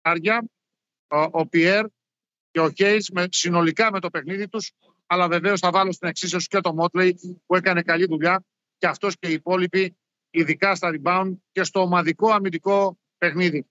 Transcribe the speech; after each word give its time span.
Άρια, 0.00 0.44
ο, 1.08 1.18
ο 1.30 1.46
Πιέρ 1.46 1.86
και 2.50 2.60
ο 2.60 2.70
Κέις 2.70 3.10
συνολικά 3.28 3.92
με 3.92 4.00
το 4.00 4.10
παιχνίδι 4.10 4.48
τους 4.48 4.72
αλλά 5.12 5.28
βεβαίως 5.28 5.60
θα 5.60 5.70
βάλω 5.70 5.92
στην 5.92 6.08
εξίσωση 6.08 6.46
και 6.46 6.60
το 6.60 6.74
Μότλεϊ 6.74 7.40
που 7.46 7.56
έκανε 7.56 7.82
καλή 7.82 8.06
δουλειά 8.06 8.44
και 8.78 8.86
αυτός 8.86 9.18
και 9.18 9.28
οι 9.28 9.32
υπόλοιποι 9.32 9.96
ειδικά 10.30 10.74
στα 10.74 10.90
rebound 10.94 11.32
και 11.52 11.64
στο 11.64 11.80
ομαδικό 11.80 12.30
αμυντικό 12.30 12.98
παιχνίδι. 13.18 13.66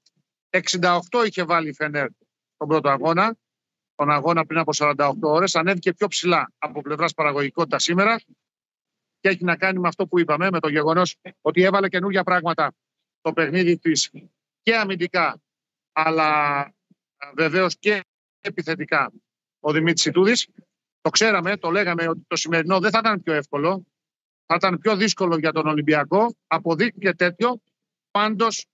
68 0.50 1.00
είχε 1.26 1.44
βάλει 1.44 1.70
η 1.70 1.74
Φενέρ 1.74 2.08
τον 2.58 2.68
πρώτο 2.68 2.90
αγώνα, 2.90 3.36
τον 3.96 4.10
αγώνα 4.10 4.46
πριν 4.46 4.60
από 4.60 4.72
48 4.76 5.14
ώρες, 5.22 5.56
ανέβηκε 5.56 5.94
πιο 5.94 6.08
ψηλά 6.08 6.52
από 6.58 6.82
πλευράς 6.82 7.14
παραγωγικότητας 7.14 7.84
σήμερα 7.84 8.22
και 9.20 9.30
έχει 9.30 9.44
να 9.44 9.56
κάνει 9.56 9.80
με 9.80 9.88
αυτό 9.88 10.08
που 10.08 10.20
είπαμε, 10.20 10.50
με 10.52 10.60
το 10.60 10.70
γεγονός 10.70 11.18
ότι 11.42 11.62
έβαλε 11.64 11.90
καινούργια 11.90 12.24
πράγματα 12.24 12.74
το 13.22 13.34
παιχνίδι 13.34 13.78
της 13.78 14.12
και 14.62 14.76
αμυντικά, 14.76 15.42
αλλά 16.06 16.74
βεβαίως 17.36 17.78
και 17.80 18.04
επιθετικά 18.42 19.12
ο 19.60 19.72
Δημήτρης 19.72 20.06
Ιτούδης. 20.06 20.48
Το 21.02 21.10
ξέραμε, 21.10 21.58
το 21.58 21.70
λέγαμε 21.72 22.08
ότι 22.08 22.22
το 22.28 22.36
σημερινό 22.36 22.80
δεν 22.80 22.92
θα 22.92 23.00
ήταν 23.00 23.24
πιο 23.24 23.34
εύκολο, 23.34 23.86
θα 24.46 24.56
ήταν 24.56 24.80
πιο 24.80 24.96
δύσκολο 24.96 25.38
για 25.38 25.52
τον 25.52 25.68
Ολυμπιακό. 25.68 26.36
Αποδείχθηκε 26.48 27.14
τέτοιο. 27.14 27.62
Πάντως, 28.12 28.66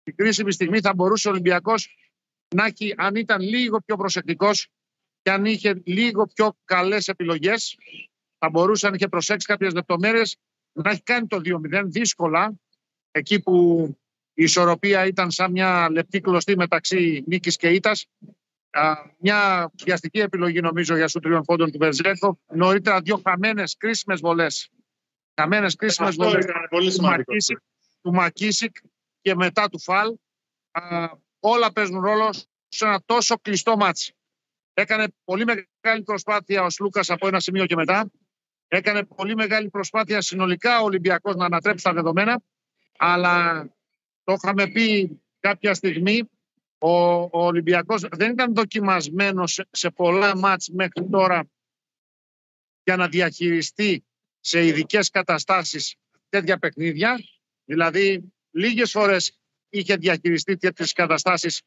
στην 0.00 0.16
κρίσιμη 0.16 0.52
στιγμή 0.52 0.80
θα 0.80 0.94
μπορούσε 0.94 1.28
ο 1.28 1.30
Ολυμπιακός 1.30 1.96
να 2.54 2.64
έχει, 2.64 2.94
αν 2.96 3.14
ήταν 3.14 3.40
λίγο 3.40 3.80
πιο 3.80 3.96
προσεκτικός 3.96 4.68
και 5.22 5.30
αν 5.30 5.44
είχε 5.44 5.82
λίγο 5.84 6.26
πιο 6.26 6.56
καλές 6.64 7.08
επιλογές, 7.08 7.76
θα 8.38 8.50
μπορούσε, 8.50 8.86
αν 8.86 8.94
είχε 8.94 9.08
προσέξει 9.08 9.46
κάποιες 9.46 9.74
λεπτομέρειες, 9.74 10.36
να 10.72 10.90
έχει 10.90 11.02
κάνει 11.02 11.26
το 11.26 11.40
2-0 11.40 11.82
δύσκολα. 11.84 12.54
Εκεί 13.10 13.40
που 13.40 13.86
η 14.34 14.42
ισορροπία 14.42 15.06
ήταν 15.06 15.30
σαν 15.30 15.50
μια 15.50 15.90
λεπτή 15.90 16.20
κλωστή 16.20 16.56
μεταξύ 16.56 17.24
νίκης 17.26 17.56
και 17.56 17.68
ήττας. 17.68 18.06
Μια 19.18 19.70
βιαστική 19.84 20.18
επιλογή 20.18 20.60
νομίζω 20.60 20.96
για 20.96 21.08
σουτ 21.08 21.20
τριών 21.20 21.42
πόντων 21.42 21.70
του 21.70 21.78
Βεζένκοφ. 21.78 22.38
Νωρίτερα 22.46 23.00
δύο 23.00 23.20
χαμένες 23.24 23.76
κρίσιμες 23.76 24.20
βολές 24.20 24.70
Καμένε 25.34 25.66
κρίσιμες 25.76 26.16
βολές 26.16 26.46
του 28.00 28.12
ΜακΚίσικ 28.12 28.76
και 29.20 29.34
μετά 29.34 29.68
του 29.68 29.80
Φαλ. 29.80 30.14
Α, 30.70 31.08
όλα 31.40 31.72
παίζουν 31.72 32.00
ρόλο 32.00 32.32
σε 32.68 32.84
ένα 32.84 33.02
τόσο 33.06 33.38
κλειστό 33.38 33.76
ματς. 33.76 34.14
Έκανε 34.74 35.06
πολύ 35.24 35.44
μεγάλη 35.44 36.02
προσπάθεια 36.02 36.62
ο 36.62 36.70
Σλούκας 36.70 37.10
από 37.10 37.26
ένα 37.26 37.40
σημείο 37.40 37.66
και 37.66 37.74
μετά. 37.74 38.10
Έκανε 38.68 39.04
πολύ 39.04 39.34
μεγάλη 39.34 39.70
προσπάθεια 39.70 40.20
συνολικά 40.20 40.80
ο 40.80 40.84
Ολυμπιακός 40.84 41.34
να 41.34 41.44
ανατρέψει 41.44 41.84
τα 41.84 41.92
δεδομένα. 41.92 42.42
Αλλά 42.98 43.66
το 44.24 44.32
είχαμε 44.32 44.66
πει 44.66 45.20
κάποια 45.40 45.74
στιγμή, 45.74 46.30
ο, 46.78 46.90
ο 47.22 47.30
Ολυμπιακός 47.32 48.04
δεν 48.10 48.30
ήταν 48.32 48.54
δοκιμασμένος 48.54 49.60
σε 49.70 49.90
πολλά 49.90 50.36
μάτς 50.36 50.68
μέχρι 50.68 51.08
τώρα 51.10 51.48
για 52.84 52.96
να 52.96 53.08
διαχειριστεί 53.08 54.04
σε 54.40 54.66
ειδικές 54.66 55.10
καταστάσεις 55.10 55.94
τέτοια 56.28 56.58
παιχνίδια. 56.58 57.18
Δηλαδή, 57.64 58.32
λίγες 58.50 58.90
φορές 58.90 59.38
είχε 59.68 59.96
διαχειριστεί 59.96 60.56
τέτοιες 60.56 60.92
καταστάσεις 60.92 61.62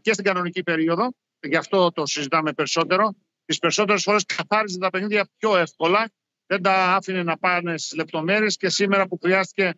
και 0.00 0.12
στην 0.12 0.24
κανονική 0.24 0.62
περίοδο. 0.62 1.14
Γι' 1.40 1.56
αυτό 1.56 1.92
το 1.92 2.06
συζητάμε 2.06 2.52
περισσότερο. 2.52 3.14
Τις 3.44 3.58
περισσότερες 3.58 4.02
φορές 4.02 4.24
καθάριζε 4.24 4.78
τα 4.78 4.90
παιχνίδια 4.90 5.28
πιο 5.36 5.56
εύκολα. 5.56 6.12
Δεν 6.46 6.62
τα 6.62 6.94
άφηνε 6.94 7.22
να 7.22 7.38
πάνε 7.38 7.78
στις 7.78 7.94
λεπτομέρειες 7.94 8.56
και 8.56 8.68
σήμερα 8.68 9.06
που 9.06 9.18
χρειάστηκε 9.22 9.74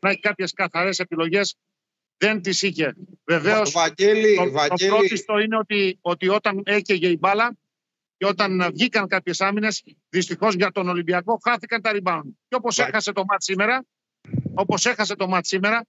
να 0.00 0.10
έχει 0.10 0.20
κάποιες 0.20 0.52
καθαρές 0.52 0.98
επιλογές, 0.98 1.56
δεν 2.16 2.42
τις 2.42 2.62
είχε. 2.62 2.94
Βεβαίως, 3.24 3.72
το, 3.72 3.80
το, 3.88 5.24
το 5.24 5.38
είναι 5.38 5.56
ότι, 5.56 5.98
ότι 6.00 6.28
όταν 6.28 6.62
έκαιγε 6.64 7.08
η 7.08 7.16
μπάλα, 7.20 7.56
και 8.20 8.26
όταν 8.26 8.70
βγήκαν 8.72 9.06
κάποιες 9.06 9.40
άμυνες, 9.40 9.82
δυστυχώς 10.08 10.54
για 10.54 10.70
τον 10.70 10.88
Ολυμπιακό 10.88 11.38
χάθηκαν 11.42 11.82
τα 11.82 11.90
rebound. 11.94 12.22
Και 12.48 12.54
όπως 12.56 12.78
έχασε 12.78 13.12
το 13.12 13.24
μάτ 13.24 13.42
σήμερα, 13.42 13.84
όπως 14.54 14.86
έχασε 14.86 15.14
το 15.14 15.28
μάτ 15.28 15.44
σήμερα, 15.44 15.86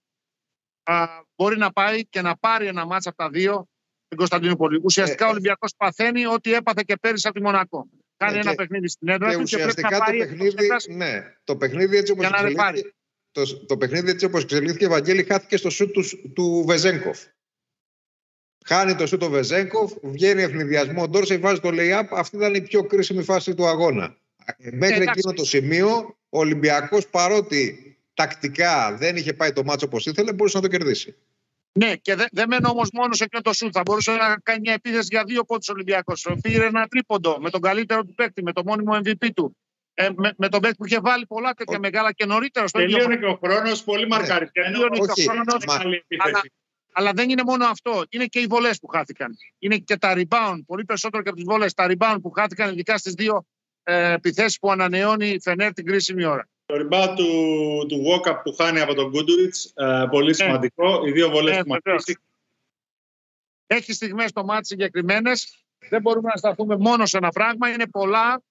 α, 0.84 1.08
μπορεί 1.36 1.58
να 1.58 1.72
πάει 1.72 2.06
και 2.06 2.22
να 2.22 2.38
πάρει 2.38 2.66
ένα 2.66 2.86
μάτ 2.86 3.08
από 3.08 3.18
τα 3.18 3.30
δύο 3.30 3.68
την 4.08 4.18
Κωνσταντινούπολη. 4.18 4.82
Ουσιαστικά 4.84 5.24
ε, 5.24 5.28
ο 5.28 5.30
ε. 5.30 5.34
Ολυμπιακός 5.34 5.74
παθαίνει 5.78 6.26
ό,τι 6.26 6.54
έπαθε 6.54 6.84
και 6.86 6.96
πέρυσι 6.96 7.28
από 7.28 7.38
τη 7.38 7.44
Μονακό. 7.44 7.88
Κάνει 8.18 8.38
ένα 8.38 8.56
παιχνίδι 8.56 8.88
στην 8.88 9.08
έδρα 9.08 9.38
του 9.38 9.44
και 9.44 9.58
πρέπει 9.58 9.82
να 9.82 9.98
πάει 9.98 10.20
το 10.20 10.26
παιχνίδι, 10.26 10.94
ναι, 10.96 11.36
το 11.44 11.58
παιχνίδι 11.58 11.98
έτσι 11.98 12.12
όπως 12.12 12.26
εξελίχθηκε, 12.26 12.94
το, 13.32 13.66
το 13.66 13.78
παιχνίδι 13.78 14.10
έτσι 14.10 14.26
όπως 14.26 14.44
εξελίχθηκε, 14.44 14.86
Ευαγγέλη 14.86 15.24
χάθηκε 15.24 15.58
στο 15.58 15.70
σούτ 15.70 15.92
του, 15.92 16.04
του 16.34 16.64
Βεζέγκοφ. 16.68 17.20
Χάνει 18.66 18.96
το 18.96 19.08
σούτο 19.08 19.30
Βεζέγκοφ, 19.30 19.94
βγαίνει 20.02 20.42
ευνηδιασμό. 20.42 21.02
Ο 21.02 21.08
Ντόρσεϊ 21.08 21.38
βάζει 21.38 21.60
το 21.60 21.70
lay-up. 21.72 22.06
Αυτή 22.10 22.36
ήταν 22.36 22.54
η 22.54 22.62
πιο 22.62 22.84
κρίσιμη 22.84 23.24
φάση 23.24 23.56
του 23.56 23.68
αγώνα. 23.68 24.16
Μέχρι 24.72 25.04
εκείνο 25.04 25.34
το 25.34 25.46
σημείο, 25.46 26.18
ο 26.30 26.40
Ολυμπιακός 26.40 27.08
παρότι 27.08 27.96
τακτικά 28.14 28.96
δεν 28.96 29.16
είχε 29.16 29.34
πάει 29.34 29.54
το 29.54 29.64
μάτσο 29.64 29.86
όπως 29.86 30.06
ήθελε, 30.06 30.34
μπορούσε 30.34 30.58
να 30.58 30.64
το 30.64 30.70
κερδίσει. 30.70 31.16
Ναι, 31.74 31.96
και 31.96 32.16
δεν 32.16 32.28
δε 32.32 32.48
μένω 32.48 32.70
όμως 32.70 32.90
μόνος 32.94 33.18
σε 33.18 33.24
εκείνο 33.24 33.42
το 33.42 33.54
σούτ. 33.54 33.72
Θα 33.74 33.82
μπορούσε 33.86 34.12
να 34.12 34.38
κάνει 34.44 34.60
μια 34.60 34.74
επίθεση 34.74 35.08
για 35.12 35.24
δύο 35.24 35.44
πόντους 35.44 35.70
Ολυμπιακός. 35.70 36.28
Πήρε 36.42 36.66
ένα 36.66 36.88
τρίποντο 36.88 37.38
με 37.40 37.50
τον 37.50 37.62
καλύτερο 37.62 38.04
του 38.04 38.14
παίκτη, 38.14 38.44
με 38.44 38.54
το 38.54 38.62
μόνιμο 38.66 39.00
MVP 39.04 39.30
του. 39.36 39.56
Ε, 39.94 40.10
με, 40.16 40.34
με, 40.38 40.50
τον 40.50 40.62
παίκτη 40.62 40.76
που 40.78 40.86
είχε 40.86 41.00
βάλει 41.00 41.26
πολλά 41.26 41.54
τέτοια 41.54 41.80
μεγάλα 41.80 42.12
και 42.12 42.26
νωρίτερα 42.26 42.68
στο 42.68 42.80
Τελείωνε 42.80 43.18
και 43.18 43.26
ο 43.26 43.40
χρόνος, 43.44 43.84
πολύ 43.84 44.02
ναι. 44.02 44.08
μαρκαριστικά. 44.08 44.64
Τελείωνε 44.64 44.98
και 44.98 45.22
ο 45.22 45.32
χρόνος. 45.32 45.66
Αλλά 46.94 47.12
δεν 47.14 47.30
είναι 47.30 47.44
μόνο 47.44 47.66
αυτό. 47.66 48.04
Είναι 48.10 48.26
και 48.26 48.40
οι 48.40 48.46
βολές 48.46 48.80
που 48.80 48.88
χάθηκαν. 48.88 49.36
Είναι 49.60 49.78
και 49.78 49.98
τα 49.98 50.14
rebound. 50.16 50.60
Πολύ 50.66 50.86
περισσότερο 50.86 51.24
και 51.24 51.30
από 51.30 51.38
τις 51.38 51.48
βολές. 51.48 51.74
Τα 51.74 51.88
rebound 51.90 52.18
που 52.22 52.32
χάθηκαν, 52.32 52.72
ειδικά 52.72 52.98
στις 52.98 53.14
δύο 53.14 53.46
ε, 53.84 54.14
επιθέσεις 54.14 54.60
που 54.60 54.72
ανανεώνει 54.72 55.28
η 55.28 55.40
Φενέρ 55.42 55.74
την 55.74 55.86
κρίσιμη 55.86 56.26
ώρα. 56.26 56.50
Το 56.66 56.76
rebound 56.76 57.14
του, 57.16 57.86
του 57.88 58.04
walk-up 58.06 58.40
που 58.44 58.54
χάνει 58.54 58.80
από 58.80 58.94
τον 58.94 59.10
Γκούντουριτ, 59.10 59.56
ε, 59.74 60.06
πολύ 60.10 60.28
ναι. 60.28 60.34
σημαντικό. 60.34 61.06
Οι 61.06 61.12
δύο 61.12 61.30
βολές 61.30 61.58
ε, 61.58 61.62
που 61.62 61.70
ματήσει. 61.70 62.18
Έχει 63.68 63.94
στιγμές 63.94 64.32
το 64.32 64.44
μάτι 64.44 64.66
συγκεκριμένες. 64.66 65.66
Δεν 65.90 66.02
μπορούμε 66.02 66.30
να 66.30 66.38
σταθούμε 66.38 66.78
μόνο 66.78 67.06
σε 67.06 67.18
ένα 67.18 67.30
πράγμα. 67.30 67.70
Είναι 67.70 67.88
πολλά 67.88 68.42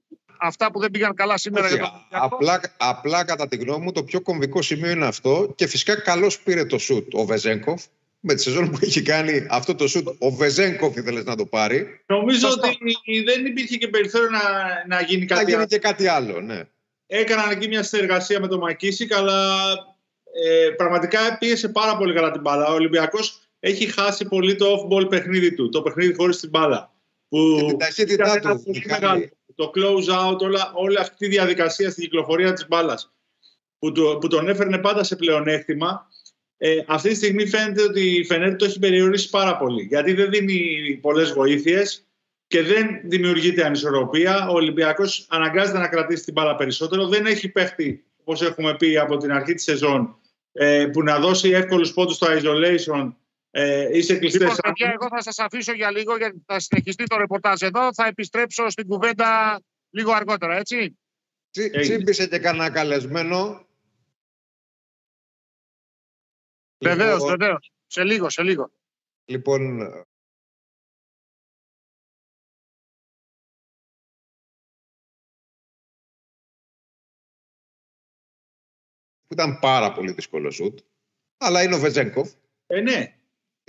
αυτά 0.41 0.71
που 0.71 0.81
δεν 0.81 0.91
πήγαν 0.91 1.15
καλά 1.15 1.39
σήμερα. 1.39 1.69
για 1.69 1.79
το 1.79 2.03
απλά, 2.11 2.61
απλά 2.77 3.25
κατά 3.25 3.49
τη 3.49 3.57
γνώμη 3.57 3.85
μου 3.85 3.93
το 3.93 4.03
πιο 4.03 4.21
κομβικό 4.21 4.63
σημείο 4.63 4.91
είναι 4.91 5.07
αυτό 5.07 5.53
και 5.57 5.67
φυσικά 5.67 6.01
καλώς 6.01 6.41
πήρε 6.41 6.65
το 6.65 6.79
σουτ 6.79 7.15
ο 7.15 7.25
Βεζέγκοφ 7.25 7.85
με 8.21 8.35
τη 8.35 8.43
σεζόν 8.43 8.71
που 8.71 8.79
έχει 8.81 9.03
κάνει 9.03 9.47
αυτό 9.51 9.75
το 9.75 9.89
σουτ, 9.89 10.09
ο 10.19 10.31
Βεζέγκοφ 10.31 10.97
ήθελες 10.97 11.25
να 11.25 11.37
το 11.37 11.47
πάρει. 11.47 12.01
Νομίζω 12.07 12.49
ότι 12.49 13.23
δεν 13.23 13.47
υπήρχε 13.47 13.77
και 13.77 13.89
περιθώριο 13.89 14.31
να, 14.31 14.41
να 14.97 15.03
γίνει 15.03 15.27
κάτι 15.27 15.41
άλλο. 15.41 15.51
Να 15.51 15.55
γίνει 15.55 15.67
και 15.67 15.79
κάτι 15.79 16.07
άλλο, 16.07 16.41
ναι. 16.41 16.61
Έκαναν 17.07 17.51
εκεί 17.51 17.69
μια 17.69 17.83
συνεργασία 17.83 18.41
με 18.41 18.49
τον 18.49 18.59
Μακίσικ, 18.59 19.15
αλλά 19.15 19.71
ε, 20.47 20.71
πραγματικά 20.71 21.39
πίεσε 21.39 21.69
πάρα 21.69 21.97
πολύ 21.97 22.15
καλά 22.15 22.31
την 22.31 22.41
μπάλα. 22.41 22.67
Ο 22.71 22.73
Ολυμπιακός 22.73 23.41
έχει 23.61 23.87
χάσει 23.87 24.25
πολύ 24.25 24.57
το 24.57 24.67
off-ball 24.67 25.09
παιχνίδι 25.11 25.55
του, 25.55 25.69
το 25.69 25.83
παιχνίδι 25.83 26.15
χωρίς 26.15 26.41
την 26.41 26.49
μπάλα. 26.49 26.93
Που 27.29 27.57
και 27.59 27.67
την 27.67 27.79
ταχύτητά 27.79 28.41
του. 28.41 28.63
Το 29.61 29.71
close 29.75 30.31
out, 30.31 30.39
όλα, 30.39 30.73
όλη 30.75 30.99
αυτή 30.99 31.17
τη 31.17 31.29
διαδικασία 31.29 31.91
στην 31.91 32.03
κυκλοφορία 32.03 32.53
της 32.53 32.67
μπάλας. 32.69 33.13
Που, 33.79 33.93
που 34.21 34.29
τον 34.29 34.49
έφερνε 34.49 34.79
πάντα 34.79 35.05
σε 35.05 35.17
πλεονέκτημα 35.17 36.07
ε, 36.57 36.77
αυτή 36.87 37.09
τη 37.09 37.15
στιγμή 37.15 37.47
φαίνεται 37.47 37.83
ότι 37.83 38.17
η 38.17 38.25
Φενέρ 38.25 38.57
το 38.57 38.65
έχει 38.65 38.79
περιορίσει 38.79 39.29
πάρα 39.29 39.57
πολύ. 39.57 39.83
Γιατί 39.83 40.13
δεν 40.13 40.31
δίνει 40.31 40.99
πολλές 41.01 41.33
βοήθειες 41.33 42.07
και 42.47 42.63
δεν 42.63 43.01
δημιουργείται 43.05 43.65
ανισορροπία. 43.65 44.49
Ο 44.49 44.53
Ολυμπιακός 44.53 45.27
αναγκάζεται 45.29 45.79
να 45.79 45.89
κρατήσει 45.89 46.25
την 46.25 46.33
μπάλα 46.33 46.57
περισσότερο. 46.57 47.07
Δεν 47.07 47.27
έχει 47.27 47.49
παίχτη, 47.49 48.05
όπως 48.21 48.43
έχουμε 48.43 48.77
πει 48.77 48.99
από 48.99 49.17
την 49.17 49.33
αρχή 49.33 49.55
της 49.55 49.65
σεζόν, 49.65 50.19
ε, 50.53 50.87
που 50.93 51.03
να 51.03 51.19
δώσει 51.19 51.51
εύκολους 51.51 51.93
πόντους 51.93 52.15
στο 52.15 52.27
isolation 52.31 53.13
ε, 53.51 53.97
ή 53.97 54.03
σε 54.03 54.19
κλειστές 54.19 54.51
λοιπόν, 54.51 54.73
εγώ 54.77 55.09
θα 55.09 55.23
σας 55.23 55.39
αφήσω 55.39 55.73
για 55.73 55.91
λίγο 55.91 56.17
γιατί 56.17 56.43
θα 56.47 56.61
συνεχιστεί 56.61 57.05
το 57.05 57.17
ρεπορτάζ 57.17 57.63
εδώ. 57.63 57.95
Θα 57.95 58.07
επιστρέψω 58.07 58.69
στην 58.69 58.87
κουβέντα 58.87 59.61
λίγο 59.91 60.13
αργότερα, 60.13 60.57
έτσι. 60.57 60.99
Τσίμπησε 61.51 62.27
και 62.27 62.39
κανένα 62.39 62.71
καλεσμένο 62.71 63.69
Βεβαίως, 66.85 67.21
λοιπόν, 67.21 67.37
βεβαίως. 67.39 67.73
Σε 67.87 68.05
λίγο, 68.05 68.29
σε 68.29 68.43
λίγο. 68.43 68.73
Λοιπόν, 69.25 69.79
που 79.27 79.33
ήταν 79.33 79.59
πάρα 79.59 79.93
πολύ 79.93 80.13
δύσκολο 80.13 80.51
σουτ. 80.51 80.79
Αλλά 81.37 81.63
είναι 81.63 81.75
ο 81.75 81.79
Βετζέγκοφ. 81.79 82.33
Ε, 82.67 82.81
ναι. 82.81 83.20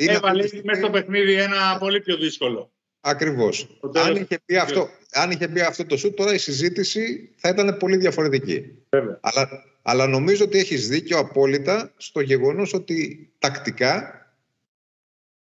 Είναι 0.03 0.13
Έβαλε 0.13 0.47
μέσα 0.63 0.81
στο 0.81 0.89
παιχνίδι 0.89 1.33
ένα 1.33 1.77
πολύ 1.79 2.01
πιο 2.01 2.17
δύσκολο. 2.17 2.71
Ακριβώς. 3.01 3.79
Αν, 3.93 4.15
είχε 4.15 4.39
πει 4.45 4.55
αυτό, 4.55 4.89
αν 5.11 5.31
είχε 5.31 5.47
πει 5.47 5.61
αυτό 5.61 5.85
το 5.85 5.97
σουτ, 5.97 6.15
τώρα 6.15 6.33
η 6.33 6.37
συζήτηση 6.37 7.29
θα 7.35 7.49
ήταν 7.49 7.77
πολύ 7.77 7.97
διαφορετική. 7.97 8.85
Βέβαια. 8.89 9.19
Αλλά 9.21 9.49
αλλά 9.81 10.07
νομίζω 10.07 10.45
ότι 10.45 10.57
έχεις 10.57 10.87
δίκιο 10.87 11.17
απόλυτα 11.17 11.93
στο 11.97 12.21
γεγονός 12.21 12.73
ότι 12.73 13.29
τακτικά 13.39 14.15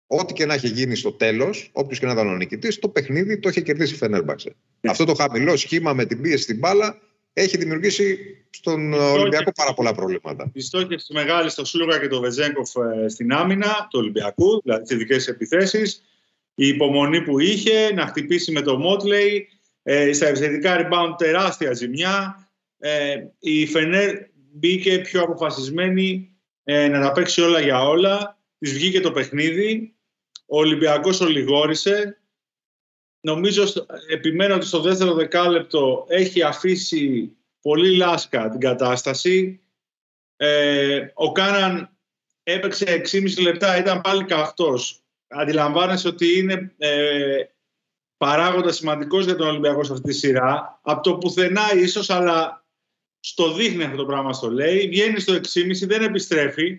ό,τι 0.07 0.33
και 0.33 0.47
να 0.47 0.55
έχει 0.55 0.69
γίνει 0.69 0.95
στο 0.95 1.13
τέλος, 1.13 1.71
όποιος 1.73 1.99
και 1.99 2.07
να 2.07 2.13
ήταν 2.13 2.29
ο 2.29 2.37
νικητής, 2.37 2.79
το 2.79 2.89
παιχνίδι 2.89 3.39
το 3.39 3.49
είχε 3.49 3.61
κερδίσει 3.61 3.95
η 3.95 3.97
Φενέρμπαξε. 3.97 4.57
Ναι. 4.81 4.91
Αυτό 4.91 5.05
το 5.05 5.15
χαμηλό 5.15 5.57
σχήμα 5.57 5.93
με 5.93 6.05
την 6.05 6.21
πίεση 6.21 6.43
στην 6.43 6.59
μπάλα 6.59 6.99
έχει 7.39 7.57
δημιουργήσει 7.57 8.19
στον 8.51 8.93
Ολυμπιακό 8.93 9.53
πάρα 9.53 9.75
πολλά 9.75 9.95
προβλήματα. 9.95 10.51
Η 10.53 10.61
στόχευση 10.61 11.13
μεγάλη 11.13 11.51
στο 11.51 11.65
Σλούγα 11.65 11.99
και 11.99 12.09
το 12.09 12.21
Βεζέγκοφ 12.21 12.71
ε, 12.75 13.09
στην 13.09 13.33
άμυνα 13.33 13.87
του 13.91 13.99
Ολυμπιακού, 13.99 14.61
δηλαδή 14.63 14.83
τις 14.83 14.91
ειδικές 14.91 15.29
επιθέσεις. 15.29 16.03
Η 16.55 16.67
υπομονή 16.67 17.23
που 17.23 17.39
είχε 17.39 17.93
να 17.95 18.07
χτυπήσει 18.07 18.53
με 18.53 18.61
το 18.61 18.79
Μότλεϊ. 18.79 19.49
Ε, 19.83 20.13
στα 20.13 20.27
επιθετικά 20.27 20.77
rebound 20.81 21.15
τεράστια 21.19 21.73
ζημιά. 21.73 22.49
Ε, 22.79 23.17
η 23.39 23.67
Φενέρ 23.67 24.17
μπήκε 24.53 24.99
πιο 24.99 25.23
αποφασισμένη 25.23 26.37
ε, 26.65 26.89
να 26.89 27.01
τα 27.01 27.13
παίξει 27.13 27.41
όλα 27.41 27.61
για 27.61 27.83
όλα. 27.83 28.39
Της 28.59 28.73
βγήκε 28.73 29.01
το 29.01 29.13
παιχνίδι. 29.13 29.95
Ο 30.47 30.59
Ολυμπιακός 30.59 31.21
ολιγόρησε. 31.21 32.21
Νομίζω, 33.27 33.65
επιμένω 34.09 34.55
ότι 34.55 34.67
στο 34.67 34.81
δεύτερο 34.81 35.15
δεκάλεπτο 35.15 36.05
έχει 36.09 36.43
αφήσει 36.43 37.37
πολύ 37.61 37.97
λάσκα 37.97 38.49
την 38.49 38.61
κατάσταση. 38.61 39.61
Ε, 40.37 41.07
ο 41.15 41.33
Κάναν 41.33 41.97
έπαιξε 42.43 43.03
6,5 43.13 43.43
λεπτά, 43.43 43.77
ήταν 43.79 44.01
πάλι 44.01 44.25
καυτός. 44.25 45.03
Αντιλαμβάνεσαι 45.29 46.09
ότι 46.09 46.39
είναι 46.39 46.75
ε, 46.79 47.45
παράγοντας 48.17 48.77
σημαντικός 48.77 49.25
για 49.25 49.37
τον 49.37 49.49
Ολυμπιακό 49.49 49.85
σε 49.85 49.93
αυτή 49.93 50.09
τη 50.09 50.15
σειρά. 50.15 50.81
Από 50.83 51.03
το 51.03 51.19
πουθενά 51.19 51.75
ίσως, 51.75 52.11
αλλά 52.11 52.67
στο 53.21 53.53
δείχνει 53.53 53.85
αυτό 53.85 53.97
το 53.97 54.07
πράγμα 54.07 54.33
στο 54.33 54.51
λέει. 54.51 54.89
Βγαίνει 54.89 55.21
στο 55.21 55.33
6,5, 55.33 55.41
δεν 55.87 56.03
επιστρέφει 56.03 56.79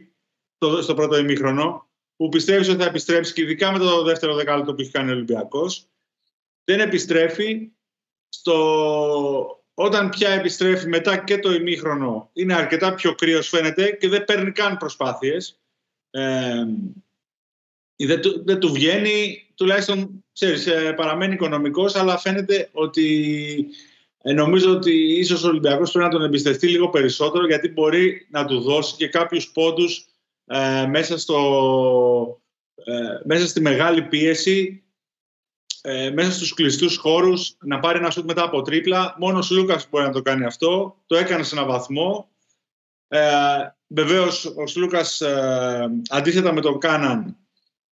στο, 0.56 0.82
στο 0.82 0.94
πρώτο 0.94 1.18
ημίχρονο, 1.18 1.90
που 2.16 2.30
πιστεύεις 2.30 2.70
ότι 2.70 2.82
θα 2.82 2.88
επιστρέψει 2.88 3.34
και 3.34 3.42
ειδικά 3.42 3.72
με 3.72 3.80
το 3.80 4.04
δεύτερο 4.04 4.36
δεκάλεπτο 4.36 4.74
που 4.74 4.82
έχει 4.82 4.92
κάνει 4.92 5.10
ο 5.10 5.14
Ολυμπιακός 5.14 5.88
δεν 6.68 6.80
επιστρέφει. 6.80 7.72
Στο... 8.30 9.62
Όταν 9.74 10.10
πια 10.10 10.30
επιστρέφει 10.30 10.88
μετά 10.88 11.18
και 11.18 11.38
το 11.38 11.54
ημίχρονο 11.54 12.30
είναι 12.34 12.54
αρκετά 12.54 12.94
πιο 12.94 13.16
κρύος 13.16 13.48
φαίνεται 13.50 13.92
και 13.92 14.10
δεν 14.10 14.26
παίρνει 14.26 14.52
καν 14.52 14.78
προσπάθειες. 14.78 15.60
Ε, 16.10 16.64
δεν, 17.96 18.22
του, 18.22 18.44
δεν 18.46 18.60
του 18.60 18.72
βγαίνει, 18.72 19.48
τουλάχιστον 19.56 20.26
ξέρεις, 20.34 20.68
ε, 20.68 20.94
παραμένει 20.94 21.34
οικονομικός, 21.34 21.96
αλλά 21.96 22.18
φαίνεται 22.18 22.70
ότι 22.72 23.68
ε, 24.18 24.34
νομίζω 24.34 24.72
ότι 24.72 25.20
ίσως 25.20 25.44
ο 25.44 25.48
Ολυμπιακός 25.48 25.92
πρέπει 25.92 26.06
να 26.06 26.14
τον 26.14 26.24
εμπιστευτεί 26.24 26.68
λίγο 26.68 26.90
περισσότερο 26.90 27.46
γιατί 27.46 27.70
μπορεί 27.70 28.28
να 28.30 28.46
του 28.46 28.60
δώσει 28.60 28.96
και 28.96 29.08
κάποιους 29.08 29.52
πόντους 29.52 30.08
ε, 30.46 30.86
μέσα, 30.86 31.18
στο, 31.18 32.42
μέσα 33.24 33.48
στη 33.48 33.62
μεγάλη 33.62 34.02
πίεση 34.02 34.82
ε, 35.90 36.10
μέσα 36.10 36.32
στους 36.32 36.54
κλειστούς 36.54 36.98
χώρους 36.98 37.56
να 37.60 37.80
πάρει 37.80 37.98
ένα 37.98 38.10
σούτ 38.10 38.26
μετά 38.26 38.44
από 38.44 38.62
τρίπλα. 38.62 39.16
Μόνος 39.18 39.52
ο 39.52 39.56
Λούκας 39.56 39.88
μπορεί 39.90 40.06
να 40.06 40.12
το 40.12 40.22
κάνει 40.22 40.46
αυτό. 40.46 40.96
Το 41.06 41.16
έκανε 41.16 41.44
σε 41.44 41.56
έναν 41.56 41.68
βαθμό. 41.68 42.30
Ε, 43.08 43.20
Βεβαίως, 43.88 44.46
ο 44.46 44.68
Σλούκας 44.68 45.22
ε, 45.22 45.90
αντίθετα 46.10 46.54
με 46.54 46.62
τον 46.62 46.80
Κάναν 46.80 47.38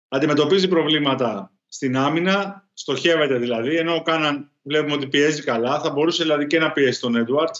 αντιμετωπίζει 0.08 0.68
προβλήματα 0.68 1.52
στην 1.68 1.96
άμυνα, 1.96 2.68
στοχεύεται 2.72 3.38
δηλαδή, 3.38 3.76
ενώ 3.76 3.94
ο 3.94 4.02
Κάναν 4.02 4.50
βλέπουμε 4.62 4.94
ότι 4.94 5.06
πιέζει 5.06 5.42
καλά. 5.42 5.80
Θα 5.80 5.90
μπορούσε 5.90 6.22
δηλαδή 6.22 6.46
και 6.46 6.58
να 6.58 6.72
πιέσει 6.72 7.00
τον 7.00 7.16
Έντουαρτ, 7.16 7.54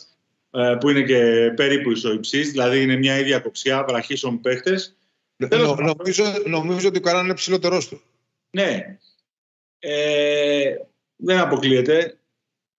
ε, 0.51 0.77
που 0.81 0.91
είναι 0.91 1.03
και 1.03 1.53
περίπου 1.57 1.91
ισοϊψής, 1.91 2.51
δηλαδή 2.51 2.83
είναι 2.83 2.97
μια 2.97 3.19
ίδια 3.19 3.39
κοψιά, 3.39 3.85
βραχίσων 3.89 4.41
παίχτες. 4.41 4.97
Νομίζω, 5.37 5.77
νομίζω 6.47 6.89
ότι 6.89 6.99
ο 6.99 7.01
Κάναν 7.01 7.25
είναι 7.25 7.35
ψηλότερός 7.35 7.89
του. 7.89 8.01
Ναι, 8.51 8.99
ε, 9.87 10.77
δεν 11.17 11.39
αποκλείεται. 11.39 12.19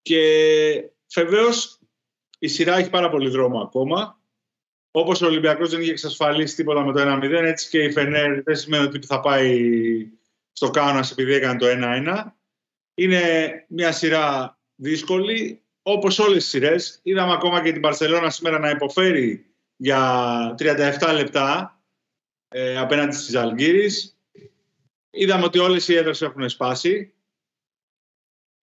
Και 0.01 0.89
βεβαίως 1.15 1.79
η 2.39 2.47
σειρά 2.47 2.77
έχει 2.77 2.89
πάρα 2.89 3.09
πολύ 3.09 3.29
δρόμο 3.29 3.59
ακόμα. 3.61 4.19
Όπως 4.91 5.21
ο 5.21 5.25
Ολυμπιακός 5.25 5.69
δεν 5.69 5.81
είχε 5.81 5.91
εξασφαλίσει 5.91 6.55
τίποτα 6.55 6.85
με 6.85 6.93
το 6.93 7.01
1-0, 7.01 7.31
έτσι 7.31 7.69
και 7.69 7.83
η 7.83 7.91
Φενέρ 7.91 8.43
δεν 8.43 8.55
σημαίνει 8.55 8.85
ότι 8.85 9.05
θα 9.05 9.19
πάει 9.19 10.07
στο 10.51 10.69
κάνα 10.69 11.07
επειδή 11.11 11.33
έκανε 11.33 11.59
το 11.59 11.65
1-1. 11.69 12.23
Είναι 12.93 13.21
μια 13.67 13.91
σειρά 13.91 14.57
δύσκολη. 14.75 15.59
Όπως 15.81 16.19
όλες 16.19 16.37
τις 16.37 16.47
σειρές, 16.47 16.99
είδαμε 17.03 17.33
ακόμα 17.33 17.63
και 17.63 17.71
την 17.71 17.81
Παρσελώνα 17.81 18.29
σήμερα 18.29 18.59
να 18.59 18.69
υποφέρει 18.69 19.45
για 19.75 20.55
37 20.57 21.13
λεπτά 21.13 21.79
ε, 22.47 22.77
απέναντι 22.77 23.15
στις 23.15 23.35
Αλγύρης. 23.35 24.14
Είδαμε 25.15 25.43
ότι 25.43 25.59
όλες 25.59 25.87
οι 25.87 25.95
έδρες 25.95 26.21
έχουν 26.21 26.49
σπάσει 26.49 27.13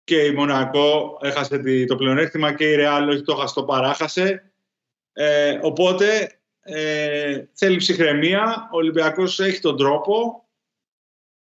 και 0.04 0.24
η 0.24 0.32
Μονακό 0.32 1.18
έχασε 1.22 1.84
το 1.86 1.96
πλεονέκτημα 1.96 2.54
και 2.54 2.70
η 2.70 2.74
Ρεάλ 2.74 3.08
όχι 3.08 3.22
το 3.22 3.34
χαστό 3.34 3.64
παράχασε. 3.64 4.52
Ε, 5.12 5.58
οπότε 5.62 6.38
ε, 6.60 7.44
θέλει 7.52 7.76
ψυχραιμία. 7.76 8.68
Ο 8.72 8.76
Ολυμπιακός 8.76 9.40
έχει 9.40 9.60
τον 9.60 9.76
τρόπο. 9.76 10.44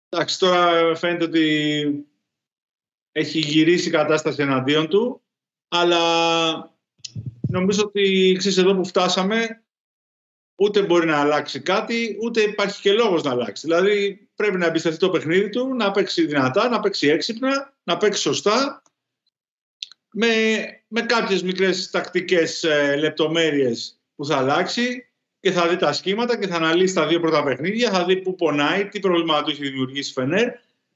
Εντάξει, 0.09 0.39
τώρα 0.39 0.95
φαίνεται 0.95 1.23
ότι 1.23 2.07
έχει 3.11 3.39
γυρίσει 3.39 3.87
η 3.87 3.91
κατάσταση 3.91 4.41
εναντίον 4.41 4.87
του. 4.87 5.21
Αλλά 5.67 6.01
νομίζω 7.49 7.83
ότι 7.83 8.35
ξέρεις, 8.37 8.57
εδώ 8.57 8.75
που 8.75 8.85
φτάσαμε 8.85 9.63
ούτε 10.55 10.81
μπορεί 10.81 11.05
να 11.05 11.19
αλλάξει 11.19 11.61
κάτι, 11.61 12.17
ούτε 12.21 12.41
υπάρχει 12.41 12.81
και 12.81 12.91
λόγος 12.91 13.23
να 13.23 13.31
αλλάξει. 13.31 13.67
Δηλαδή 13.67 14.26
πρέπει 14.37 14.57
να 14.57 14.65
εμπιστευτεί 14.65 14.99
το 14.99 15.09
παιχνίδι 15.09 15.49
του, 15.49 15.75
να 15.75 15.91
παίξει 15.91 16.25
δυνατά, 16.25 16.69
να 16.69 16.79
παίξει 16.79 17.07
έξυπνα, 17.07 17.73
να 17.83 17.97
παίξει 17.97 18.21
σωστά, 18.21 18.81
με, 20.11 20.27
με 20.87 21.01
κάποιες 21.01 21.43
μικρές 21.43 21.89
τακτικές 21.89 22.63
ε, 22.63 22.95
λεπτομέρειες 22.95 23.99
που 24.15 24.25
θα 24.25 24.37
αλλάξει 24.37 25.09
και 25.39 25.51
θα 25.51 25.67
δει 25.67 25.75
τα 25.75 25.93
σχήματα 25.93 26.37
και 26.37 26.47
θα 26.47 26.55
αναλύσει 26.55 26.93
τα 26.93 27.07
δύο 27.07 27.19
πρώτα 27.19 27.43
παιχνίδια, 27.43 27.91
θα 27.91 28.05
δει 28.05 28.17
πού 28.17 28.35
πονάει, 28.35 28.87
τι 28.87 28.99
πρόβλημα 28.99 29.43
του 29.43 29.49
έχει 29.49 29.61
δημιουργήσει 29.61 30.09
η 30.09 30.13
Φενέρ. 30.13 30.49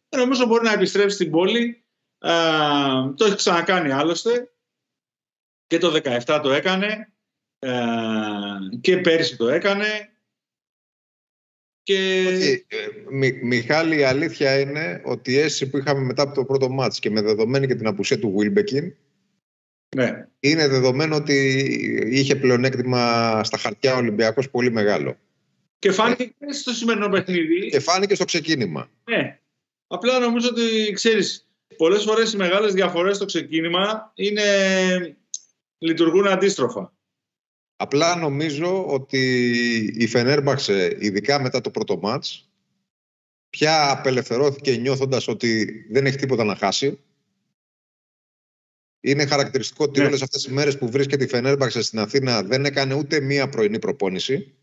Και 0.10 0.18
νομίζω 0.18 0.46
μπορεί 0.46 0.64
να 0.64 0.74
επιστρέψει 0.74 1.16
στην 1.16 1.32
πόλη. 1.32 1.84
Ε, 2.20 2.32
το 3.16 3.26
έχει 3.26 3.36
ξανακάνει 3.36 3.92
άλλωστε. 3.92 4.52
Και 5.68 5.78
το 5.78 6.02
17 6.26 6.40
το 6.44 6.52
έκανε. 6.52 7.14
Ε, 7.60 7.72
και 8.82 8.98
πέρσι 8.98 9.38
το 9.38 9.50
έκανε. 9.50 10.11
Και... 11.92 12.66
Ε, 12.68 13.32
Μιχάλη, 13.42 14.00
η 14.00 14.04
αλήθεια 14.04 14.60
είναι 14.60 15.02
ότι 15.06 15.32
η 15.32 15.38
αίσθηση 15.38 15.70
που 15.70 15.78
είχαμε 15.78 16.02
μετά 16.02 16.22
από 16.22 16.33
το 16.33 16.45
πρώτο 16.45 16.69
μάτς 16.69 17.00
και 17.00 17.10
με 17.10 17.21
δεδομένη 17.21 17.68
και 17.68 17.76
την 17.76 17.88
απουσία 17.88 18.19
του 18.19 18.33
Βίλμπεκιν 18.38 18.94
ναι. 19.95 20.28
είναι 20.40 20.68
δεδομένο 20.68 21.16
ότι 21.16 21.36
είχε 22.12 22.36
πλεονέκτημα 22.36 23.44
στα 23.44 23.57
χαρτιά 23.57 23.94
ο 23.94 23.98
Ολυμπιακός 23.98 24.50
πολύ 24.50 24.71
μεγάλο. 24.71 25.18
Και 25.80 25.92
φάνηκε 25.92 26.24
και 26.24 26.54
στο 26.54 26.71
σημερινό 26.71 27.10
παιχνίδι. 27.10 27.69
Και 27.69 27.80
φάνηκε 27.80 28.16
στο 28.16 28.26
ξεκίνημα. 28.26 28.90
Ναι. 29.04 29.40
Απλά 29.88 30.19
νομίζω 30.19 30.50
ότι, 30.52 30.92
ξέρεις, 30.92 31.48
πολλές 31.78 32.04
φορές 32.04 32.33
οι 32.33 32.38
μεγάλες 32.38 32.74
διαφορές 32.74 33.16
στο 33.16 33.26
ξεκίνημα 33.26 34.12
είναι... 34.16 34.44
λειτουργούν 35.78 36.28
αντίστροφα. 36.28 36.94
Απλά 37.81 38.16
νομίζω 38.16 38.85
ότι 38.88 39.19
η 39.97 40.07
Φενέρμπαξε, 40.07 40.97
ειδικά 41.00 41.42
μετά 41.42 41.61
το 41.61 41.71
πρώτο 41.71 41.97
μάτς, 41.97 42.50
πια 43.50 43.92
απελευθερώθηκε 43.92 44.76
νιώθοντας 44.76 45.28
ότι 45.28 45.66
δεν 45.90 46.06
έχει 46.06 46.18
τίποτα 46.18 46.44
να 46.44 46.56
χάσει. 46.56 47.00
Είναι 49.00 49.26
χαρακτηριστικό 49.26 49.83
ότι 49.83 50.00
ναι. 50.00 50.06
όλες 50.06 50.21
αυτές 50.21 50.44
τις 50.44 50.54
μέρες 50.54 50.78
που 50.78 50.90
βρίσκεται 50.90 51.23
η 51.23 51.28
Φενέρμπαξε 51.28 51.81
στην 51.81 52.00
Αθήνα 52.00 52.44
δεν 52.44 52.66
έκανε 52.66 52.94
ούτε 52.94 53.19
μία 53.19 53.50
πρωινή 53.50 53.80
προπόνηση. 53.80 54.54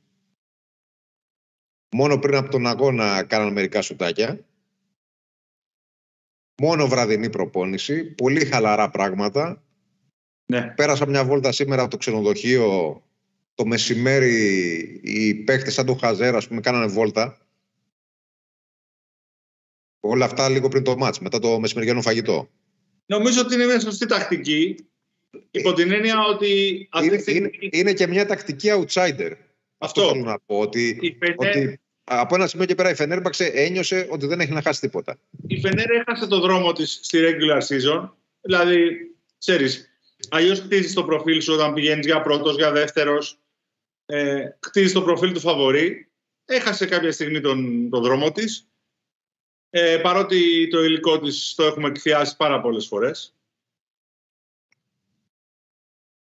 Μόνο 1.97 2.19
πριν 2.19 2.35
από 2.35 2.51
τον 2.51 2.67
αγώνα 2.67 3.23
κάναν 3.23 3.53
μερικά 3.53 3.83
σουτάκια. 3.83 4.45
Μόνο 6.63 6.89
βραδινή 6.89 7.31
προπόνηση. 7.31 8.05
Πολύ 8.05 8.45
χαλαρά 8.45 8.91
πράγματα. 8.91 9.63
Ναι. 10.53 10.73
Πέρασα 10.77 11.07
μια 11.07 11.25
βόλτα 11.25 11.53
σήμερα 11.53 11.83
από 11.83 11.91
το 11.91 11.97
ξενοδοχείο 11.97 13.03
το 13.59 13.67
μεσημέρι 13.67 14.35
οι 15.03 15.35
παίχτες 15.35 15.75
σαν 15.75 15.87
τον 15.87 15.99
Χαζέρα, 15.99 16.37
ας 16.37 16.49
πούμε, 16.49 16.61
κάνανε 16.61 16.87
βόλτα. 16.87 17.47
Όλα 20.01 20.25
αυτά 20.25 20.49
λίγο 20.49 20.69
πριν 20.69 20.83
το 20.83 20.97
μάτς, 20.97 21.19
μετά 21.19 21.39
το 21.39 21.61
μεσημεριανό 21.61 22.03
φαγητό. 22.03 22.49
Νομίζω 23.07 23.41
ότι 23.41 23.55
είναι 23.55 23.65
μια 23.65 23.81
σωστή 23.81 24.07
τακτική. 24.07 24.77
Υπό 25.51 25.73
την 25.73 25.93
έννοια 25.93 26.25
ότι... 26.25 26.49
Είναι, 27.03 27.23
είναι, 27.27 27.51
είναι, 27.71 27.93
και 27.93 28.07
μια 28.07 28.27
τακτική 28.27 28.69
outsider. 28.73 29.33
Αυτό, 29.79 30.03
Αυτό 30.03 30.09
θέλω 30.09 30.25
να 30.25 30.39
πω. 30.47 30.59
Ότι, 30.59 31.17
ότι 31.37 31.81
από 32.05 32.35
ένα 32.35 32.47
σημείο 32.47 32.67
και 32.67 32.75
πέρα 32.75 32.91
η 32.91 32.95
Φενέρμπαξε 32.95 33.45
ένιωσε 33.45 34.07
ότι 34.11 34.27
δεν 34.27 34.41
έχει 34.41 34.53
να 34.53 34.63
χάσει 34.63 34.81
τίποτα. 34.81 35.19
Η 35.47 35.61
Φενέρ 35.61 35.91
έχασε 35.91 36.27
το 36.27 36.41
δρόμο 36.41 36.73
της 36.73 37.01
στη 37.03 37.19
regular 37.23 37.61
season. 37.61 38.11
Δηλαδή, 38.41 38.91
ξέρεις, 39.39 40.01
αλλιώς 40.29 40.61
χτίζεις 40.61 40.93
το 40.93 41.05
προφίλ 41.05 41.41
σου 41.41 41.53
όταν 41.53 41.75
πηγαίνεις 41.75 42.07
για 42.07 42.21
πρώτος, 42.21 42.57
για 42.57 42.73
δεύτερος 42.73 43.39
ε, 44.11 44.49
χτίζει 44.61 44.93
το 44.93 45.03
προφίλ 45.03 45.33
του 45.33 45.41
φαβορή. 45.41 46.11
Έχασε 46.45 46.87
κάποια 46.87 47.13
στιγμή 47.13 47.41
τον, 47.41 47.91
τον 47.91 48.03
δρόμο 48.03 48.33
της. 48.33 48.69
ε, 49.71 49.99
παρότι 50.03 50.69
το 50.69 50.85
υλικό 50.85 51.21
της 51.21 51.55
το 51.55 51.65
έχουμε 51.65 51.89
εκφιάσει 51.89 52.37
πάρα 52.37 52.61
πολλές 52.61 52.87
φορές. 52.87 53.35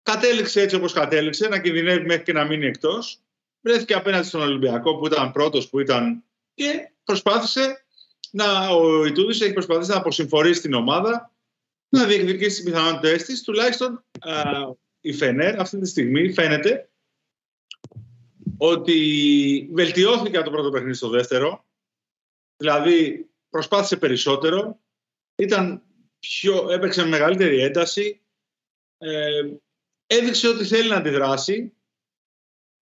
Κατέληξε 0.02 0.60
έτσι 0.60 0.76
όπως 0.76 0.92
κατέληξε, 0.92 1.48
να 1.48 1.60
κινδυνεύει 1.60 2.06
μέχρι 2.06 2.22
και 2.22 2.32
να 2.32 2.44
μείνει 2.44 2.66
εκτός. 2.66 3.20
Βρέθηκε 3.60 3.94
απέναντι 3.94 4.26
στον 4.26 4.40
Ολυμπιακό 4.40 4.96
που 4.96 5.06
ήταν 5.06 5.32
πρώτος 5.32 5.68
που 5.68 5.80
ήταν 5.80 6.24
και 6.54 6.90
προσπάθησε 7.04 7.84
να, 8.30 8.68
ο 8.68 9.04
Ιτούδης 9.04 9.40
έχει 9.40 9.52
προσπαθήσει 9.52 9.90
να 9.90 9.96
αποσυμφορήσει 9.96 10.60
την 10.60 10.74
ομάδα, 10.74 11.34
να 11.88 12.04
διεκδικήσει 12.04 12.56
τις 12.56 12.62
πιθανότητες 12.62 13.24
της. 13.24 13.42
Τουλάχιστον 13.42 14.04
α, 14.18 14.42
η 15.00 15.12
Φενέρ 15.12 15.60
αυτή 15.60 15.78
τη 15.78 15.88
στιγμή 15.88 16.32
φαίνεται 16.32 16.90
ότι 18.58 19.68
βελτιώθηκε 19.72 20.36
από 20.36 20.44
το 20.44 20.50
πρώτο 20.50 20.70
παιχνίδι 20.70 20.94
στο 20.94 21.08
δεύτερο. 21.08 21.64
Δηλαδή 22.56 23.28
προσπάθησε 23.50 23.96
περισσότερο, 23.96 24.80
ήταν 25.36 25.82
πιο, 26.18 26.70
έπαιξε 26.70 27.02
με 27.02 27.08
μεγαλύτερη 27.08 27.60
ένταση, 27.60 28.20
ε, 28.98 29.42
έδειξε 30.06 30.48
ότι 30.48 30.64
θέλει 30.64 30.88
να 30.88 30.96
αντιδράσει, 30.96 31.72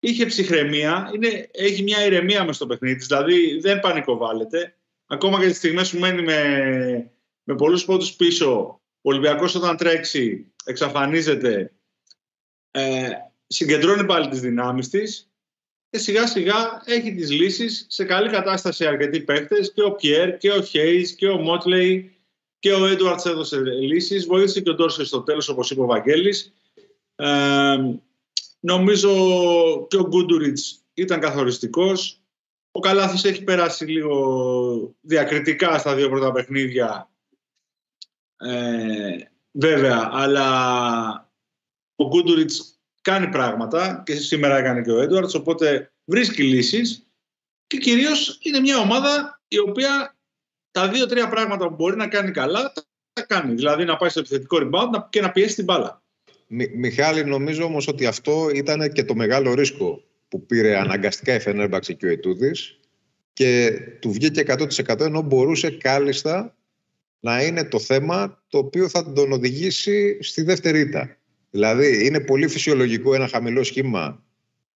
είχε 0.00 0.26
ψυχραιμία, 0.26 1.10
είναι, 1.14 1.48
έχει 1.52 1.82
μια 1.82 2.04
ηρεμία 2.04 2.44
μες 2.44 2.56
στο 2.56 2.66
παιχνίδι 2.66 2.96
της, 2.96 3.06
δηλαδή 3.06 3.58
δεν 3.58 3.80
πανικοβάλλεται. 3.80 4.76
Ακόμα 5.06 5.40
και 5.40 5.46
τις 5.46 5.56
στιγμές 5.56 5.90
που 5.90 5.98
μένει 5.98 6.22
με, 6.22 7.12
με 7.42 7.54
πολλούς 7.54 7.84
πόντους 7.84 8.14
πίσω, 8.14 8.80
ο 9.00 9.10
Ολυμπιακός 9.10 9.54
όταν 9.54 9.76
τρέξει 9.76 10.52
εξαφανίζεται, 10.64 11.72
ε, 12.70 13.10
συγκεντρώνει 13.46 14.06
πάλι 14.06 14.28
τις 14.28 14.40
δυνάμεις 14.40 14.88
της 14.88 15.33
και 15.94 16.00
σιγά 16.00 16.26
σιγά 16.26 16.82
έχει 16.84 17.14
τις 17.14 17.30
λύσεις 17.30 17.86
σε 17.88 18.04
καλή 18.04 18.28
κατάσταση 18.28 18.86
αρκετοί 18.86 19.20
παίχτες 19.20 19.72
και 19.72 19.82
ο 19.82 19.92
Πιέρ 19.92 20.36
και 20.36 20.50
ο 20.50 20.62
Χέις 20.62 21.14
και 21.14 21.28
ο 21.28 21.36
Μότλεϊ 21.36 22.16
και 22.58 22.72
ο 22.72 22.86
Έντουαρτς 22.86 23.24
έδωσε 23.24 23.60
λύσεις. 23.60 24.26
Βοήθησε 24.26 24.60
και 24.60 24.70
ο 24.70 24.74
Ντόρσε 24.74 25.04
στο 25.04 25.22
τέλος 25.22 25.48
όπως 25.48 25.70
είπε 25.70 25.80
ο 25.80 25.86
Βαγγέλης. 25.86 26.52
Ε, 27.16 27.76
νομίζω 28.60 29.10
και 29.86 29.96
ο 29.96 30.06
Γκούντουριτς 30.06 30.84
ήταν 30.94 31.20
καθοριστικός. 31.20 32.20
Ο 32.70 32.80
Καλάθης 32.80 33.24
έχει 33.24 33.44
περάσει 33.44 33.84
λίγο 33.84 34.94
διακριτικά 35.00 35.78
στα 35.78 35.94
δύο 35.94 36.08
πρώτα 36.08 36.32
παιχνίδια. 36.32 37.10
Ε, 38.36 39.16
βέβαια, 39.50 40.08
αλλά 40.12 41.30
ο 41.96 42.06
Γκούντουριτς 42.06 42.73
κάνει 43.04 43.28
πράγματα 43.28 44.02
και 44.06 44.14
σήμερα 44.14 44.56
έκανε 44.56 44.82
και 44.82 44.90
ο 44.90 45.00
Έντουαρτς, 45.00 45.34
οπότε 45.34 45.92
βρίσκει 46.04 46.42
λύσεις 46.42 47.06
και 47.66 47.76
κυρίως 47.76 48.38
είναι 48.42 48.60
μια 48.60 48.78
ομάδα 48.78 49.42
η 49.48 49.58
οποία 49.58 50.16
τα 50.70 50.88
δύο-τρία 50.88 51.28
πράγματα 51.28 51.68
που 51.68 51.74
μπορεί 51.74 51.96
να 51.96 52.08
κάνει 52.08 52.30
καλά 52.30 52.72
τα 53.12 53.22
κάνει. 53.26 53.54
Δηλαδή 53.54 53.84
να 53.84 53.96
πάει 53.96 54.08
στο 54.08 54.20
επιθετικό 54.20 54.58
rebound 54.60 55.04
και 55.10 55.20
να 55.20 55.30
πιέσει 55.30 55.54
την 55.54 55.64
μπάλα. 55.64 56.02
Μιχάλη, 56.74 57.24
νομίζω 57.24 57.64
όμως 57.64 57.88
ότι 57.88 58.06
αυτό 58.06 58.50
ήταν 58.54 58.92
και 58.92 59.04
το 59.04 59.14
μεγάλο 59.14 59.54
ρίσκο 59.54 60.02
που 60.28 60.46
πήρε 60.46 60.78
αναγκαστικά 60.78 61.34
η 61.34 61.40
Φενέρμπαξ 61.40 61.94
και 61.96 62.06
ο 62.06 62.10
Ετούδης 62.10 62.78
και 63.32 63.78
του 64.00 64.12
βγήκε 64.12 64.44
100% 64.46 65.00
ενώ 65.00 65.22
μπορούσε 65.22 65.70
κάλλιστα 65.70 66.56
να 67.20 67.42
είναι 67.42 67.64
το 67.64 67.78
θέμα 67.78 68.42
το 68.48 68.58
οποίο 68.58 68.88
θα 68.88 69.12
τον 69.12 69.32
οδηγήσει 69.32 70.22
στη 70.22 70.42
δεύτερη 70.42 70.80
ήττα. 70.80 71.16
Δηλαδή, 71.54 72.06
είναι 72.06 72.20
πολύ 72.20 72.48
φυσιολογικό 72.48 73.14
ένα 73.14 73.28
χαμηλό 73.28 73.62
σχήμα 73.62 74.22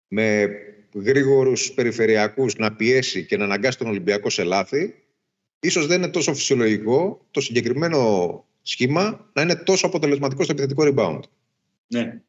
με 0.08 0.50
γρήγορους 0.94 1.72
περιφερειακούς 1.72 2.56
να 2.56 2.72
πιέσει 2.72 3.24
και 3.24 3.36
να 3.36 3.44
αναγκάσει 3.44 3.78
τον 3.78 3.86
Ολυμπιακό 3.86 4.30
σε 4.30 4.44
λάθη. 4.44 4.94
Ίσως 5.60 5.86
δεν 5.86 6.02
είναι 6.02 6.10
τόσο 6.10 6.34
φυσιολογικό 6.34 7.26
το 7.30 7.40
συγκεκριμένο 7.40 8.44
σχήμα 8.62 9.30
να 9.32 9.42
είναι 9.42 9.54
τόσο 9.54 9.86
αποτελεσματικό 9.86 10.42
στο 10.42 10.52
επιθετικό 10.52 10.82
rebound. 10.86 11.20
Ναι. 11.86 12.20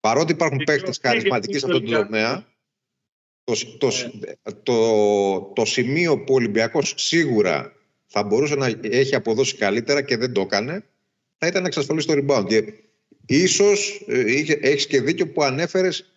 Παρότι 0.00 0.32
υπάρχουν 0.32 0.62
παίχτες 0.64 0.98
χαρισματικοί 1.02 1.58
σε 1.58 1.66
αυτό 1.66 1.80
το 1.80 2.02
τομέα, 2.02 2.46
το, 3.44 3.54
το, 3.78 3.86
ναι. 3.86 4.52
το, 4.62 5.40
το, 5.54 5.64
σημείο 5.64 6.18
που 6.18 6.32
ο 6.32 6.36
Ολυμπιακός 6.36 6.94
σίγουρα 6.96 7.72
θα 8.06 8.22
μπορούσε 8.22 8.54
να 8.54 8.72
έχει 8.80 9.14
αποδώσει 9.14 9.56
καλύτερα 9.56 10.02
και 10.02 10.16
δεν 10.16 10.32
το 10.32 10.40
έκανε, 10.40 10.84
θα 11.38 11.46
ήταν 11.46 11.62
να 11.62 11.68
εξασφαλίσει 11.68 12.06
το 12.06 12.14
rebound. 12.16 12.46
Και 12.46 12.64
ίσως 13.26 14.04
ε, 14.06 14.20
έχεις 14.60 14.86
και 14.86 15.00
δίκιο 15.00 15.32
που 15.32 15.42
ανέφερες 15.42 16.12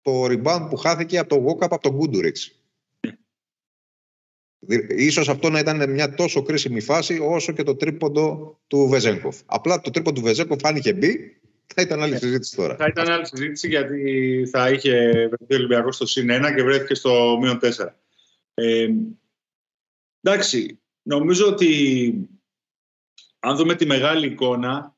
το 0.00 0.24
rebound 0.24 0.66
που 0.70 0.76
χάθηκε 0.76 1.18
από 1.18 1.28
το 1.28 1.46
walk 1.46 1.62
από 1.62 1.78
τον 1.78 1.92
Γκούντουριτς. 1.92 2.52
Ίσως 4.88 5.28
αυτό 5.28 5.50
να 5.50 5.58
ήταν 5.58 5.90
μια 5.90 6.14
τόσο 6.14 6.42
κρίσιμη 6.42 6.80
φάση 6.80 7.18
όσο 7.18 7.52
και 7.52 7.62
το 7.62 7.76
τρίποντο 7.76 8.58
του 8.66 8.88
Βεζέγκοφ. 8.88 9.40
Απλά 9.46 9.80
το 9.80 9.90
τρίποντο 9.90 10.20
του 10.20 10.26
Βεζέγκοφ 10.26 10.64
αν 10.64 10.76
είχε 10.76 10.92
μπει 10.92 11.40
θα 11.74 11.82
ήταν 11.82 12.02
άλλη 12.02 12.16
συζήτηση 12.16 12.56
τώρα. 12.56 12.76
Θα 12.76 12.86
ήταν 12.86 13.08
άλλη 13.08 13.26
συζήτηση 13.26 13.68
γιατί 13.68 14.48
θα 14.50 14.70
είχε 14.70 15.10
βρεθεί 15.10 15.54
ο 15.54 15.56
Ολυμπιακός 15.56 15.94
στο 15.94 16.06
συν 16.06 16.28
1 16.30 16.52
και 16.56 16.62
βρέθηκε 16.62 16.94
στο 16.94 17.38
μείον 17.40 17.58
4. 17.62 17.68
Ε, 18.54 18.88
εντάξει, 20.20 20.80
νομίζω 21.02 21.46
ότι 21.46 22.12
αν 23.38 23.56
δούμε 23.56 23.74
τη 23.74 23.86
μεγάλη 23.86 24.26
εικόνα, 24.26 24.96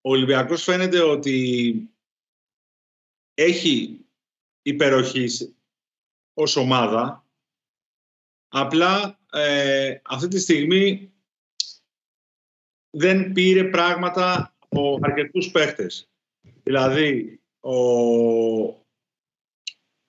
ο 0.00 0.10
Ολυμπιακός 0.10 0.62
φαίνεται 0.62 1.00
ότι 1.00 1.74
έχει 3.34 4.04
υπεροχή 4.62 5.26
ως 6.34 6.56
ομάδα. 6.56 7.24
Απλά 8.48 9.18
ε, 9.32 10.00
αυτή 10.02 10.28
τη 10.28 10.38
στιγμή 10.38 11.12
δεν 12.90 13.32
πήρε 13.32 13.64
πράγματα 13.64 14.54
από 14.58 14.98
αρκετούς 15.02 15.50
παίχτες. 15.50 16.08
Δηλαδή, 16.62 17.40
ο 17.60 17.76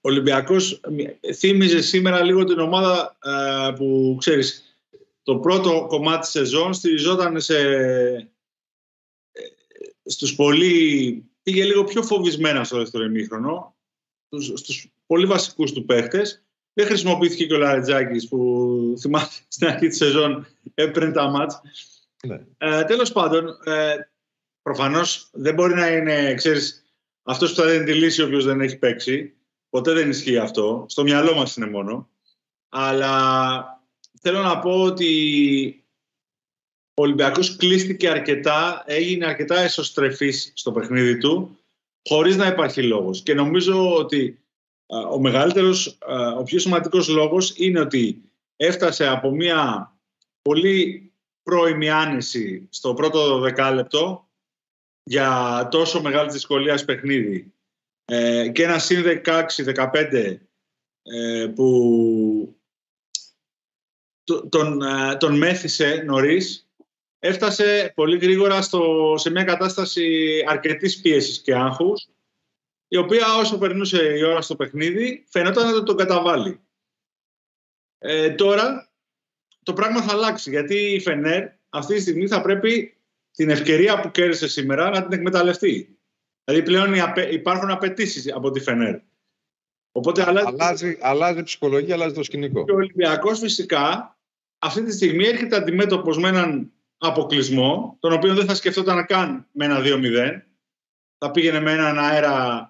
Ολυμπιακός 0.02 0.82
θύμιζε 1.36 1.82
σήμερα 1.82 2.24
λίγο 2.24 2.44
την 2.44 2.60
ομάδα 2.60 3.18
ε, 3.24 3.72
που, 3.76 4.16
ξέρεις, 4.20 4.76
το 5.24 5.40
πρώτο 5.40 5.86
κομμάτι 5.88 6.20
της 6.20 6.30
σεζόν 6.30 6.74
στηριζόταν 6.74 7.42
σε, 7.42 7.60
ε, 7.60 8.28
στους 10.12 10.36
πολύ... 10.36 11.26
πήγε 11.44 11.64
λίγο 11.64 11.84
πιο 11.84 12.04
φοβισμένα 12.04 12.64
στο 12.64 12.78
δεύτερο 12.78 13.04
ημίχρονο 13.04 13.76
στους 14.54 14.88
πολύ 15.06 15.26
βασικούς 15.26 15.72
του 15.72 15.86
παίχτες. 15.86 16.44
Δεν 16.74 16.86
χρησιμοποιήθηκε 16.86 17.46
και 17.46 17.54
ο 17.54 17.58
Λαρετζάκης 17.58 18.28
που 18.28 18.94
θυμάται 19.00 19.34
στην 19.48 19.68
αρχή 19.68 19.88
της 19.88 19.98
σεζόν 19.98 20.48
έπαιρνε 20.74 21.12
τα 21.12 21.30
μάτς. 21.30 21.62
Ναι. 22.28 22.46
Ε, 22.58 22.84
τέλος 22.84 23.12
πάντων, 23.12 23.48
ε, 23.64 23.96
προφανώς 24.62 25.30
δεν 25.34 25.54
μπορεί 25.54 25.74
να 25.74 25.88
είναι, 25.92 26.34
ξέρεις, 26.34 26.86
αυτός 27.24 27.50
που 27.50 27.56
θα 27.56 27.68
δίνει 27.68 27.84
τη 27.84 27.94
λύση 27.94 28.22
όποιος 28.22 28.46
δεν 28.46 28.62
έχει 28.62 28.78
παίξει. 28.78 29.34
Ποτέ 29.70 29.94
δεν 29.94 30.10
ισχύει 30.10 30.38
αυτό. 30.38 30.86
Στο 30.88 31.04
μυαλό 31.04 31.36
μας 31.36 31.56
είναι 31.56 31.70
μόνο. 31.70 32.10
Αλλά 32.70 33.64
θέλω 34.22 34.42
να 34.42 34.60
πω 34.60 34.82
ότι 34.82 35.81
ο 37.02 37.04
Ολυμπιακός 37.04 37.56
κλείστηκε 37.56 38.10
αρκετά, 38.10 38.84
έγινε 38.86 39.26
αρκετά 39.26 39.60
εσωστρεφής 39.60 40.52
στο 40.56 40.72
παιχνίδι 40.72 41.18
του 41.18 41.60
χωρίς 42.10 42.36
να 42.36 42.48
υπάρχει 42.48 42.84
λόγος. 42.84 43.22
Και 43.22 43.34
νομίζω 43.34 43.96
ότι 43.96 44.40
ο 45.12 45.20
μεγαλύτερος, 45.20 45.98
ο 46.38 46.44
πιο 46.44 46.60
σημαντικός 46.60 47.08
λόγος 47.08 47.54
είναι 47.56 47.80
ότι 47.80 48.22
έφτασε 48.56 49.08
από 49.08 49.32
μια 49.32 49.92
πολύ 50.42 51.12
πρώιμη 51.44 51.90
άνεση 51.90 52.68
στο 52.70 52.94
πρώτο 52.94 53.40
δεκάλεπτο 53.40 54.30
για 55.04 55.68
τόσο 55.72 56.02
μεγάλη 56.02 56.32
δυσκολία 56.32 56.84
παιχνίδι 56.86 57.54
ε, 58.06 58.50
και 58.50 58.64
ένα 58.64 58.80
συν 58.80 59.04
16-15 59.26 60.38
ε, 61.04 61.48
που 61.56 62.56
τον, 64.50 64.82
ε, 64.82 65.16
τον 65.16 65.38
μέθησε 65.38 66.04
νωρίς 66.06 66.71
έφτασε 67.24 67.92
πολύ 67.96 68.18
γρήγορα 68.18 68.62
στο, 68.62 69.14
σε 69.18 69.30
μια 69.30 69.44
κατάσταση 69.44 70.44
αρκετής 70.48 71.02
πίεσης 71.02 71.42
και 71.42 71.56
άγχους, 71.56 72.08
η 72.88 72.98
οποία 72.98 73.36
όσο 73.36 73.58
περνούσε 73.58 74.18
η 74.18 74.24
ώρα 74.24 74.42
στο 74.42 74.56
παιχνίδι, 74.56 75.26
φαινόταν 75.30 75.74
να 75.74 75.84
τον 75.84 75.98
καταβάλει. 75.98 76.60
Ε, 77.98 78.30
τώρα 78.30 78.92
το 79.64 79.74
πράγμα 79.74 80.02
θα 80.02 80.14
αλλάξει, 80.14 80.50
γιατί 80.50 80.76
η 80.76 81.00
Φενέρ 81.00 81.48
αυτή 81.70 81.94
τη 81.94 82.02
στιγμή 82.02 82.28
θα 82.28 82.42
πρέπει 82.42 82.98
την 83.32 83.50
ευκαιρία 83.50 84.00
που 84.00 84.12
κέρδισε 84.12 84.48
σήμερα 84.48 84.90
να 84.90 85.04
την 85.04 85.14
εκμεταλλευτεί. 85.14 85.98
Δηλαδή 86.44 86.64
πλέον 86.64 86.94
υπάρχουν 87.32 87.70
απαιτήσεις 87.70 88.34
από 88.34 88.52
τη 88.52 88.60
Φενέρ. 88.60 89.00
Οπότε 89.92 90.24
αλλάζει, 90.28 90.56
αλλάζει, 90.58 90.98
αλλάζει 91.02 91.44
ψυχολογία, 91.44 91.94
αλλάζει 91.96 92.14
το 92.14 92.24
σκηνικό. 92.24 92.66
Και 92.66 92.72
ο 92.72 92.76
Ολυμπιακός 92.76 93.40
φυσικά 93.40 94.18
αυτή 94.60 94.84
τη 94.84 94.92
στιγμή 94.92 95.26
έρχεται 95.26 95.56
αντιμέτωπος 95.56 96.18
με 96.18 96.28
έναν 96.28 96.72
αποκλεισμό, 97.02 97.98
τον 98.00 98.14
οποίο 98.14 98.36
δεν 98.36 98.46
θα 98.46 98.56
σκεφτόταν 98.56 99.06
καν 99.06 99.48
με 99.52 99.66
ένα 99.66 99.80
2-0. 99.84 100.42
Θα 101.18 101.32
πήγαινε 101.32 101.60
με 101.60 101.72
έναν 101.72 102.00
αέρα 102.00 102.66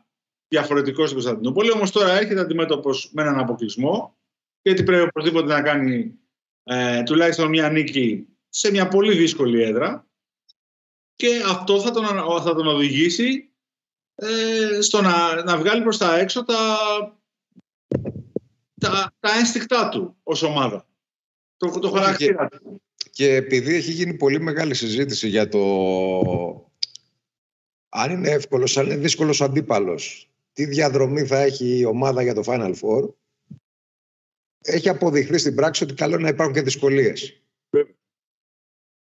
διαφορετικό 0.47 1.03
στην 1.03 1.17
Κωνσταντινούπολη. 1.17 1.71
Όμως 1.71 1.91
τώρα 1.91 2.11
έρχεται 2.11 2.39
αντιμέτωπος 2.39 3.09
με 3.13 3.21
έναν 3.21 3.39
αποκλεισμό, 3.39 4.17
γιατί 4.61 4.83
πρέπει 4.83 5.03
οπωσδήποτε 5.03 5.53
να 5.53 5.61
κάνει 5.61 6.19
ε, 6.63 7.03
τουλάχιστον 7.03 7.49
μια 7.49 7.69
νίκη 7.69 8.27
σε 8.49 8.71
μια 8.71 8.87
πολύ 8.87 9.15
δύσκολη 9.15 9.61
έδρα 9.61 10.07
και 11.15 11.41
αυτό 11.47 11.81
θα 11.81 11.91
τον, 11.91 12.05
θα 12.41 12.55
τον 12.55 12.67
οδηγήσει 12.67 13.51
ε, 14.15 14.81
στο 14.81 15.01
να, 15.01 15.43
να 15.43 15.57
βγάλει 15.57 15.81
προς 15.81 15.97
τα 15.97 16.17
έξω 16.17 16.43
τα, 16.43 16.77
τα, 18.79 19.13
τα 19.19 19.37
ένστικτά 19.37 19.89
του 19.89 20.17
ως 20.23 20.41
ομάδα. 20.41 20.85
Το, 21.57 21.79
το 21.79 21.89
χαρακτήρα 21.89 22.47
του. 22.47 22.81
Και 23.11 23.35
επειδή 23.35 23.75
έχει 23.75 23.91
γίνει 23.91 24.13
πολύ 24.13 24.39
μεγάλη 24.39 24.73
συζήτηση 24.73 25.27
για 25.27 25.47
το 25.47 25.61
αν 27.89 28.11
είναι 28.11 28.29
εύκολος, 28.29 28.77
αν 28.77 28.85
είναι 28.85 28.95
δύσκολος 28.95 29.41
αντίπαλος, 29.41 30.31
τι 30.53 30.65
διαδρομή 30.65 31.25
θα 31.25 31.37
έχει 31.39 31.77
η 31.77 31.85
ομάδα 31.85 32.21
για 32.21 32.33
το 32.33 32.41
Final 32.45 32.73
Four, 32.81 33.09
έχει 34.61 34.89
αποδειχθεί 34.89 35.37
στην 35.37 35.55
πράξη 35.55 35.83
ότι 35.83 35.93
καλό 35.93 36.13
είναι 36.13 36.23
να 36.23 36.29
υπάρχουν 36.29 36.55
και 36.55 36.61
δυσκολίες. 36.61 37.41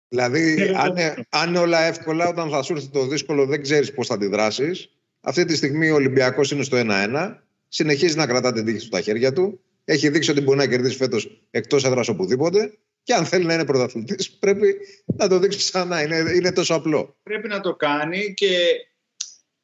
Δηλαδή, 0.07 0.74
αν, 0.75 0.95
αν 1.29 1.50
είναι 1.50 1.60
όλα 1.60 1.83
εύκολα, 1.83 2.27
όταν 2.27 2.50
θα 2.50 2.62
σου 2.62 2.74
έρθει 2.74 2.88
το 2.88 3.07
δύσκολο, 3.07 3.45
δεν 3.45 3.62
ξέρεις 3.62 3.93
πώς 3.93 4.07
θα 4.07 4.13
αντιδράσεις. 4.13 4.89
Αυτή 5.22 5.45
τη 5.45 5.55
στιγμή 5.55 5.89
ο 5.89 5.95
Ολυμπιακός 5.95 6.51
είναι 6.51 6.63
στο 6.63 6.77
1-1. 6.77 7.36
Συνεχίζει 7.67 8.15
να 8.15 8.27
κρατά 8.27 8.53
την 8.53 8.65
τύχη 8.65 8.77
του 8.77 8.86
στα 8.86 9.01
χέρια 9.01 9.33
του. 9.33 9.60
Έχει 9.86 10.10
δείξει 10.10 10.31
ότι 10.31 10.41
μπορεί 10.41 10.57
να 10.57 10.67
κερδίσει 10.67 10.95
φέτος 10.95 11.48
εκτός 11.51 11.83
έδρας 11.83 12.07
οπουδήποτε. 12.07 12.77
Και 13.03 13.13
αν 13.13 13.25
θέλει 13.25 13.45
να 13.45 13.53
είναι 13.53 13.65
πρωταθλητής, 13.65 14.31
πρέπει 14.31 14.77
να 15.05 15.27
το 15.27 15.39
δείξει 15.39 15.57
ξανά. 15.57 16.01
Είναι, 16.01 16.31
είναι 16.36 16.51
τόσο 16.51 16.75
απλό. 16.75 17.17
Πρέπει 17.24 17.48
να 17.48 17.60
το 17.60 17.75
κάνει 17.75 18.33
και 18.33 18.48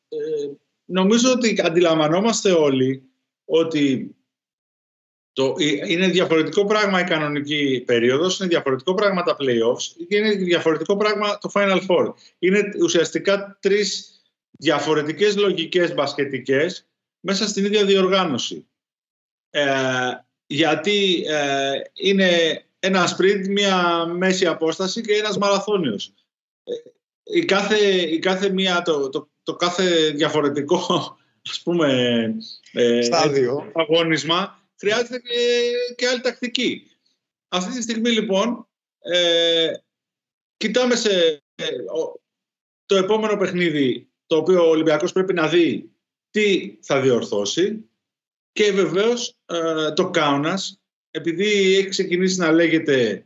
ε, 0.09 0.17
νομίζω 0.85 1.31
ότι 1.31 1.61
αντιλαμβανόμαστε 1.63 2.51
όλοι 2.51 3.03
ότι 3.45 4.15
το, 5.33 5.55
είναι 5.87 6.07
διαφορετικό 6.07 6.65
πράγμα 6.65 6.99
η 6.99 7.03
κανονική 7.03 7.83
περίοδος, 7.85 8.39
είναι 8.39 8.49
διαφορετικό 8.49 8.93
πράγμα 8.93 9.23
τα 9.23 9.37
playoffs 9.39 10.05
και 10.07 10.17
είναι 10.17 10.31
διαφορετικό 10.31 10.97
πράγμα 10.97 11.37
το 11.37 11.51
Final 11.53 11.81
Four. 11.87 12.13
Είναι 12.39 12.69
ουσιαστικά 12.81 13.57
τρεις 13.61 14.21
διαφορετικές 14.51 15.37
λογικές 15.37 15.93
μπασκετικές 15.93 16.87
μέσα 17.19 17.47
στην 17.47 17.65
ίδια 17.65 17.85
διοργάνωση. 17.85 18.67
Ε, 19.49 19.65
γιατί 20.45 21.23
ε, 21.27 21.81
είναι 21.93 22.61
ένα 22.79 23.17
sprint, 23.17 23.47
μια 23.47 24.05
μέση 24.05 24.45
απόσταση 24.45 25.01
και 25.01 25.13
ένας 25.13 25.37
μαραθώνιος. 25.37 26.13
Ε, 26.63 26.73
η, 27.23 27.45
κάθε, 27.45 27.77
η 28.01 28.19
κάθε 28.19 28.49
μία, 28.49 28.81
το, 28.81 29.09
το, 29.09 29.29
το 29.43 29.55
κάθε 29.55 30.09
διαφορετικό 30.09 31.17
ας 31.51 31.61
πούμε, 31.61 32.35
ε, 32.71 33.01
Στάδιο. 33.01 33.71
αγώνισμα 33.73 34.67
χρειάζεται 34.79 35.19
και, 35.19 35.71
και 35.95 36.07
άλλη 36.07 36.21
τακτική. 36.21 36.91
Αυτή 37.47 37.73
τη 37.73 37.81
στιγμή 37.81 38.09
λοιπόν 38.09 38.67
ε, 38.99 39.73
κοιτάμε 40.57 40.95
σε 40.95 41.43
το 42.85 42.95
επόμενο 42.95 43.37
παιχνίδι 43.37 44.09
το 44.25 44.35
οποίο 44.35 44.65
ο 44.65 44.69
Ολυμπιακός 44.69 45.11
πρέπει 45.11 45.33
να 45.33 45.47
δει 45.47 45.91
τι 46.29 46.77
θα 46.81 47.01
διορθώσει 47.01 47.89
και 48.51 48.71
βεβαίως 48.71 49.35
ε, 49.45 49.91
το 49.91 50.09
Κάουνας 50.09 50.79
επειδή 51.11 51.75
έχει 51.77 51.87
ξεκινήσει 51.87 52.39
να 52.39 52.51
λέγεται 52.51 53.25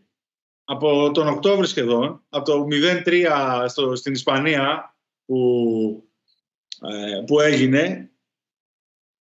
από 0.63 1.11
τον 1.11 1.27
Οκτώβριο 1.27 1.67
σχεδόν, 1.67 2.23
από 2.29 2.45
το 2.45 2.67
0-3 2.71 3.65
στο, 3.67 3.95
στην 3.95 4.13
Ισπανία 4.13 4.95
που, 5.25 6.09
ε, 6.81 7.23
που 7.25 7.39
έγινε, 7.39 8.11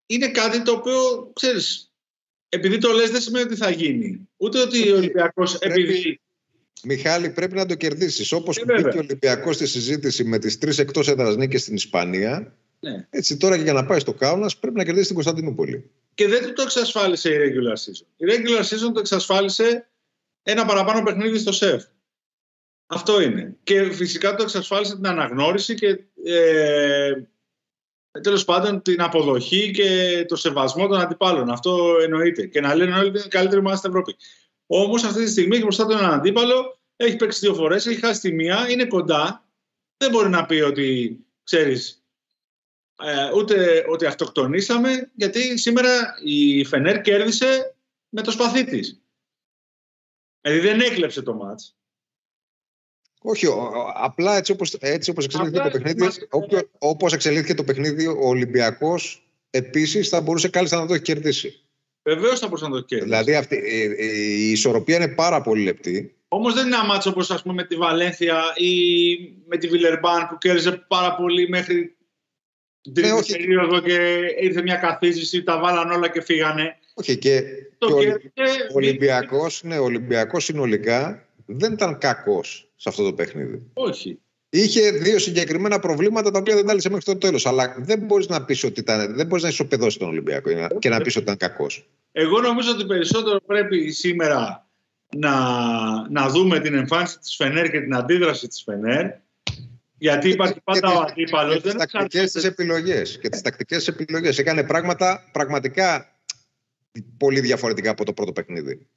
είναι 0.07 0.29
κάτι 0.29 0.63
το 0.63 0.73
οποίο, 0.73 1.31
ξέρεις, 1.33 1.93
επειδή 2.49 2.79
το 2.79 2.93
λες 2.93 3.11
δεν 3.11 3.21
σημαίνει 3.21 3.45
ότι 3.45 3.57
θα 3.57 3.71
γίνει. 3.71 4.29
Ούτε 4.37 4.61
ότι 4.61 4.91
ο 4.91 4.97
Ολυμπιακός, 4.97 5.55
επειδή... 5.55 6.21
Μιχάλη, 6.85 7.31
πρέπει 7.31 7.55
να 7.55 7.67
το 7.67 7.75
κερδίσεις. 7.75 8.33
Όπως 8.33 8.57
ε, 8.57 8.65
μπήκε 8.65 8.97
ο 8.97 9.01
Ολυμπιακός 9.01 9.55
στη 9.55 9.67
συζήτηση 9.67 10.25
με 10.25 10.39
τις 10.39 10.59
τρεις 10.59 10.79
εκτός 10.79 11.09
έδρας 11.09 11.37
νίκες 11.37 11.61
στην 11.63 11.75
Ισπανία, 11.75 12.57
ναι. 12.81 13.07
έτσι 13.11 13.37
τώρα 13.37 13.57
και 13.57 13.63
για 13.63 13.73
να 13.73 13.87
πάει 13.87 13.99
στο 13.99 14.13
Κάουνας 14.13 14.57
πρέπει 14.57 14.77
να 14.77 14.85
κερδίσει 14.85 15.07
την 15.07 15.15
Κωνσταντινούπολη. 15.15 15.91
Και 16.15 16.29
δεν 16.29 16.55
το 16.55 16.63
εξασφάλισε 16.63 17.31
η 17.31 17.37
regular 17.39 17.73
season. 17.73 18.07
Η 18.17 18.25
regular 18.29 18.61
season 18.61 18.93
το 18.93 19.01
εξασφάλισε 19.01 19.91
ένα 20.43 20.65
παραπάνω 20.65 21.03
παιχνίδι 21.03 21.39
στο 21.39 21.53
ΣΕΦ. 21.53 21.85
Αυτό 22.87 23.21
είναι. 23.21 23.57
Και 23.63 23.93
φυσικά 23.93 24.35
το 24.35 24.43
εξασφάλισε 24.43 24.95
την 24.95 25.07
αναγνώριση 25.07 25.75
και 25.75 25.99
ε, 26.25 27.13
τέλος 28.21 28.45
πάντων 28.45 28.83
την 28.83 29.03
αποδοχή 29.03 29.71
και 29.71 30.25
το 30.29 30.37
σεβασμό 30.37 30.87
των 30.87 31.01
αντιπάλων. 31.01 31.51
Αυτό 31.51 31.97
εννοείται. 32.03 32.47
Και 32.47 32.61
να 32.61 32.75
λένε 32.75 32.93
όλοι 32.93 33.09
ότι 33.09 33.17
είναι 33.17 33.27
η 33.27 33.29
καλύτερη 33.29 33.61
ομάδα 33.61 33.77
στην 33.77 33.91
Ευρώπη. 33.91 34.17
Όμως 34.67 35.05
αυτή 35.05 35.25
τη 35.25 35.31
στιγμή 35.31 35.55
έχει 35.55 35.65
μπροστά 35.65 35.87
του 35.87 35.93
έναν 35.93 36.13
αντίπαλο, 36.13 36.81
έχει 36.97 37.17
παίξει 37.17 37.39
δύο 37.39 37.55
φορές, 37.55 37.87
έχει 37.87 38.01
χάσει 38.01 38.21
τη 38.21 38.33
μία, 38.33 38.71
είναι 38.71 38.85
κοντά. 38.85 39.47
Δεν 39.97 40.11
μπορεί 40.11 40.29
να 40.29 40.47
πει 40.47 40.61
ότι 40.61 41.19
ξέρεις, 41.45 41.91
ε, 41.91 42.02
ούτε 43.37 43.85
ότι 43.89 44.07
αυτοκτονήσαμε, 44.07 45.11
γιατί 45.15 45.59
σήμερα 45.59 46.15
η 46.25 46.65
Φενέρ 46.65 47.01
κέρδισε 47.01 47.75
με 48.09 48.23
το 48.23 48.31
σπαθί 48.31 48.65
της. 48.65 49.03
Δηλαδή 50.41 50.61
δεν 50.69 50.81
έκλεψε 50.81 51.23
το 51.23 51.35
μάτς. 51.35 51.77
Όχι, 53.23 53.47
απλά 53.95 54.37
έτσι 54.37 54.53
όπως, 54.53 54.75
έτσι 54.75 55.11
όπως 55.11 55.25
εξελίχθηκε 55.25 55.63
το 55.63 55.71
παιχνίδι, 55.71 56.09
όπως 56.79 57.13
εξελίχθηκε 57.13 57.55
το 57.55 57.65
παιχνίδι, 57.65 58.07
ο 58.07 58.29
Ολυμπιακός 58.29 59.27
επίσης 59.51 60.09
θα 60.09 60.21
μπορούσε 60.21 60.49
κάλλιστα 60.49 60.81
να 60.81 60.87
το 60.87 60.95
έχει 60.95 61.03
κερδίσει. 61.03 61.61
Βεβαίως 62.03 62.39
θα 62.39 62.47
μπορούσε 62.47 62.65
να 62.65 62.71
το 62.71 62.77
έχει 62.77 62.87
κερδίσει. 62.87 63.09
Δηλαδή 63.11 63.35
αυτή, 63.35 63.57
η, 63.57 64.07
η, 64.07 64.51
ισορροπία 64.51 64.97
είναι 64.97 65.09
πάρα 65.09 65.41
πολύ 65.41 65.63
λεπτή. 65.63 66.17
Όμως 66.29 66.55
δεν 66.55 66.67
είναι 66.67 66.75
ένα 66.75 66.85
μάτσο 66.85 67.11
όπως 67.11 67.43
πούμε 67.43 67.55
με 67.55 67.65
τη 67.65 67.77
Βαλένθια 67.77 68.43
ή 68.57 68.75
με 69.47 69.57
τη 69.57 69.69
Βιλερμπάν 69.69 70.29
που 70.29 70.39
κέρδισε 70.39 70.85
πάρα 70.89 71.15
πολύ 71.15 71.49
μέχρι 71.49 71.97
την 72.83 72.95
τρίτη 72.95 73.09
ναι, 73.09 73.37
περίοδο 73.37 73.81
και 73.81 74.19
ήρθε 74.41 74.63
μια 74.63 74.77
καθίζηση, 74.77 75.43
τα 75.43 75.59
βάλαν 75.59 75.91
όλα 75.91 76.09
και 76.09 76.23
φύγανε. 76.23 76.77
Όχι, 76.95 77.19
και, 77.19 77.43
το 77.79 77.99
και 77.99 78.09
ο 78.71 78.75
Ολυμπιακός, 78.75 79.63
ναι, 79.65 79.79
Ολυμπιακός 79.79 80.45
συνολικά 80.45 81.27
δεν 81.47 81.73
ήταν 81.73 81.99
κακός 81.99 82.69
σε 82.77 82.89
αυτό 82.89 83.05
το 83.05 83.13
παιχνίδι. 83.13 83.71
Όχι. 83.73 84.19
Είχε 84.55 84.91
δύο 84.91 85.19
συγκεκριμένα 85.19 85.79
προβλήματα 85.79 86.31
τα 86.31 86.39
οποία 86.39 86.55
δεν 86.55 86.67
τα 86.67 86.75
λύσε 86.75 86.89
μέχρι 86.89 87.05
το 87.05 87.17
τέλος. 87.17 87.47
Αλλά 87.47 87.75
δεν 87.79 87.99
μπορείς 87.99 88.29
να 88.29 88.45
πεις 88.45 88.65
ότι 88.65 88.81
ήταν, 88.81 89.15
δεν 89.15 89.27
μπορείς 89.27 89.43
να 89.43 89.49
ισοπεδώσει 89.51 89.99
τον 89.99 90.09
Ολυμπιακό 90.09 90.51
και 90.79 90.89
να 90.89 91.01
πεις 91.01 91.17
ότι 91.17 91.25
ήταν 91.25 91.37
κακός. 91.37 91.89
Εγώ 92.13 92.41
νομίζω 92.41 92.71
ότι 92.71 92.85
περισσότερο 92.85 93.41
πρέπει 93.47 93.91
σήμερα 93.91 94.71
να, 95.17 95.33
να 96.11 96.29
δούμε 96.29 96.61
την 96.61 96.75
εμφάνιση 96.75 97.19
της 97.19 97.37
Φενέρ 97.37 97.71
και 97.71 97.81
την 97.81 97.95
αντίδραση 97.95 98.49
της 98.49 98.63
Φενέρ 98.63 99.07
γιατί 100.03 100.29
υπάρχει 100.29 100.61
πάντα 100.65 100.89
ο 100.95 101.01
αντίπαλος. 101.01 101.55
Και 101.55 101.61
τις 101.61 101.75
τακτικές 101.75 102.33
τη 102.33 102.47
επιλογές. 102.47 103.19
Και 103.19 103.29
τις 103.29 103.41
τακτικές 103.41 103.89
επιλογές. 103.89 104.39
Έκανε 104.39 104.65
πράγματα 104.65 105.29
πραγματικά 105.33 106.19
πολύ 107.17 107.41
διαφορετικά 107.41 107.91
από 107.91 108.05
το 108.05 108.13
πρώτο 108.13 108.33
παιχνίδι. 108.33 108.89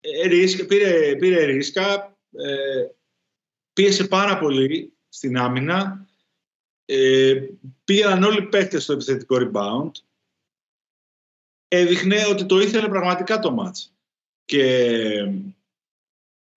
Ε, 0.00 0.26
ρίσκ, 0.26 0.64
πήρε, 0.64 1.16
πήρε 1.16 1.44
ρίσκα. 1.44 2.16
Ε, 2.32 2.86
πίεσε 3.72 4.06
πάρα 4.06 4.38
πολύ 4.38 4.92
στην 5.08 5.36
άμυνα. 5.36 6.06
Ε, 6.84 7.42
πήγαν 7.84 8.22
όλοι 8.22 8.38
οι 8.38 8.46
παίχτες 8.46 8.82
στο 8.82 8.92
επιθετικό 8.92 9.36
rebound. 9.40 9.90
Έδειχνε 11.68 12.26
ότι 12.26 12.46
το 12.46 12.60
ήθελε 12.60 12.88
πραγματικά 12.88 13.38
το 13.38 13.50
μάτς. 13.50 13.92
Και 14.44 15.30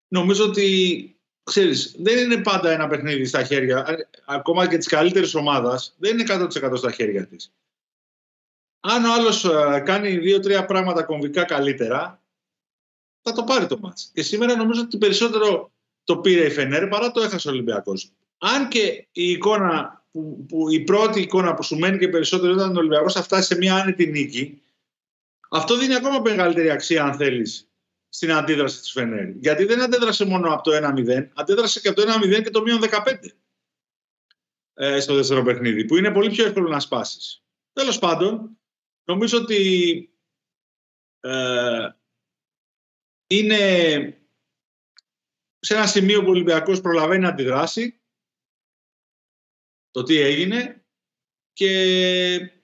νομίζω 0.07 0.45
ότι 0.45 1.18
ξέρεις, 1.49 1.95
δεν 1.97 2.17
είναι 2.17 2.41
πάντα 2.41 2.71
ένα 2.71 2.87
παιχνίδι 2.87 3.25
στα 3.25 3.43
χέρια, 3.43 4.07
ακόμα 4.25 4.67
και 4.67 4.77
της 4.77 4.87
καλύτερης 4.87 5.35
ομάδας, 5.35 5.95
δεν 5.97 6.13
είναι 6.13 6.23
100% 6.23 6.77
στα 6.77 6.91
χέρια 6.91 7.27
της. 7.27 7.51
Αν 8.79 9.05
ο 9.05 9.13
άλλος 9.13 9.45
ε, 9.45 9.79
κάνει 9.85 10.17
δύο-τρία 10.17 10.65
πράγματα 10.65 11.03
κομβικά 11.03 11.43
καλύτερα, 11.43 12.21
θα 13.21 13.31
το 13.31 13.43
πάρει 13.43 13.65
το 13.65 13.79
μάτς. 13.79 14.11
Και 14.13 14.21
σήμερα 14.21 14.55
νομίζω 14.55 14.81
ότι 14.81 14.97
περισσότερο 14.97 15.71
το 16.03 16.17
πήρε 16.17 16.45
η 16.45 16.49
Φενέρ 16.49 16.87
παρά 16.87 17.11
το 17.11 17.21
έχασε 17.21 17.47
ο 17.47 17.51
Ολυμπιακός. 17.51 18.11
Αν 18.37 18.67
και 18.67 19.07
η 19.11 19.31
εικόνα, 19.31 20.03
που, 20.11 20.45
που, 20.47 20.69
η 20.69 20.79
πρώτη 20.79 21.21
εικόνα 21.21 21.53
που 21.53 21.63
σου 21.63 21.77
μένει 21.77 21.97
και 21.97 22.09
περισσότερο 22.09 22.53
ήταν 22.53 22.75
ο 22.75 22.79
Ολυμπιακός 22.79 23.13
θα 23.13 23.23
φτάσει 23.23 23.47
σε 23.47 23.57
μια 23.57 23.75
άνετη 23.75 24.07
νίκη, 24.07 24.61
αυτό 25.49 25.77
δίνει 25.77 25.95
ακόμα 25.95 26.19
μεγαλύτερη 26.19 26.69
αξία 26.69 27.03
αν 27.03 27.13
θέλεις 27.13 27.68
στην 28.09 28.31
αντίδραση 28.31 28.79
της 28.79 28.91
Φενέρ. 28.91 29.29
Γιατί 29.29 29.65
δεν 29.65 29.81
αντέδρασε 29.81 30.25
μόνο 30.25 30.53
από 30.53 30.63
το 30.63 30.71
1-0, 30.75 31.29
αντέδρασε 31.33 31.79
και 31.79 31.87
από 31.87 32.01
το 32.01 32.13
1-0 32.23 32.43
και 32.43 32.49
το 32.49 32.61
μείον 32.61 32.79
15 32.81 33.15
ε, 34.73 34.99
στο 34.99 35.15
δεύτερο 35.15 35.43
παιχνίδι, 35.43 35.85
που 35.85 35.97
είναι 35.97 36.11
πολύ 36.11 36.29
πιο 36.29 36.45
εύκολο 36.45 36.69
να 36.69 36.79
σπάσεις. 36.79 37.43
Τέλος 37.73 37.99
πάντων, 37.99 38.59
νομίζω 39.03 39.37
ότι 39.37 40.13
ε, 41.19 41.89
είναι 43.27 43.57
σε 45.59 45.75
ένα 45.75 45.87
σημείο 45.87 46.19
που 46.19 46.27
ο 46.27 46.31
Ολυμπιακός 46.31 46.81
προλαβαίνει 46.81 47.21
να 47.21 47.29
αντιδράσει 47.29 48.01
το 49.91 50.03
τι 50.03 50.17
έγινε 50.17 50.85
και 51.53 52.63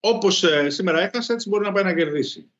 όπως 0.00 0.42
ε, 0.42 0.70
σήμερα 0.70 1.00
έχασε 1.00 1.32
έτσι 1.32 1.48
μπορεί 1.48 1.64
να 1.64 1.72
πάει 1.72 1.84
να 1.84 1.94
κερδίσει. 1.94 2.51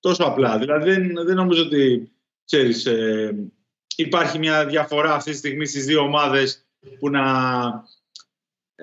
Τόσο 0.00 0.24
απλά. 0.24 0.58
Δηλαδή 0.58 0.90
δεν, 0.90 1.24
δεν 1.24 1.36
νομίζω 1.36 1.62
ότι 1.62 2.12
ξέρεις, 2.44 2.86
ε, 2.86 3.50
υπάρχει 3.96 4.38
μια 4.38 4.66
διαφορά 4.66 5.14
αυτή 5.14 5.30
τη 5.30 5.36
στιγμή 5.36 5.66
στις 5.66 5.84
δύο 5.84 6.00
ομάδες 6.00 6.66
που 6.98 7.10
να, 7.10 7.24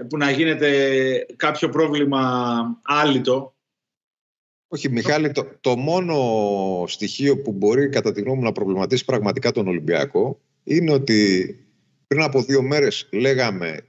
που 0.10 0.17
να 0.17 0.32
γίνεται 0.32 1.25
κάποιο 1.36 1.69
πρόβλημα 1.69 2.21
άλυτο. 2.84 3.56
Όχι, 4.67 4.89
Μιχάλη, 4.89 5.32
το, 5.32 5.47
το 5.62 5.78
μόνο 5.78 6.17
στοιχείο 6.88 7.41
που 7.41 7.51
μπορεί 7.51 7.89
κατά 7.89 8.12
τη 8.12 8.21
γνώμη 8.21 8.38
μου 8.38 8.43
να 8.43 8.51
προβληματίσει 8.51 9.06
πραγματικά 9.06 9.51
τον 9.51 9.67
Ολυμπιακό 9.67 10.39
είναι 10.63 10.93
ότι 10.93 11.49
πριν 12.08 12.21
από 12.21 12.41
δύο 12.41 12.62
μέρες 12.62 13.08
λέγαμε 13.12 13.80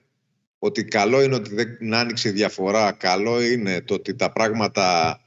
ότι 0.59 0.85
καλό 0.85 1.23
είναι 1.23 1.35
ότι 1.35 1.55
δεν 1.55 1.95
άνοιξε 1.95 2.31
διαφορά, 2.31 2.93
καλό 2.93 3.43
είναι 3.43 3.81
το 3.81 3.95
ότι 3.95 4.15
τα 4.15 4.33
πράγματα 4.33 5.21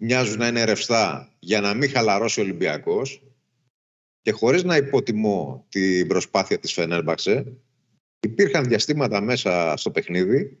μοιάζουν 0.00 0.38
να 0.38 0.46
είναι 0.46 0.64
ρευστά 0.64 1.32
για 1.38 1.60
να 1.60 1.74
μην 1.74 1.90
χαλαρώσει 1.90 2.40
ο 2.40 2.42
Ολυμπιακός 2.42 3.22
και 4.22 4.32
χωρίς 4.32 4.64
να 4.64 4.76
υποτιμώ 4.76 5.66
την 5.68 6.06
προσπάθεια 6.06 6.58
της 6.58 6.72
Φενέρμπαξε 6.72 7.52
υπήρχαν 8.20 8.64
διαστήματα 8.64 9.20
μέσα 9.20 9.76
στο 9.76 9.90
παιχνίδι 9.90 10.58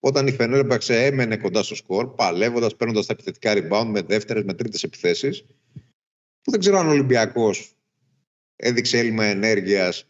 όταν 0.00 0.26
η 0.26 0.32
Φενέρμπαξε 0.32 1.04
έμενε 1.04 1.36
κοντά 1.36 1.62
στο 1.62 1.74
σκορ, 1.74 2.14
παλεύοντας, 2.14 2.76
παίρνοντας 2.76 3.06
τα 3.06 3.12
επιθετικά 3.12 3.52
rebound 3.56 3.86
με 3.86 4.02
δεύτερες, 4.02 4.44
με 4.44 4.54
τρίτες 4.54 4.82
επιθέσεις, 4.82 5.44
που 6.42 6.50
δεν 6.50 6.60
ξέρω 6.60 6.78
αν 6.78 6.86
ο 6.86 6.90
Ολυμπιακός 6.90 7.76
έδειξε 8.56 8.98
έλλειμμα 8.98 9.24
ενέργειας 9.24 10.06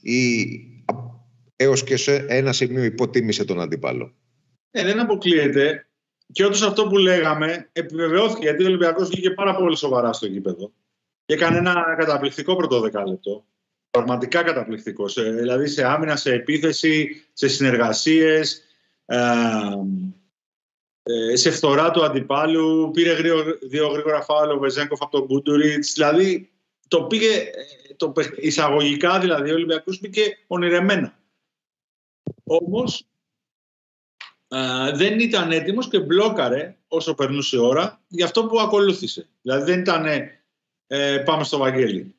ή 0.00 0.48
έως 1.56 1.84
και 1.84 1.96
σε 1.96 2.16
ένα 2.28 2.52
σημείο 2.52 2.84
υποτίμησε 2.84 3.44
τον 3.44 3.60
αντίπαλο. 3.60 4.14
Ε, 4.70 4.84
δεν 4.84 5.00
αποκλείεται. 5.00 5.88
Και 6.32 6.44
όντως 6.44 6.62
αυτό 6.62 6.86
που 6.86 6.98
λέγαμε 6.98 7.68
επιβεβαιώθηκε 7.72 8.42
γιατί 8.42 8.62
ο 8.62 8.66
Ολυμπιακός 8.66 9.08
βγήκε 9.08 9.30
πάρα 9.30 9.56
πολύ 9.56 9.76
σοβαρά 9.76 10.12
στο 10.12 10.26
γήπεδο 10.26 10.72
και 11.24 11.34
έκανε 11.34 11.58
ένα 11.58 11.94
καταπληκτικό 11.98 12.56
πρώτο 12.56 12.80
δεκάλεπτο. 12.80 13.44
Πραγματικά 13.90 14.42
καταπληκτικός. 14.42 15.12
Σε, 15.12 15.30
δηλαδή 15.30 15.66
σε 15.66 15.84
άμυνα, 15.84 16.16
σε 16.16 16.32
επίθεση, 16.32 17.24
σε 17.32 17.48
συνεργασίες, 17.48 18.62
ε, 19.06 19.18
ε, 21.02 21.36
σε 21.36 21.50
φθορά 21.50 21.90
του 21.90 22.04
αντιπάλου. 22.04 22.90
Πήρε 22.92 23.12
γρήγορα, 23.12 23.58
δύο 23.62 23.88
γρήγορα 23.88 24.22
φάουλ 24.22 24.50
ο 24.50 24.58
Βεζέγκοφ 24.58 25.02
από 25.02 25.18
τον 25.18 25.26
Κούντουριτ. 25.26 25.84
Δηλαδή 25.94 26.52
το 26.88 27.02
πήγε 27.02 27.36
ε, 27.36 27.94
το, 27.96 28.12
εισαγωγικά 28.36 29.18
δηλαδή 29.18 29.50
ο 29.50 29.54
Ολυμπιακός 29.54 29.98
πήγε 29.98 30.36
ονειρεμένα. 30.46 31.18
Όμως 32.44 33.06
δεν 34.94 35.20
ήταν 35.20 35.52
έτοιμος 35.52 35.88
και 35.88 36.00
μπλόκαρε 36.00 36.76
όσο 36.88 37.14
περνούσε 37.14 37.56
η 37.56 37.58
ώρα 37.58 38.02
για 38.08 38.24
αυτό 38.24 38.46
που 38.46 38.60
ακολούθησε. 38.60 39.28
Δηλαδή 39.42 39.70
δεν 39.70 39.80
ήταν 39.80 40.06
ε, 40.86 41.18
πάμε 41.18 41.44
στο 41.44 41.58
Βαγγέλη. 41.58 42.14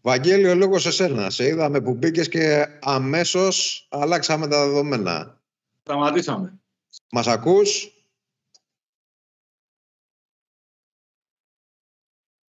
Βαγγέλη, 0.00 0.48
ο 0.48 0.54
λόγος 0.54 0.86
εσένα. 0.86 1.30
Σε 1.30 1.46
είδαμε 1.46 1.80
που 1.80 1.94
μπήκες 1.94 2.28
και 2.28 2.66
αμέσως 2.80 3.86
αλλάξαμε 3.90 4.48
τα 4.48 4.66
δεδομένα. 4.66 5.40
Σταματήσαμε. 5.80 6.60
Μας 7.10 7.26
ακούς; 7.26 7.92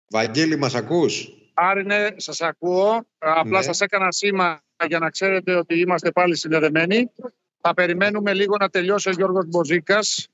Βαγγέλη, 0.10 0.56
μας 0.56 0.76
ακούς; 0.76 1.32
Άρη, 1.54 1.86
ναι, 1.86 2.08
σας 2.16 2.42
ακούω. 2.42 3.08
Απλά 3.18 3.58
ναι. 3.58 3.66
σας 3.66 3.82
έκανα 3.82 4.12
σήμα 4.12 4.62
για 4.88 5.00
να 5.00 5.10
ξέρετε 5.10 5.56
ότι 5.56 5.80
είμαστε 5.80 6.12
πάλι 6.12 6.36
συνδεδεμένοι. 6.36 7.12
Θα 7.68 7.74
περιμένουμε 7.74 8.34
λίγο 8.34 8.58
να 8.58 8.70
τελειώσει 8.70 9.10
ο 9.10 9.12
Γιώργος 9.12 9.46
Μποζίκας 9.48 10.28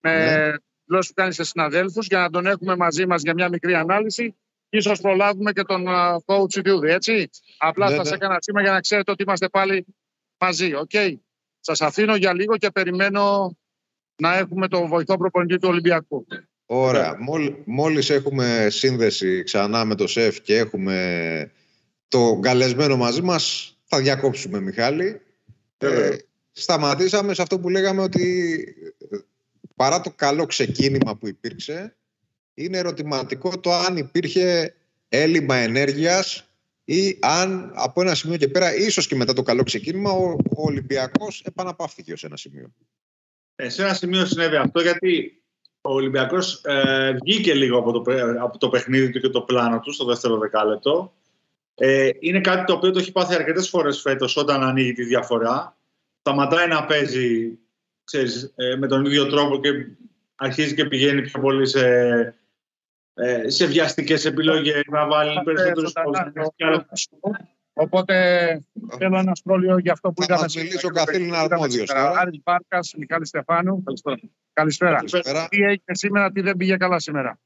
με 0.00 0.46
ναι. 0.86 1.00
που 1.06 1.12
κάνει 1.14 1.32
σε 1.32 1.44
συναδέλφους 1.44 2.06
για 2.06 2.18
να 2.18 2.30
τον 2.30 2.46
έχουμε 2.46 2.76
μαζί 2.76 3.06
μας 3.06 3.22
για 3.22 3.34
μια 3.34 3.48
μικρή 3.48 3.74
ανάλυση. 3.74 4.36
Ίσως 4.68 5.00
προλάβουμε 5.00 5.52
και 5.52 5.62
τον 5.62 5.86
coach 6.24 6.56
Ιδιούδη, 6.56 6.90
έτσι. 6.90 7.30
Απλά 7.58 7.90
ναι, 7.90 7.96
σας 7.96 8.08
ναι. 8.08 8.14
έκανα 8.14 8.36
σήμα 8.40 8.60
για 8.60 8.72
να 8.72 8.80
ξέρετε 8.80 9.10
ότι 9.10 9.22
είμαστε 9.22 9.48
πάλι 9.48 9.86
μαζί. 10.38 10.74
Οκ. 10.74 10.90
Okay. 10.92 11.14
Σας 11.60 11.80
αφήνω 11.80 12.16
για 12.16 12.34
λίγο 12.34 12.56
και 12.56 12.70
περιμένω 12.70 13.56
να 14.16 14.36
έχουμε 14.36 14.68
τον 14.68 14.86
βοηθό 14.86 15.16
προπονητή 15.16 15.58
του 15.58 15.68
Ολυμπιακού. 15.68 16.26
Ωραία. 16.66 17.16
μόλις 17.64 18.10
έχουμε 18.10 18.66
σύνδεση 18.70 19.42
ξανά 19.42 19.84
με 19.84 19.94
το 19.94 20.06
ΣΕΦ 20.06 20.40
και 20.40 20.56
έχουμε 20.56 21.50
το 22.08 22.38
καλεσμένο 22.42 22.96
μαζί 22.96 23.22
μας, 23.22 23.76
θα 23.84 24.00
διακόψουμε 24.00 24.60
Μιχάλη. 24.60 25.20
Ε, 25.78 26.16
σταματήσαμε 26.60 27.34
σε 27.34 27.42
αυτό 27.42 27.58
που 27.58 27.68
λέγαμε 27.68 28.02
ότι 28.02 28.74
παρά 29.76 30.00
το 30.00 30.12
καλό 30.16 30.46
ξεκίνημα 30.46 31.16
που 31.16 31.28
υπήρξε, 31.28 31.96
είναι 32.54 32.78
ερωτηματικό 32.78 33.60
το 33.60 33.72
αν 33.72 33.96
υπήρχε 33.96 34.74
έλλειμμα 35.08 35.56
ενέργειας 35.56 36.48
ή 36.84 37.18
αν 37.20 37.72
από 37.74 38.00
ένα 38.00 38.14
σημείο 38.14 38.36
και 38.36 38.48
πέρα, 38.48 38.74
ίσως 38.74 39.06
και 39.06 39.14
μετά 39.14 39.32
το 39.32 39.42
καλό 39.42 39.62
ξεκίνημα, 39.62 40.10
ο, 40.10 40.36
ο 40.56 40.62
Ολυμπιακός 40.62 41.42
επαναπαύθηκε 41.44 42.12
ως 42.12 42.24
ένα 42.24 42.36
σημείο. 42.36 42.72
Ε, 43.56 43.68
σε 43.68 43.82
ένα 43.82 43.94
σημείο 43.94 44.26
συνέβη 44.26 44.56
αυτό 44.56 44.80
γιατί 44.80 45.42
ο 45.80 45.92
Ολυμπιακός 45.92 46.60
ε, 46.64 47.12
βγήκε 47.22 47.54
λίγο 47.54 47.78
από 47.78 47.92
το, 47.92 48.12
από 48.40 48.58
το 48.58 48.68
παιχνίδι 48.68 49.10
του 49.10 49.20
και 49.20 49.28
το 49.28 49.40
πλάνο 49.40 49.80
του 49.80 49.92
στο 49.92 50.04
δεύτερο 50.04 50.38
δεκάλεπτο. 50.38 51.12
Ε, 51.74 52.10
είναι 52.18 52.40
κάτι 52.40 52.64
το 52.64 52.72
οποίο 52.72 52.90
το 52.90 52.98
έχει 52.98 53.12
πάθει 53.12 53.34
αρκετές 53.34 53.68
φορές 53.68 54.00
φέτος 54.00 54.36
όταν 54.36 54.62
ανοίγει 54.62 54.92
τη 54.92 55.04
διαφορά. 55.04 55.77
Σταματάει 56.28 56.68
να 56.68 56.84
παίζει 56.84 57.58
ξέρεις, 58.04 58.52
ε, 58.56 58.76
με 58.76 58.86
τον 58.86 59.04
ίδιο 59.04 59.26
τρόπο 59.26 59.60
και 59.60 59.68
αρχίζει 60.36 60.74
και 60.74 60.84
πηγαίνει 60.84 61.22
πιο 61.22 61.40
πολύ 61.40 61.66
σε, 61.66 61.86
ε, 63.14 63.48
σε 63.48 63.66
βιαστικές 63.66 64.24
επιλογές, 64.24 64.82
να 64.86 65.06
βάλει 65.06 65.42
περισσότερους 65.44 65.92
Οπότε 67.72 68.14
θέλω 68.98 69.18
ένα 69.18 69.34
σχόλιο 69.34 69.78
για 69.78 69.92
αυτό 69.92 70.12
που 70.12 70.22
είδαμε. 70.22 70.48
Θα 70.48 70.60
μιλήσει 70.60 70.86
ο 70.86 70.88
καθήλυνα 70.88 71.38
αρμόδιος. 71.38 71.90
Άρης 71.90 72.40
Μπάρκας, 72.44 72.94
Μιχάλης 72.98 73.28
Στεφάνου. 73.28 73.82
Καλησπέρα. 74.52 74.96
Καλησπέρα. 74.96 75.48
Τι 75.48 75.62
έγινε 75.62 75.94
σήμερα, 75.94 76.32
τι 76.32 76.40
δεν 76.40 76.56
πήγε 76.56 76.76
καλά 76.76 76.98
σήμερα; 76.98 77.40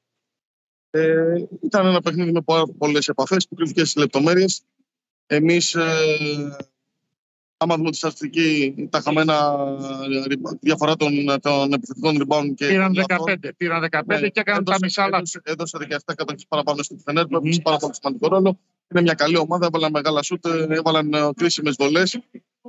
Ε, 0.91 1.35
ήταν 1.63 1.87
ένα 1.87 2.01
παιχνίδι 2.01 2.33
με 2.33 2.41
πολλές 2.79 3.09
επαφές 3.09 3.49
που 3.49 3.55
κρύφτηκε 3.55 3.81
στις 3.81 3.97
λεπτομέρειες. 3.97 4.63
Εμείς, 5.27 5.75
ε, 5.75 5.83
άμα 7.63 7.77
δούμε 7.77 7.91
τη 7.91 7.97
στατιστική, 7.97 8.75
τα 8.91 9.01
χαμένα 9.01 9.57
διαφορά 10.61 10.97
των, 10.97 11.11
των 11.41 11.73
επιθετικών 11.73 12.17
rebound 12.23 12.53
και. 12.55 12.67
Πήραν 12.67 12.93
15, 13.09 13.35
πήραν 13.57 13.89
15 13.91 14.01
ναι, 14.07 14.29
και 14.29 14.41
έκαναν 14.41 14.65
τα 14.65 14.77
μισά 14.83 15.09
λάθη. 15.09 15.41
Έδωσε 15.43 15.79
17 15.81 15.97
κατοχέ 16.05 16.45
παραπάνω 16.49 16.83
στην 16.83 16.99
Φενέρ, 17.05 17.27
που 17.27 17.37
έπαιξε 17.37 17.61
πάρα 17.63 17.77
πολύ 17.77 17.95
σημαντικό 17.95 18.29
ρόλο. 18.29 18.59
Είναι 18.93 19.03
μια 19.03 19.15
καλή 19.15 19.37
ομάδα, 19.37 19.67
έβαλαν 19.67 19.91
μεγάλα 19.91 20.23
σούτ, 20.23 20.47
έβαλαν 20.69 21.13
ε, 21.13 21.31
κρίσιμες 21.37 21.75
βολές. 21.79 22.19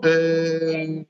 Ε, 0.02 1.04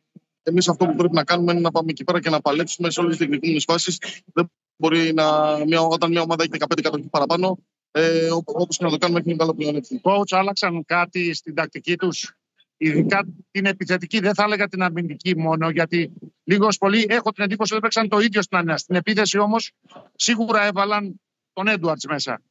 Εμείς 0.43 0.69
αυτό 0.69 0.85
που 0.85 0.95
πρέπει 0.95 1.13
να 1.13 1.23
κάνουμε 1.23 1.51
είναι 1.51 1.61
να 1.61 1.71
πάμε 1.71 1.89
εκεί 1.89 2.03
πέρα 2.03 2.19
και 2.19 2.29
να 2.29 2.41
παλέψουμε 2.41 2.89
σε 2.89 2.99
όλες 2.99 3.17
τις 3.17 3.27
τεχνικέ 3.27 3.59
φάσεις. 3.67 3.97
Δεν 4.33 4.51
μπορεί 4.75 5.13
να, 5.13 5.57
μια, 5.65 5.81
όταν 5.81 6.09
μια 6.09 6.21
ομάδα 6.21 6.43
έχει 6.43 6.63
15 6.75 6.81
κατοχή 6.81 7.07
παραπάνω, 7.09 7.57
ε, 7.91 8.29
όπως 8.31 8.77
και 8.77 8.83
να 8.83 8.89
το 8.89 8.97
κάνουμε, 8.97 9.19
έχει 9.19 9.29
ένα 9.29 9.37
καλό 9.37 9.53
πλεονέκτημα. 9.53 10.01
Coach, 10.03 10.29
άλλαξαν 10.29 10.85
κάτι 10.85 11.33
στην 11.33 11.55
τακτική 11.55 11.95
τους, 11.95 12.35
ειδικά 12.83 13.25
την 13.51 13.65
επιθετική, 13.65 14.19
δεν 14.19 14.33
θα 14.33 14.43
έλεγα 14.43 14.67
την 14.67 14.83
αμυντική 14.83 15.37
μόνο, 15.37 15.69
γιατί 15.69 16.13
λίγος 16.43 16.77
πολύ 16.77 17.05
έχω 17.09 17.31
την 17.31 17.43
εντύπωση 17.43 17.73
ότι 17.73 17.81
έπαιξαν 17.81 18.07
το 18.07 18.19
ίδιο 18.19 18.41
στην 18.41 18.57
ανέας. 18.57 18.81
Στην 18.81 18.95
επίθεση 18.95 19.37
όμως, 19.37 19.71
σίγουρα 20.15 20.63
έβαλαν 20.63 21.21
τον 21.53 21.67
Έντουαρτ 21.67 22.03
μέσα. 22.07 22.41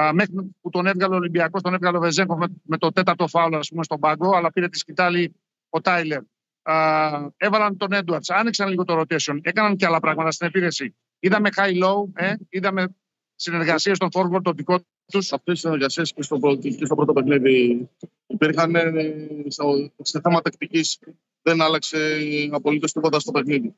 Α, 0.00 0.12
μέχρι 0.12 0.34
που 0.60 0.70
τον 0.70 0.86
έβγαλε 0.86 1.14
ο 1.14 1.16
Ολυμπιακός, 1.16 1.62
τον 1.62 1.74
έβγαλε 1.74 1.96
ο 1.96 2.00
Βεζέγκο 2.00 2.36
με, 2.36 2.46
με, 2.62 2.78
το 2.78 2.92
τέταρτο 2.92 3.26
φάουλ, 3.26 3.54
ας 3.54 3.68
πούμε, 3.68 3.84
στον 3.84 4.00
πάγκο, 4.00 4.36
αλλά 4.36 4.52
πήρε 4.52 4.68
τη 4.68 4.78
σκητάλη 4.78 5.34
ο 5.68 5.80
Τάιλερ. 5.80 6.22
Α, 6.62 7.28
έβαλαν 7.36 7.76
τον 7.76 7.92
Έντουαρτ, 7.92 8.30
άνοιξαν 8.30 8.68
λίγο 8.68 8.84
το 8.84 9.00
rotation, 9.00 9.38
έκαναν 9.42 9.76
και 9.76 9.86
άλλα 9.86 10.00
πράγματα 10.00 10.30
στην 10.30 10.46
επίθεση. 10.46 10.96
Είδαμε 11.18 11.48
high-low, 11.56 12.08
ε, 12.14 12.34
είδαμε 12.48 12.96
συνεργασίες 13.34 13.98
των 13.98 14.08
forward 14.12 14.42
των 14.42 14.54
δικών 14.54 14.78
του. 14.78 14.88
Αυτές 15.18 15.58
οι 15.58 15.60
συνεργασίες 15.60 16.12
και, 16.12 16.22
στο, 16.22 16.38
και 16.60 16.84
στο 16.84 16.94
πρώτο 16.94 17.12
παιχνίδι 17.12 17.88
υπήρχαν. 18.26 18.74
Ε, 18.74 19.28
στο, 19.48 19.90
σε 20.02 20.20
θέμα 20.20 20.40
τακτικής 20.40 20.98
δεν 21.42 21.60
άλλαξε 21.60 22.18
απολύτως 22.52 22.92
τίποτα 22.92 23.20
στο 23.20 23.30
παιχνίδι. 23.30 23.74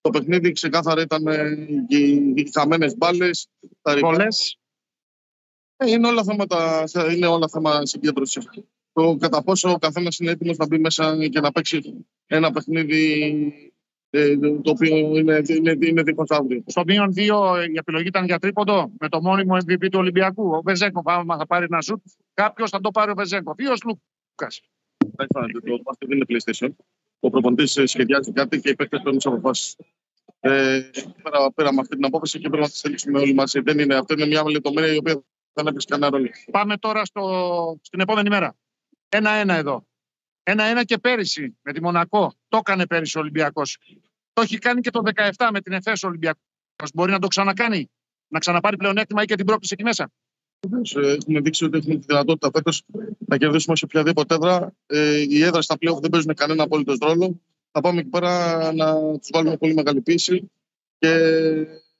Το 0.00 0.10
παιχνίδι 0.10 0.52
ξεκάθαρα 0.52 1.02
ήταν 1.02 1.26
ε, 1.26 1.66
οι, 1.88 2.32
οι 2.34 2.50
χαμένε 2.52 2.94
μπάλες, 2.96 3.48
τα 3.82 3.92
Ε, 5.76 5.90
είναι 5.90 6.06
όλα 6.06 6.24
θέματα, 6.24 6.84
είναι 7.14 7.26
όλα 7.26 7.48
θέμα 7.48 7.86
συγκέντρωσης. 7.86 8.48
Το 8.92 9.16
κατά 9.16 9.42
πόσο 9.42 9.70
ο 9.70 9.78
καθένας 9.78 10.18
είναι 10.18 10.30
έτοιμος 10.30 10.56
να 10.56 10.66
μπει 10.66 10.78
μέσα 10.78 11.28
και 11.28 11.40
να 11.40 11.52
παίξει 11.52 12.06
ένα 12.26 12.50
παιχνίδι 12.50 13.22
ε, 13.22 13.68
το 14.62 14.70
οποίο 14.70 14.96
είναι, 14.96 15.42
είναι, 15.46 15.76
είναι 15.80 16.02
δικός 16.02 16.30
αύριο. 16.30 16.62
Στο 16.66 16.82
μείον 16.86 17.12
2 17.16 17.20
η 17.72 17.76
επιλογή 17.78 18.06
ήταν 18.06 18.24
για 18.24 18.38
τρίποντο 18.38 18.92
με 18.98 19.08
το 19.08 19.22
μόνιμο 19.22 19.56
MVP 19.56 19.88
του 19.90 19.98
Ολυμπιακού. 19.98 20.50
Ο 20.50 20.62
Βεζέκο, 20.62 21.02
άμα 21.04 21.36
θα 21.36 21.46
πάρει 21.46 21.66
ένα 21.70 21.80
σουτ, 21.80 22.02
κάποιος 22.34 22.70
θα 22.70 22.80
το 22.80 22.90
πάρει 22.90 23.10
ο 23.10 23.14
Βεζέκο. 23.14 23.54
Ποιος 23.54 23.80
Λούκας. 23.84 24.60
Δεν 25.98 26.10
είναι 26.10 26.24
PlayStation. 26.28 26.68
Ο 27.20 27.30
προπονητής 27.30 27.80
σχεδιάζει 27.84 28.32
κάτι 28.32 28.60
και 28.60 28.68
οι 28.68 28.74
παίκτες 28.74 28.98
παίρνουν 28.98 29.16
τις 29.16 29.26
αποφάσεις. 29.26 29.76
Ε, 30.40 30.80
πέρα, 31.22 31.52
πήραμε 31.52 31.80
αυτή 31.80 31.94
την 31.94 32.04
απόφαση 32.04 32.38
και 32.38 32.48
πρέπει 32.48 32.62
να 32.62 32.68
τη 32.68 32.76
στηρίξουμε 32.76 33.18
όλοι 33.18 33.34
μαζί. 33.34 33.60
Δεν 33.60 33.78
είναι, 33.78 33.94
αυτή 33.94 34.12
είναι 34.12 34.26
μια 34.26 34.50
λεπτομέρεια 34.50 34.94
η 34.94 34.96
οποία 34.96 35.22
δεν 35.52 35.66
έπαιξε 35.66 35.86
κανένα 35.90 36.10
ρόλο. 36.10 36.28
Πάμε 36.50 36.76
τώρα 36.76 37.04
στο, 37.04 37.78
στην 37.82 38.00
επόμενη 38.00 38.28
μέρα. 38.28 38.56
Ένα-ένα 39.08 39.54
εδώ. 39.54 39.87
Ένα-ένα 40.50 40.84
και 40.84 40.98
πέρυσι 40.98 41.56
με 41.62 41.72
τη 41.72 41.82
Μονακό. 41.82 42.32
Το 42.48 42.56
έκανε 42.56 42.86
πέρυσι 42.86 43.18
ο 43.18 43.20
Ολυμπιακός. 43.20 43.78
Το 44.32 44.42
έχει 44.42 44.58
κάνει 44.58 44.80
και 44.80 44.90
το 44.90 45.02
17 45.36 45.48
με 45.52 45.60
την 45.60 45.72
ΕΦΕΣ 45.72 46.02
ο 46.02 46.06
Ολυμπιακός. 46.06 46.90
Μπορεί 46.94 47.10
να 47.10 47.18
το 47.18 47.26
ξανακάνει, 47.26 47.90
να 48.28 48.38
ξαναπάρει 48.38 48.76
πλεονέκτημα 48.76 49.22
ή 49.22 49.24
και 49.24 49.34
την 49.34 49.46
πρόκληση 49.46 49.74
εκεί 49.74 49.82
μέσα. 49.82 50.10
Ε, 50.94 51.12
έχουμε 51.12 51.40
δείξει 51.40 51.64
ότι 51.64 51.78
έχουμε 51.78 51.94
τη 51.94 52.04
δυνατότητα 52.06 52.50
φέτος 52.54 52.82
να 53.18 53.36
κερδίσουμε 53.36 53.76
σε 53.76 53.84
οποιαδήποτε 53.84 54.34
έδρα. 54.34 54.72
Ε, 54.86 55.20
οι 55.28 55.42
έδρες 55.42 55.64
στα 55.64 55.78
πλέον 55.78 56.00
δεν 56.00 56.10
παίζουν 56.10 56.34
κανένα 56.34 56.62
απόλυτος 56.62 56.98
ρόλο. 57.00 57.40
Θα 57.70 57.80
πάμε 57.80 58.00
εκεί 58.00 58.08
πέρα 58.08 58.72
να 58.72 59.18
τους 59.18 59.28
βάλουμε 59.32 59.56
πολύ 59.56 59.74
μεγάλη 59.74 60.00
πίεση 60.00 60.50
και 60.98 61.08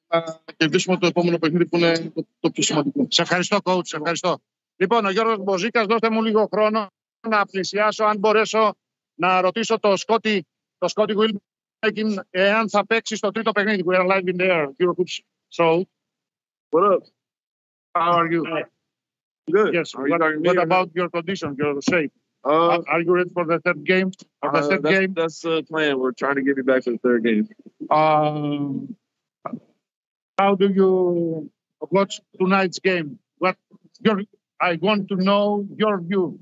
να 0.06 0.24
κερδίσουμε 0.56 0.96
το 0.96 1.06
επόμενο 1.06 1.38
παιχνίδι 1.38 1.66
που 1.66 1.76
είναι 1.76 2.12
το, 2.14 2.26
το 2.40 2.50
πιο 2.50 2.62
σημαντικό. 2.62 3.06
Σε 3.10 3.22
ευχαριστώ, 3.22 3.58
coach. 3.62 3.86
Σε 3.86 3.96
ευχαριστώ. 3.96 4.38
Λοιπόν, 4.76 5.04
ο 5.04 5.10
Γιώργος 5.10 5.38
Μποζίκας, 5.38 5.86
δώστε 5.86 6.10
μου 6.10 6.22
λίγο 6.22 6.48
χρόνο 6.52 6.88
να 7.28 7.46
πλησιάσω, 7.46 8.04
αν 8.04 8.18
μπορέσω 8.18 8.74
να 9.14 9.40
ρωτήσω 9.40 9.78
το 9.78 9.96
Σκότι, 9.96 10.46
το 10.78 10.88
Σκότι 10.88 11.14
Wilbekin, 11.16 12.16
εάν 12.30 12.68
θα 12.68 12.86
παίξει 12.86 13.16
στο 13.16 13.30
τρίτο 13.30 13.52
παιχνίδι. 13.52 13.84
We 13.86 13.94
are 13.96 14.06
live 14.06 14.28
in 14.28 14.36
the 14.36 14.50
air, 14.50 14.66
Eurohoops 14.82 15.20
show. 15.48 15.82
What 16.70 16.92
up? 16.92 17.02
How 17.94 18.12
are 18.18 18.30
you? 18.30 18.42
Good. 19.50 19.74
Yes. 19.74 19.94
Are 19.94 20.06
you 20.06 20.12
What, 20.12 20.18
talking 20.18 20.36
to 20.36 20.40
me 20.40 20.48
what 20.48 20.58
or 20.58 20.62
about 20.62 20.88
your 20.94 21.08
condition, 21.08 21.56
your 21.58 21.80
shape? 21.80 22.12
Uh, 22.44 22.82
are 22.86 23.00
you 23.00 23.12
ready 23.12 23.30
for 23.30 23.44
the 23.44 23.58
third 23.64 23.84
game? 23.84 24.12
For 24.42 24.52
the 24.52 24.58
uh, 24.58 24.68
third 24.68 24.82
that's, 24.82 24.98
game? 24.98 25.14
that's 25.14 25.40
the 25.40 25.62
plan. 25.70 25.98
We're 25.98 26.12
trying 26.12 26.36
to 26.36 26.42
get 26.42 26.56
me 26.56 26.62
back 26.62 26.84
for 26.84 26.92
the 26.92 26.98
third 26.98 27.24
game. 27.24 27.48
Um, 27.90 28.94
how 30.38 30.54
do 30.54 30.68
you 30.68 31.50
watch 31.90 32.20
tonight's 32.38 32.78
game? 32.78 33.18
What 33.38 33.56
your 34.00 34.22
I 34.60 34.78
want 34.80 35.08
to 35.08 35.16
know 35.16 35.66
your 35.76 36.00
view. 36.00 36.38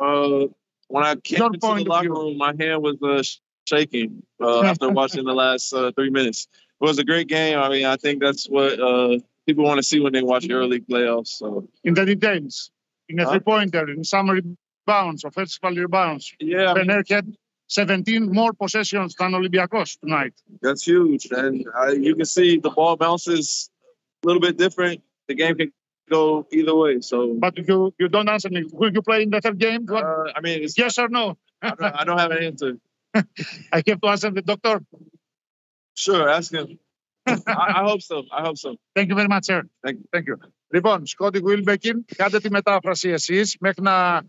Uh, 0.00 0.46
when 0.88 1.04
I 1.04 1.16
came 1.16 1.38
Your 1.38 1.46
into 1.54 1.74
the 1.84 1.84
locker 1.84 2.10
room, 2.10 2.38
my 2.38 2.54
hand 2.58 2.82
was 2.82 2.96
uh, 3.02 3.22
shaking 3.68 4.22
uh, 4.40 4.62
after 4.62 4.88
watching 4.90 5.24
the 5.24 5.34
last 5.34 5.72
uh, 5.72 5.92
three 5.92 6.10
minutes. 6.10 6.46
It 6.80 6.84
was 6.84 6.98
a 6.98 7.04
great 7.04 7.28
game. 7.28 7.58
I 7.58 7.68
mean, 7.68 7.84
I 7.84 7.96
think 7.96 8.22
that's 8.22 8.46
what 8.46 8.78
uh, 8.80 9.18
people 9.46 9.64
want 9.64 9.78
to 9.78 9.82
see 9.82 10.00
when 10.00 10.12
they 10.12 10.22
watch 10.22 10.44
Euroleague 10.46 10.86
playoffs. 10.86 11.28
So 11.28 11.68
in 11.84 11.94
the 11.94 12.04
details, 12.06 12.70
in 13.08 13.18
a 13.20 13.24
Huh? 13.24 13.30
three 13.32 13.40
pointer, 13.40 13.90
in 13.90 14.04
some 14.04 14.30
rebounds, 14.30 15.24
offensive 15.24 15.58
rebounds. 15.62 16.32
yeah, 16.40 16.72
I 16.72 16.84
mean, 16.84 16.88
had 17.08 17.36
17 17.66 18.32
more 18.32 18.52
possessions 18.54 19.14
than 19.16 19.32
Olympiacos 19.32 19.98
tonight. 20.00 20.32
that's 20.62 20.86
huge, 20.86 21.26
and 21.32 21.66
uh, 21.78 21.88
you 21.88 22.14
can 22.14 22.24
see 22.24 22.58
the 22.58 22.70
ball 22.70 22.96
bounces 22.96 23.68
a 24.22 24.26
little 24.26 24.40
bit 24.40 24.56
different. 24.56 25.02
The 25.26 25.34
game 25.34 25.56
can 25.56 25.72
go 26.08 26.46
either 26.52 26.74
way. 26.74 27.00
So, 27.00 27.16
But 27.38 27.54
you, 27.68 27.94
you 27.98 28.08
don't 28.08 28.28
answer 28.28 28.50
me. 28.50 28.64
Will 28.72 28.92
you 28.92 29.02
play 29.02 29.22
in 29.22 29.30
the 29.30 29.40
third 29.40 29.58
game? 29.58 29.82
What, 29.86 30.04
uh, 30.04 30.32
I 30.36 30.40
mean, 30.40 30.62
it's, 30.64 30.76
yes 30.78 30.98
or 30.98 31.08
no? 31.08 31.24
I, 31.62 31.70
don't, 31.78 31.94
I 32.00 32.04
don't 32.04 32.18
have 32.18 32.30
an 32.30 32.42
answer. 32.50 32.72
I 33.72 33.82
have 33.86 34.00
to 34.00 34.08
answer 34.08 34.30
the 34.30 34.42
doctor. 34.42 34.80
Sure, 35.94 36.28
ask 36.28 36.52
him. 36.52 36.78
I, 37.26 37.34
I 37.80 37.82
hope 37.88 38.02
so. 38.02 38.16
I 38.32 38.40
hope 38.46 38.58
so. 38.58 38.76
Thank 38.96 39.08
you 39.10 39.16
very 39.20 39.28
much, 39.28 39.44
sir. 39.46 39.60
Thank 39.84 39.98
you. 39.98 40.04
Thank 40.12 40.26
you. 40.28 40.36
Λοιπόν, 40.70 41.06
Σκότι 41.06 41.40
Βίλμπεκιν, 41.40 42.04
κάντε 42.16 42.40
τη 42.40 42.50
μετάφραση 42.50 43.08
εσείς 43.08 43.56
μέχρι 43.60 43.82
να 43.82 44.22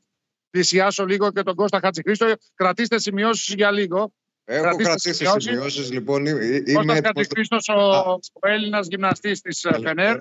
πλησιάσω 0.49 1.05
λίγο 1.05 1.31
και 1.31 1.43
τον 1.43 1.55
Κώστα 1.55 1.79
Χατζηχρήστο. 1.79 2.33
Κρατήστε 2.55 2.99
σημειώσεις 2.99 3.53
για 3.53 3.71
λίγο. 3.71 4.13
Έχω 4.45 4.61
Κρατήστε 4.61 4.83
κρατήσει 4.83 5.13
σημειώσεις. 5.13 5.51
σημειώσεις, 5.51 5.91
λοιπόν. 5.91 6.27
ε- 6.27 6.29
ε- 6.29 6.59
Κώστας 6.59 6.83
Είμαι 6.83 7.01
Χατζηχρήστος, 7.03 7.67
ο, 7.69 8.09
ο 8.33 8.47
Έλληνας 8.47 8.87
γυμναστής 8.87 9.41
της 9.41 9.65
ε, 9.65 9.79
Φενέρ. 9.81 10.19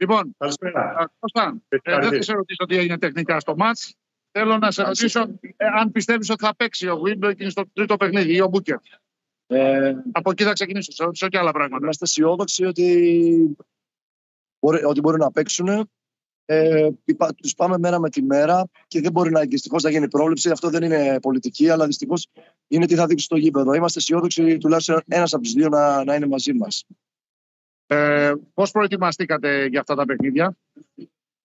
Λοιπόν, 0.00 0.34
Καλησπέρα. 0.38 0.80
α, 0.80 1.06
Κώστα, 1.18 1.60
ε, 1.68 1.78
δεν 1.82 2.10
θα 2.12 2.22
σε 2.22 2.32
ρωτήσω 2.32 2.64
τι 2.64 2.76
έγινε 2.76 2.98
τεχνικά 2.98 3.40
στο 3.40 3.56
μάτς. 3.56 3.94
Θέλω 4.30 4.58
να 4.58 4.70
σε 4.70 4.82
ρωτήσω 4.82 5.20
ε, 5.56 5.66
αν 5.80 5.92
πιστεύεις 5.92 6.30
ότι 6.30 6.44
θα 6.44 6.56
παίξει 6.56 6.88
ο 6.88 6.98
Βίλμπεκιν 6.98 7.50
στο 7.50 7.64
τρίτο 7.72 7.96
παιχνίδι 7.96 8.34
ή 8.34 8.40
ο 8.40 8.48
Μπούκερ. 8.48 8.76
Ε, 9.46 9.94
Από 10.12 10.30
εκεί 10.30 10.44
θα 10.44 10.52
ξεκινήσω, 10.52 10.92
σε 10.92 11.04
ρωτήσω 11.04 11.28
και 11.28 11.38
άλλα 11.38 11.52
πράγματα. 11.52 11.84
είμαστε 11.84 12.04
αισιόδοξοι 12.04 12.64
ότι 12.64 13.56
μπορεί, 14.60 14.84
ότι 14.84 15.00
μπορούν 15.00 15.18
να 15.20 15.30
παίξουν. 15.30 15.90
Ε, 16.50 16.88
υπά- 17.04 17.34
τους 17.34 17.54
πάμε 17.54 17.78
μέρα 17.78 18.00
με 18.00 18.10
τη 18.10 18.22
μέρα 18.22 18.68
και 18.86 19.00
δεν 19.00 19.12
μπορεί 19.12 19.30
να 19.30 19.40
δυστυχώς 19.40 19.82
να 19.82 19.90
γίνει 19.90 20.08
πρόβλεψη. 20.08 20.50
Αυτό 20.50 20.70
δεν 20.70 20.82
είναι 20.82 21.20
πολιτική, 21.20 21.70
αλλά 21.70 21.86
δυστυχώς 21.86 22.26
είναι 22.68 22.86
τι 22.86 22.94
θα 22.94 23.06
δείξει 23.06 23.24
στο 23.24 23.36
γήπεδο. 23.36 23.72
Είμαστε 23.74 23.98
αισιόδοξοι 23.98 24.58
τουλάχιστον 24.58 25.00
ένας 25.06 25.32
από 25.32 25.42
τους 25.42 25.52
δύο 25.52 25.68
να, 25.68 26.04
να 26.04 26.14
είναι 26.14 26.26
μαζί 26.26 26.52
μας. 26.52 26.84
Ε, 27.90 28.32
πώς 28.54 28.70
προετοιμαστήκατε 28.70 29.66
για 29.66 29.80
αυτά 29.80 29.94
τα 29.94 30.04
παιχνίδια; 30.04 30.56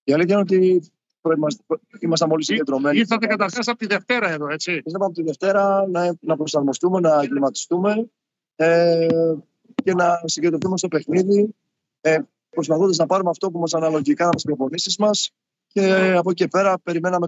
Η 0.04 0.14
αλήθεια 0.14 0.34
είναι 0.34 0.42
ότι 0.42 0.92
προετοιμασ- 1.22 1.62
ήμασταν 2.00 2.30
πολύ 2.30 2.44
συγκεντρωμένοι. 2.44 2.98
Ήρθατε 2.98 3.26
καταρχάς 3.26 3.68
από 3.68 3.78
τη 3.78 3.86
Δευτέρα 3.86 4.30
εδώ, 4.30 4.50
έτσι. 4.50 4.72
Ήρθαμε 4.72 5.06
από 5.06 5.14
τη 5.14 5.24
Δευτέρα 5.24 5.88
να, 5.88 6.16
να 6.20 6.36
προσαρμοστούμε, 6.38 7.00
να 7.00 7.22
εγκληματιστούμε 7.22 8.10
ε, 8.56 9.08
και 9.84 9.94
να 9.94 10.22
συγκεντρωθούμε 10.24 10.78
στο 10.78 10.88
παιχνίδι, 10.88 11.56
ε, 12.02 12.18
προσπαθώντας 12.50 12.98
να 12.98 13.06
πάρουμε 13.06 13.30
αυτό 13.30 13.52
που 13.52 13.60
μας 13.60 13.74
αναλογικά 13.74 14.26
από 14.26 14.36
τις 14.36 14.44
προπονήσεις 14.44 14.98
μας. 14.98 15.32
Και 15.68 16.14
από 16.18 16.30
εκεί 16.30 16.44
και 16.44 16.48
πέρα 16.48 16.80
περιμέναμε 16.80 17.28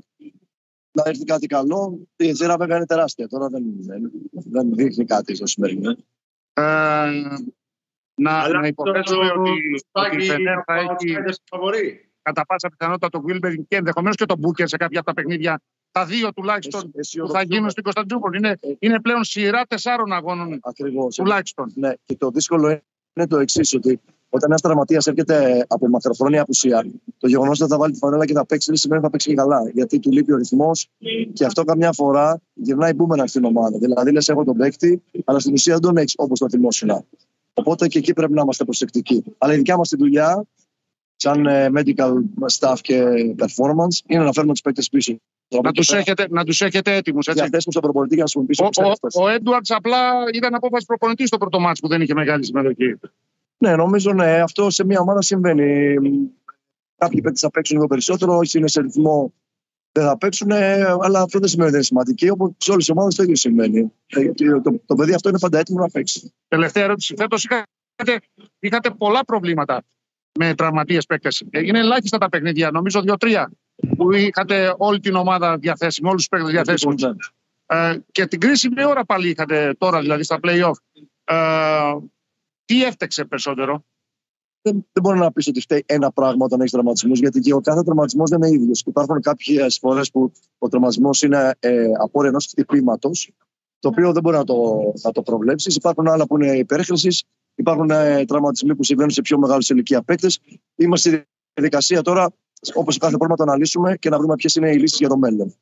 να 0.92 1.04
έρθει 1.06 1.24
κάτι 1.24 1.48
καλό. 1.48 2.08
Η 2.16 2.28
Ετζέρα 2.28 2.58
βέβαια 2.58 2.78
είναι 2.78 2.86
τεράστια. 2.86 3.28
Τώρα 3.28 3.48
δεν, 3.48 3.64
δεν, 3.80 4.12
δεν 4.32 4.76
δείχνει 4.76 5.06
κάτι 5.06 5.36
στο 5.36 5.46
σημερινό. 5.46 5.96
Ε, 6.54 6.64
να, 8.16 8.32
Αλλά 8.40 8.60
να 8.60 8.68
υποθέσουμε 8.68 9.28
το- 9.28 9.40
ότι, 9.42 9.50
το 9.92 10.02
ότι 10.02 10.16
η 10.16 10.20
Στάκη 10.20 10.20
Φενέρ 10.26 10.56
θα 10.66 10.74
από 10.74 10.96
έχει 11.00 11.16
outsiders 11.18 11.34
φαβορεί. 11.50 12.10
κατά 12.22 12.46
πάσα 12.46 12.70
πιθανότητα 12.70 13.10
τον 13.10 13.22
Βίλμπερν 13.26 13.68
και 13.68 13.76
ενδεχομένως 13.76 14.16
και 14.16 14.26
τον 14.26 14.38
Μπούκερ 14.38 14.68
σε 14.68 14.78
κάποια 14.78 15.00
από 15.00 15.08
τα 15.08 15.14
παιχνίδια. 15.14 15.62
Τα 15.92 16.06
δύο 16.06 16.34
τουλάχιστον 16.34 16.92
που 16.92 17.30
θα 17.32 17.42
γίνουν 17.44 17.70
στην 17.70 17.84
Κωνσταντινούπολη. 17.84 18.38
Είναι, 18.38 18.60
είναι 18.80 19.00
πλέον 19.02 19.24
σειρά 19.24 19.66
τεσσάρων 19.68 20.12
αγώνων 20.14 20.60
Ακριβώς. 20.64 21.16
τουλάχιστον. 21.16 21.72
Ναι, 21.76 21.92
και 22.04 22.16
το 22.16 22.30
δύσκολο 22.30 22.82
είναι 23.14 23.28
το 23.28 23.38
εξής, 23.38 23.74
ότι 23.74 24.00
όταν 24.30 24.50
ένας 24.50 24.62
τραυματίας 24.62 25.08
έρχεται 25.08 25.66
από 25.68 25.88
μακροχρόνια 25.90 26.42
απουσία, 26.42 26.86
το 27.18 27.28
γεγονός 27.28 27.62
ότι 27.62 27.72
θα 27.72 27.78
βάλει 27.78 27.94
τη 27.94 27.98
φανέλα 28.00 28.26
και 28.26 28.34
θα 28.34 28.46
παίξει 28.46 28.66
δεν 28.70 28.80
σημαίνει 28.80 29.00
ότι 29.00 29.06
θα 29.06 29.12
παίξει 29.12 29.30
και 29.30 29.36
καλά. 29.36 29.70
Γιατί 29.74 30.00
του 30.00 30.12
λείπει 30.12 30.32
ο 30.32 30.38
ρυθμός 30.38 30.90
και 31.34 31.46
αυτό 31.46 31.64
καμιά 31.64 31.92
φορά 31.92 32.42
γυρνάει 32.54 32.94
μπούμενα 32.94 33.28
στην 33.28 33.44
ομάδα. 33.44 33.78
Δηλαδή, 33.78 34.12
λες: 34.12 34.30
Έχω 34.30 34.44
τον 34.44 34.58
παίκτη, 34.58 35.04
αλλά 35.26 35.40
στην 35.40 35.54
ουσία 35.54 35.74
δεν 35.74 35.82
τον 35.82 35.98
έχεις 35.98 36.14
όπως 36.18 36.40
το 36.40 36.50
θυμόσουνα. 36.50 37.04
Οπότε 37.58 37.88
και 37.88 37.98
εκεί 37.98 38.14
πρέπει 38.14 38.34
να 38.34 38.42
είμαστε 38.42 38.64
προσεκτικοί. 38.64 39.24
Αλλά 39.38 39.54
η 39.54 39.58
δικιά 39.58 39.78
μας 39.78 39.90
τη 39.90 39.98
δουλειά, 39.98 40.46
σαν 41.16 41.46
ε, 41.46 41.70
medical 41.74 42.14
staff 42.60 42.76
και 42.82 43.04
performance, 43.40 44.00
είναι 44.08 44.24
να 44.24 44.32
φέρουμε 44.32 44.52
τους 44.52 44.62
παίκτες 44.62 44.90
πίσω. 44.90 45.18
Να 45.64 45.72
τους 45.72 45.90
έχετε, 45.90 46.28
να 46.30 46.44
τους 46.44 46.62
έχετε 46.62 46.96
έτοιμους. 46.96 47.28
Για 47.34 47.44
αυτέ 47.44 47.58
που 47.58 47.72
στον 47.72 47.82
προπονητή 47.82 48.14
για 48.14 48.24
να 48.24 48.30
σου 48.30 48.46
πίσω. 48.46 48.64
Ο, 48.64 48.70
ο, 48.84 49.24
ο 49.24 49.28
Έντουαρτ 49.28 49.66
απλά 49.68 50.00
ήταν 50.34 50.56
απόφαση 50.56 50.86
προπονητής 50.86 51.28
στο 51.28 51.38
πρώτο 51.38 51.60
μάτσο 51.60 51.82
που 51.82 51.88
δεν 51.88 52.02
είχε 52.02 52.14
μεγάλη 52.14 52.46
συμμετοχή. 52.46 53.00
Ναι, 53.58 53.76
νομίζω 53.76 54.14
ναι, 54.14 54.40
αυτό 54.40 54.70
σε 54.70 54.86
μια 54.86 55.00
ομάδα 55.00 55.22
συμβαίνει. 55.22 55.96
Κάποιοι 56.98 57.22
παίκτες 57.22 57.42
θα 57.42 57.52
παίξουν 57.52 57.76
λίγο 57.76 57.88
περισσότερο, 57.88 58.38
όσοι 58.38 58.58
είναι 58.58 58.68
σε 58.68 58.82
ρυθμό 58.82 59.34
δεν 59.96 60.06
θα 60.06 60.18
παίξουν, 60.18 60.52
ε, 60.52 60.86
αλλά 61.02 61.22
αυτό 61.22 61.40
δεν 61.40 61.48
σημαίνει 61.48 61.68
ότι 61.68 61.78
είναι 61.78 61.86
σημαντική. 61.86 62.30
Όπως 62.30 62.52
σε 62.58 62.72
όλες 62.72 62.86
τις 62.86 62.94
ομάδες 62.96 63.16
το 63.16 63.24
ίδιο 63.24 63.36
συμβαίνει. 63.36 63.92
Ε, 64.08 64.32
Το, 64.32 64.62
το, 64.62 64.82
το 64.86 64.96
παιδί 64.96 65.14
αυτό 65.14 65.30
είναι 65.30 65.40
πάντα 65.40 65.60
έτοιμο 65.60 65.80
να 65.80 65.90
παίξει. 65.90 66.34
Τελευταία 66.48 66.84
ερώτηση. 66.84 67.14
Φέτος 67.18 67.44
είχατε, 67.44 68.20
είχατε 68.60 68.90
πολλά 68.90 69.26
προβλήματα 69.26 69.84
με 70.40 70.56
τραυματίες 70.56 71.06
παίκτες. 71.06 71.44
Είναι 71.52 71.80
ελάχιστα 71.80 72.18
τα 72.18 72.30
παιχνίδια, 72.30 72.72
νομίζω 72.72 73.02
δύο-τρία, 73.02 73.52
που 73.98 74.12
είχατε 74.14 74.76
όλη 74.78 75.00
την 75.00 75.16
ομάδα 75.16 75.58
διαθέσιμη, 75.58 76.10
όλους 76.10 76.28
τους 76.28 76.30
παίκτες 76.30 76.52
διαθέσιμους. 76.52 77.04
Ε, 77.66 77.98
και 78.12 78.26
την 78.26 78.40
κρίσιμη 78.40 78.86
ώρα 78.86 79.06
πάλι 79.06 79.30
είχατε 79.30 79.76
τώρα, 79.78 80.00
δηλαδή 80.00 80.24
στα 80.24 80.40
playoff. 80.44 80.74
Ε, 81.24 81.36
τι 82.66 82.84
έφτεξε 82.84 83.26
περισσότερο; 83.26 83.86
Δεν, 84.68 84.86
δεν 84.94 85.04
μπορεί 85.04 85.20
να 85.20 85.32
πεις 85.32 85.48
ότι 85.48 85.62
φταίει 85.62 85.84
ένα 85.86 86.12
πράγμα 86.12 86.46
όταν 86.46 86.60
έχεις 86.60 86.72
τραυματισμούς, 86.72 87.20
γιατί 87.20 87.40
και 87.40 87.54
ο 87.54 87.62
κάθε 87.62 87.84
τραυματισμός 87.84 88.30
δεν 88.30 88.42
είναι 88.42 88.56
ίδιος. 88.56 88.84
Υπάρχουν 88.86 89.22
κάποιες 89.22 89.78
φορές 89.78 90.12
που 90.12 90.32
ο 90.58 90.68
τραυματισμός 90.68 91.22
είναι 91.22 91.56
ε, 91.60 91.86
απόρρια 92.00 92.30
ενός 92.30 92.46
χτυπήματος, 92.46 93.32
το 93.80 93.88
οποίο 93.88 94.14
δεν 94.14 94.22
μπορεί 94.22 94.38
να 94.38 94.44
το, 94.44 94.80
να 95.02 95.12
το 95.12 95.22
προβλέψεις. 95.22 95.76
Υπάρχουν 95.76 96.08
άλλα 96.08 96.26
που 96.26 96.36
είναι 96.36 96.58
υπέρχρησης, 96.58 97.24
υπάρχουν 97.56 97.90
ε, 97.90 98.26
τραυματισμοί 98.26 98.76
που 98.76 98.84
συμβαίνουν 98.84 99.12
σε 99.12 99.22
πιο 99.22 99.38
μεγάλους 99.38 99.70
ηλικία 99.70 100.02
παίκτες. 100.02 100.40
Είμαστε 100.76 101.10
στη 101.10 101.26
διαδικασία 101.54 102.02
τώρα, 102.02 102.34
όπως 102.74 102.98
κάθε 102.98 103.18
πρόβλημα, 103.18 103.36
να 103.40 103.46
το 103.46 103.52
αναλύσουμε 103.52 103.98
και 103.98 104.10
να 104.10 104.18
βρούμε 104.18 104.36
ποιες 104.36 104.56
είναι 104.56 104.72
οι 104.72 104.78
λύσεις 104.78 105.00
για 105.00 105.10
το 105.10 105.18
μέλλον. 105.18 105.56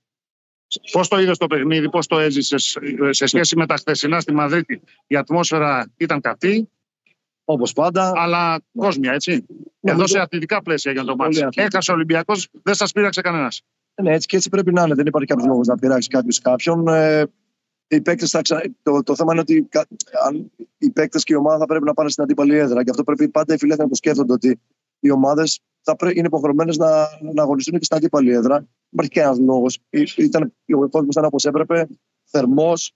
Πώς 0.92 1.08
το 1.08 1.20
είδες 1.20 1.38
το 1.38 1.48
παιχνίδι, 1.48 1.90
πώς 1.90 2.08
το 2.08 2.20
έζησες 2.20 2.78
σε 3.10 3.26
σχέση 3.26 3.56
με 3.56 3.66
τα 3.66 3.76
χθεσινά 3.76 4.20
στη 4.20 4.34
Μαδρίτη; 4.34 4.82
Η 5.08 5.16
ατμόσφαιρα 5.16 5.92
ήταν 5.98 6.22
καυτή, 6.22 6.70
Όπως 7.46 7.74
πάντα. 7.74 8.12
αλλά 8.16 8.62
κόσμια, 8.78 9.12
έτσι. 9.14 9.46
Εδώ 9.82 10.08
σε 10.08 10.20
αθλητικά 10.20 10.62
πλαίσια 10.62 10.92
για 10.92 11.04
το 11.04 11.16
μάτι. 11.16 11.38
αθλητικά. 11.38 11.64
Έχασε 11.64 11.92
ο 11.92 11.94
Ολυμπιακός, 11.94 12.50
δεν 12.64 12.74
σας 12.74 12.92
πείραξε 12.92 13.22
κανένας. 13.22 13.62
Ναι, 14.02 14.14
έτσι 14.14 14.28
και 14.28 14.36
έτσι 14.36 14.50
πρέπει 14.50 14.74
να 14.74 14.84
είναι. 14.84 14.96
Δεν 14.96 15.06
υπάρχει 15.06 15.28
κάποιος 15.28 15.48
λόγος 15.48 15.68
να 15.68 15.78
πειράξει 15.78 16.10
κάποιος 16.10 16.40
κάποιον. 16.40 16.88
Ε, 16.88 17.26
οι 17.88 18.02
παίκτες 18.02 18.30
θα 18.30 18.42
ξα... 18.42 18.62
το, 18.84 19.04
το 19.04 19.16
θέμα 19.16 19.32
είναι 19.32 19.42
ότι 19.42 19.70
αν 20.26 20.52
οι 20.78 20.90
παίκτες 20.90 21.24
και 21.24 21.34
η 21.34 21.36
ομάδα 21.36 21.58
θα 21.58 21.66
πρέπει 21.66 21.86
να 21.86 21.94
πάνε 21.94 22.10
στην 22.10 22.24
αντίπαλη 22.24 22.56
έδρα. 22.56 22.84
Και 22.84 22.90
αυτό 22.90 23.04
πρέπει 23.04 23.30
πάντα 23.30 23.54
οι 23.54 23.58
φιλέθεροι 23.58 23.84
να 23.84 23.90
το 23.90 23.96
σκέφτονται 23.96 24.34
ότι 24.34 24.60
οι 25.00 25.12
ομάδες 25.12 25.62
είναι 26.14 26.28
υποχρεωμένες 26.28 26.78
να, 26.78 26.88
να 27.34 27.44
αγωνιστούν 27.44 27.80
και 27.80 27.86
στην 27.86 27.98
αντίπαλη 27.98 28.32
έδρα. 28.32 28.58
Δεν 28.58 28.68
υπάρχει 28.90 29.12
κανένα 29.12 29.44
λόγος. 29.44 29.80
Ο 30.76 30.90
κόσμος 30.90 31.16
ήταν 31.16 31.26
όπως 31.26 31.46
έπρεπε, 31.46 31.88
θερμός, 32.24 32.88
ε, 32.88 32.94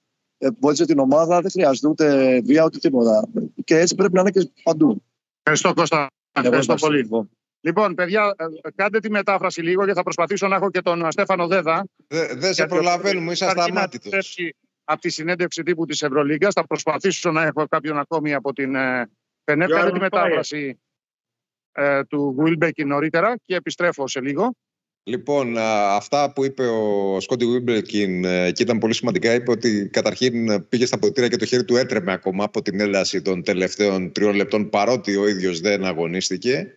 βοήθησε 0.59 0.85
την 0.85 0.99
ομάδα, 0.99 1.41
δεν 1.41 1.51
χρειάζεται 1.51 1.87
ούτε 1.87 2.39
βία 2.41 2.63
ούτε 2.63 2.77
τίποτα. 2.77 3.27
Και 3.63 3.79
έτσι 3.79 3.95
πρέπει 3.95 4.13
να 4.13 4.21
είναι 4.21 4.31
και 4.31 4.51
παντού. 4.63 5.03
Ευχαριστώ 5.37 5.73
Κώστα. 5.73 6.07
Ευχαριστώ 6.31 6.75
πολύ. 6.75 6.97
Λοιπόν. 6.97 7.29
λοιπόν, 7.59 7.95
παιδιά, 7.95 8.33
ε, 8.37 8.71
κάντε 8.75 8.99
τη 8.99 9.09
μετάφραση 9.09 9.61
λίγο 9.61 9.85
και 9.85 9.93
θα 9.93 10.03
προσπαθήσω 10.03 10.47
να 10.47 10.55
έχω 10.55 10.71
και 10.71 10.81
τον 10.81 11.11
Στέφανο 11.11 11.47
Δέδα. 11.47 11.85
Δεν 12.35 12.53
σε 12.53 12.65
προλαβαίνουμε, 12.65 13.31
είσαι 13.31 13.45
ασταμάτητο. 13.45 14.09
Από 14.89 15.01
τη 15.01 15.09
συνέντευξη 15.09 15.63
τύπου 15.63 15.85
της 15.85 16.01
Ευρωλίγκας. 16.01 16.53
Θα 16.53 16.67
προσπαθήσω 16.67 17.31
να 17.31 17.43
έχω 17.43 17.67
κάποιον 17.67 17.97
ακόμη 17.97 18.33
από 18.33 18.53
την 18.53 18.71
ΠΕΝΕΦ. 19.43 19.69
Κάντε 19.69 19.91
τη 19.91 19.99
μετάφραση 19.99 20.79
ε, 21.71 22.03
του 22.03 22.33
Βουίλμπεκη 22.37 22.85
νωρίτερα 22.85 23.37
και 23.45 23.55
επιστρέφω 23.55 24.07
σε 24.07 24.21
λίγο. 24.21 24.55
Λοιπόν, 25.07 25.57
αυτά 25.57 26.33
που 26.33 26.45
είπε 26.45 26.67
ο 26.67 27.19
Σκόντι 27.19 27.45
Βίμπλεκιν 27.45 28.21
και 28.23 28.63
ήταν 28.63 28.77
πολύ 28.77 28.93
σημαντικά, 28.93 29.33
είπε 29.33 29.51
ότι 29.51 29.87
καταρχήν 29.87 30.67
πήγε 30.69 30.85
στα 30.85 30.99
ποτήρια 30.99 31.29
και 31.29 31.35
το 31.35 31.45
χέρι 31.45 31.65
του 31.65 31.75
έτρεμε 31.75 32.11
ακόμα 32.11 32.43
από 32.43 32.61
την 32.61 32.79
ένταση 32.79 33.21
των 33.21 33.43
τελευταίων 33.43 34.11
τριών 34.11 34.35
λεπτών, 34.35 34.69
παρότι 34.69 35.15
ο 35.15 35.27
ίδιος 35.27 35.59
δεν 35.59 35.85
αγωνίστηκε. 35.85 36.67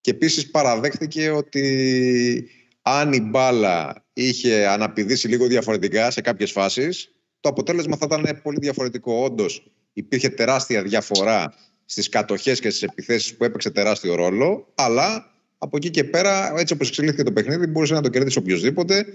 Και 0.00 0.10
επίσης 0.10 0.50
παραδέχτηκε 0.50 1.30
ότι 1.30 2.48
αν 2.82 3.12
η 3.12 3.20
μπάλα 3.20 4.04
είχε 4.12 4.66
αναπηδήσει 4.66 5.28
λίγο 5.28 5.46
διαφορετικά 5.46 6.10
σε 6.10 6.20
κάποιες 6.20 6.50
φάσεις, 6.50 7.14
το 7.40 7.48
αποτέλεσμα 7.48 7.96
θα 7.96 8.06
ήταν 8.10 8.40
πολύ 8.42 8.58
διαφορετικό. 8.60 9.24
Όντως 9.24 9.70
υπήρχε 9.92 10.28
τεράστια 10.28 10.82
διαφορά 10.82 11.54
στις 11.84 12.08
κατοχές 12.08 12.60
και 12.60 12.70
στις 12.70 12.82
επιθέσεις 12.82 13.36
που 13.36 13.44
έπαιξε 13.44 13.70
τεράστιο 13.70 14.14
ρόλο, 14.14 14.72
αλλά 14.74 15.24
από 15.62 15.76
εκεί 15.76 15.90
και 15.90 16.04
πέρα, 16.04 16.52
έτσι 16.58 16.72
όπως 16.72 16.88
εξελίχθηκε 16.88 17.22
το 17.22 17.32
παιχνίδι, 17.32 17.66
μπορούσε 17.66 17.94
να 17.94 18.00
το 18.00 18.08
κερδίσει 18.08 18.38
οποιοδήποτε. 18.38 19.06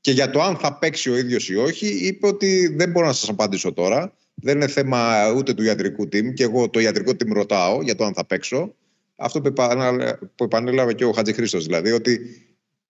Και 0.00 0.10
για 0.10 0.30
το 0.30 0.42
αν 0.42 0.56
θα 0.56 0.78
παίξει 0.78 1.10
ο 1.10 1.16
ίδιος 1.16 1.48
ή 1.48 1.56
όχι, 1.56 1.86
είπε 1.86 2.26
ότι 2.26 2.74
δεν 2.76 2.90
μπορώ 2.90 3.06
να 3.06 3.12
σας 3.12 3.28
απαντήσω 3.28 3.72
τώρα. 3.72 4.12
Δεν 4.34 4.56
είναι 4.56 4.66
θέμα 4.66 5.32
ούτε 5.36 5.54
του 5.54 5.62
ιατρικού 5.62 6.02
team. 6.02 6.34
Και 6.34 6.42
εγώ 6.42 6.70
το 6.70 6.80
ιατρικό 6.80 7.10
team 7.10 7.32
ρωτάω 7.32 7.82
για 7.82 7.94
το 7.94 8.04
αν 8.04 8.14
θα 8.14 8.26
παίξω. 8.26 8.74
Αυτό 9.16 9.40
που 9.40 10.44
επανέλαβε 10.44 10.92
και 10.92 11.04
ο 11.04 11.12
Χατζη 11.12 11.32
Χρήστος, 11.32 11.64
δηλαδή, 11.64 11.90
ότι 11.90 12.20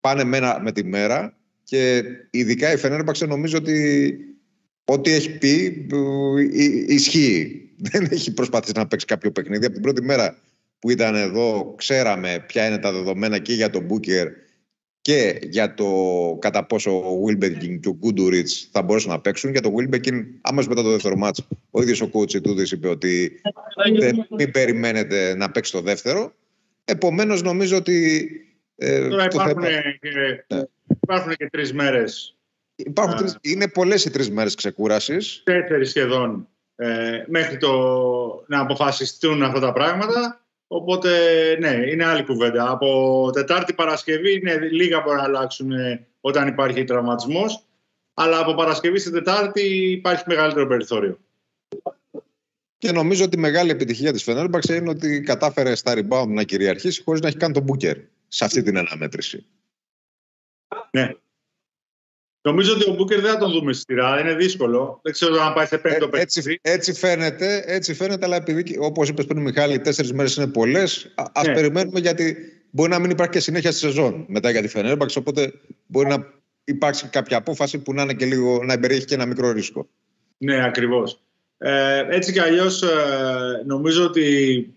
πάνε 0.01 0.23
μένα 0.23 0.59
με 0.61 0.71
τη 0.71 0.83
μέρα 0.83 1.37
και 1.63 2.03
ειδικά 2.29 2.73
η 2.73 2.77
Φενέρμπαξε 2.77 3.25
νομίζω 3.25 3.57
ότι 3.57 4.17
ό,τι 4.85 5.11
έχει 5.11 5.37
πει 5.37 5.87
ε, 6.53 6.93
ισχύει. 6.93 7.55
Δεν 7.91 8.07
έχει 8.11 8.33
προσπαθήσει 8.33 8.73
να 8.75 8.87
παίξει 8.87 9.05
κάποιο 9.05 9.31
παιχνίδι. 9.31 9.65
Από 9.65 9.73
την 9.73 9.83
πρώτη 9.83 10.01
μέρα 10.01 10.37
που 10.81 10.89
ήταν 10.89 11.15
εδώ 11.15 11.73
ξέραμε 11.77 12.43
ποια 12.47 12.67
είναι 12.67 12.77
τα 12.77 12.91
δεδομένα 12.91 13.37
και 13.37 13.53
για 13.53 13.69
τον 13.69 13.83
Μπούκερ 13.83 14.27
και 15.01 15.39
για 15.41 15.73
το 15.73 15.87
κατά 16.41 16.65
πόσο 16.65 16.91
ο 16.91 17.25
Wilbekin 17.27 17.79
και 17.79 17.89
ο 17.89 17.93
Γκούντουριτς 17.93 18.69
θα 18.71 18.81
μπορούσαν 18.81 19.11
να 19.11 19.19
παίξουν. 19.19 19.51
Για 19.51 19.61
το 19.61 19.73
Wilbekin, 19.77 20.23
άμεσα 20.41 20.69
μετά 20.69 20.83
το 20.83 20.89
δεύτερο 20.89 21.15
μάτς, 21.15 21.47
ο 21.71 21.81
ίδιος 21.81 22.01
ο 22.01 22.09
coach 22.13 22.41
Τούδης 22.41 22.71
είπε 22.71 22.87
ότι 22.87 23.41
δεν, 23.99 24.27
μην 24.37 24.51
περιμένετε 24.51 25.35
να 25.35 25.51
παίξει 25.51 25.71
το 25.71 25.81
δεύτερο. 25.81 26.33
Επομένως 26.85 27.41
νομίζω 27.41 27.77
ότι... 27.77 28.29
Ε, 28.75 29.07
Τώρα 29.07 29.25
υπάρχουν, 29.25 29.63
θέμα... 29.63 29.67
και, 29.99 30.09
ναι. 30.55 30.63
υπάρχουν 31.01 31.35
και 31.35 31.49
τρεις 31.51 31.73
μέρες. 31.73 32.37
Υπάρχουν 32.75 33.17
τρεις, 33.17 33.37
είναι 33.41 33.67
πολλές 33.67 34.05
οι 34.05 34.09
τρεις 34.09 34.31
μέρες 34.31 34.55
ξεκούρασης. 34.55 35.41
Τέσσερις 35.43 35.89
σχεδόν 35.89 36.47
ε, 36.75 37.23
μέχρι 37.27 37.57
το, 37.57 37.71
να 38.47 38.59
αποφασιστούν 38.59 39.43
αυτά 39.43 39.59
τα 39.59 39.73
πράγματα. 39.73 40.45
Οπότε, 40.73 41.09
ναι, 41.59 41.69
είναι 41.69 42.05
άλλη 42.05 42.23
κουβέντα. 42.23 42.69
Από 42.69 43.29
Τετάρτη 43.33 43.73
Παρασκευή 43.73 44.33
είναι 44.33 44.57
λίγα 44.57 45.01
μπορεί 45.01 45.17
να 45.17 45.23
αλλάξουν 45.23 45.71
ε, 45.71 46.07
όταν 46.21 46.47
υπάρχει 46.47 46.83
τραυματισμός. 46.83 47.65
Αλλά 48.13 48.39
από 48.39 48.53
Παρασκευή 48.53 48.99
στην 48.99 49.13
Τετάρτη 49.13 49.61
υπάρχει 49.91 50.23
μεγαλύτερο 50.27 50.67
περιθώριο. 50.67 51.19
Και 52.77 52.91
νομίζω 52.91 53.23
ότι 53.23 53.37
η 53.37 53.39
μεγάλη 53.39 53.69
επιτυχία 53.71 54.11
της 54.11 54.23
Φενέρμπαξ 54.23 54.67
είναι 54.67 54.89
ότι 54.89 55.21
κατάφερε 55.21 55.75
στα 55.75 55.93
rebound 55.95 56.27
να 56.27 56.43
κυριαρχήσει 56.43 57.03
χωρίς 57.03 57.21
να 57.21 57.27
έχει 57.27 57.37
κάνει 57.37 57.53
τον 57.53 57.63
Μπούκερ 57.63 57.97
σε 58.27 58.45
αυτή 58.45 58.61
την 58.61 58.77
αναμέτρηση. 58.77 59.45
Ναι. 60.91 61.11
Νομίζω 62.41 62.73
ότι 62.73 62.89
ο 62.89 62.93
Μπούκερ 62.93 63.21
δεν 63.21 63.31
θα 63.31 63.37
τον 63.37 63.51
δούμε 63.51 63.73
στη 63.73 63.83
σειρά. 63.87 64.19
Είναι 64.19 64.33
δύσκολο. 64.33 64.99
Δεν 65.03 65.13
ξέρω 65.13 65.41
αν 65.41 65.53
πάει 65.53 65.65
σε 65.65 65.77
πέμπτο 65.77 66.09
ε, 66.13 66.19
έτσι, 66.21 66.59
έτσι, 66.61 66.93
φαίνεται, 66.93 67.63
έτσι 67.65 67.93
φαίνεται, 67.93 68.25
αλλά 68.25 68.35
επειδή 68.35 68.77
όπως 68.79 69.09
είπες 69.09 69.25
πριν, 69.25 69.41
Μιχάλη, 69.41 69.79
τέσσερις 69.79 70.13
μέρες 70.13 70.35
είναι 70.35 70.47
πολλές, 70.47 71.13
α 71.15 71.41
ναι. 71.45 71.53
περιμένουμε 71.53 71.99
γιατί 71.99 72.35
μπορεί 72.69 72.89
να 72.89 72.99
μην 72.99 73.09
υπάρχει 73.09 73.31
και 73.31 73.39
συνέχεια 73.39 73.71
στη 73.71 73.79
σεζόν 73.79 74.25
μετά 74.27 74.49
για 74.49 74.61
τη 74.61 74.67
Φενέρμπαξ. 74.67 75.15
Οπότε 75.15 75.53
μπορεί 75.85 76.07
να 76.07 76.33
υπάρξει 76.63 77.07
κάποια 77.07 77.37
απόφαση 77.37 77.79
που 77.79 77.93
να, 77.93 78.01
είναι 78.01 78.13
και 78.13 78.25
λίγο, 78.25 78.63
να 78.63 78.79
περιέχει 78.79 79.05
και 79.05 79.13
ένα 79.13 79.25
μικρό 79.25 79.51
ρίσκο. 79.51 79.87
Ναι, 80.37 80.65
ακριβώς. 80.65 81.21
Ε, 81.57 82.05
έτσι 82.09 82.31
κι 82.31 82.39
αλλιώς 82.39 82.81
ε, 82.81 83.63
νομίζω 83.65 84.05
ότι 84.05 84.67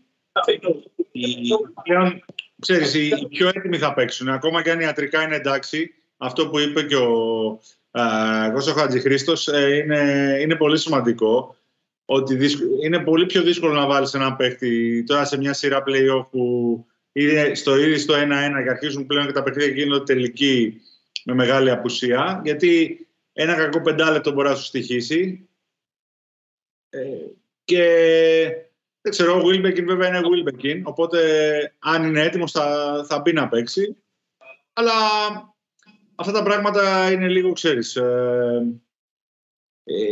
πλέον, 1.82 2.24
ξέρεις, 2.60 2.94
οι 2.94 3.26
πιο 3.30 3.48
έτοιμοι 3.48 3.78
θα 3.78 3.94
παίξουν. 3.94 4.28
Ακόμα 4.28 4.62
και 4.62 4.70
αν 4.70 4.80
ιατρικά 4.80 5.22
είναι 5.22 5.36
εντάξει, 5.36 5.94
αυτό 6.24 6.48
που 6.48 6.58
είπε 6.58 6.82
και 6.82 6.96
ο 6.96 7.60
Κώστα 8.52 8.72
Χατζηχρήστος 8.72 9.48
ε, 9.48 9.76
είναι, 9.76 10.36
είναι 10.40 10.56
πολύ 10.56 10.78
σημαντικό. 10.78 11.56
Ότι 12.04 12.38
είναι 12.84 12.98
πολύ 12.98 13.26
πιο 13.26 13.42
δύσκολο 13.42 13.72
να 13.72 13.86
βάλεις 13.86 14.14
έναν 14.14 14.36
παίχτη 14.36 15.04
τώρα 15.04 15.24
σε 15.24 15.36
μια 15.36 15.52
σειρά 15.52 15.82
play-off 15.86 16.26
που 16.30 16.86
είναι 17.12 17.54
στο 17.54 17.76
ήδη 17.76 17.98
στο 17.98 18.14
1-1 18.14 18.18
και 18.64 18.70
αρχίζουν 18.70 19.06
πλέον 19.06 19.26
και 19.26 19.32
τα 19.32 19.42
παιχνίδια 19.42 19.74
γίνονται 19.74 20.04
τελική 20.04 20.80
με 21.24 21.34
μεγάλη 21.34 21.70
απουσία. 21.70 22.40
Γιατί 22.44 22.98
ένα 23.32 23.54
κακό 23.54 23.80
πεντάλεπτο 23.80 24.32
μπορεί 24.32 24.48
να 24.48 24.54
σου 24.54 24.64
στοιχήσει. 24.64 25.48
Ε, 26.90 27.00
και 27.64 27.84
δεν 29.00 29.12
ξέρω, 29.12 29.36
ο 29.36 29.42
Wilbekin 29.44 29.84
βέβαια 29.84 30.08
είναι 30.08 30.20
Wilbekin, 30.22 30.80
οπότε 30.82 31.20
αν 31.78 32.04
είναι 32.04 32.22
έτοιμος 32.22 32.52
θα, 32.52 33.04
θα 33.08 33.18
μπει 33.18 33.32
να 33.32 33.48
παίξει. 33.48 33.96
Αλλά 34.72 34.92
αυτά 36.14 36.32
τα 36.32 36.42
πράγματα 36.42 37.10
είναι 37.10 37.28
λίγο, 37.28 37.52
ξέρεις, 37.52 37.96
ε, 37.96 38.80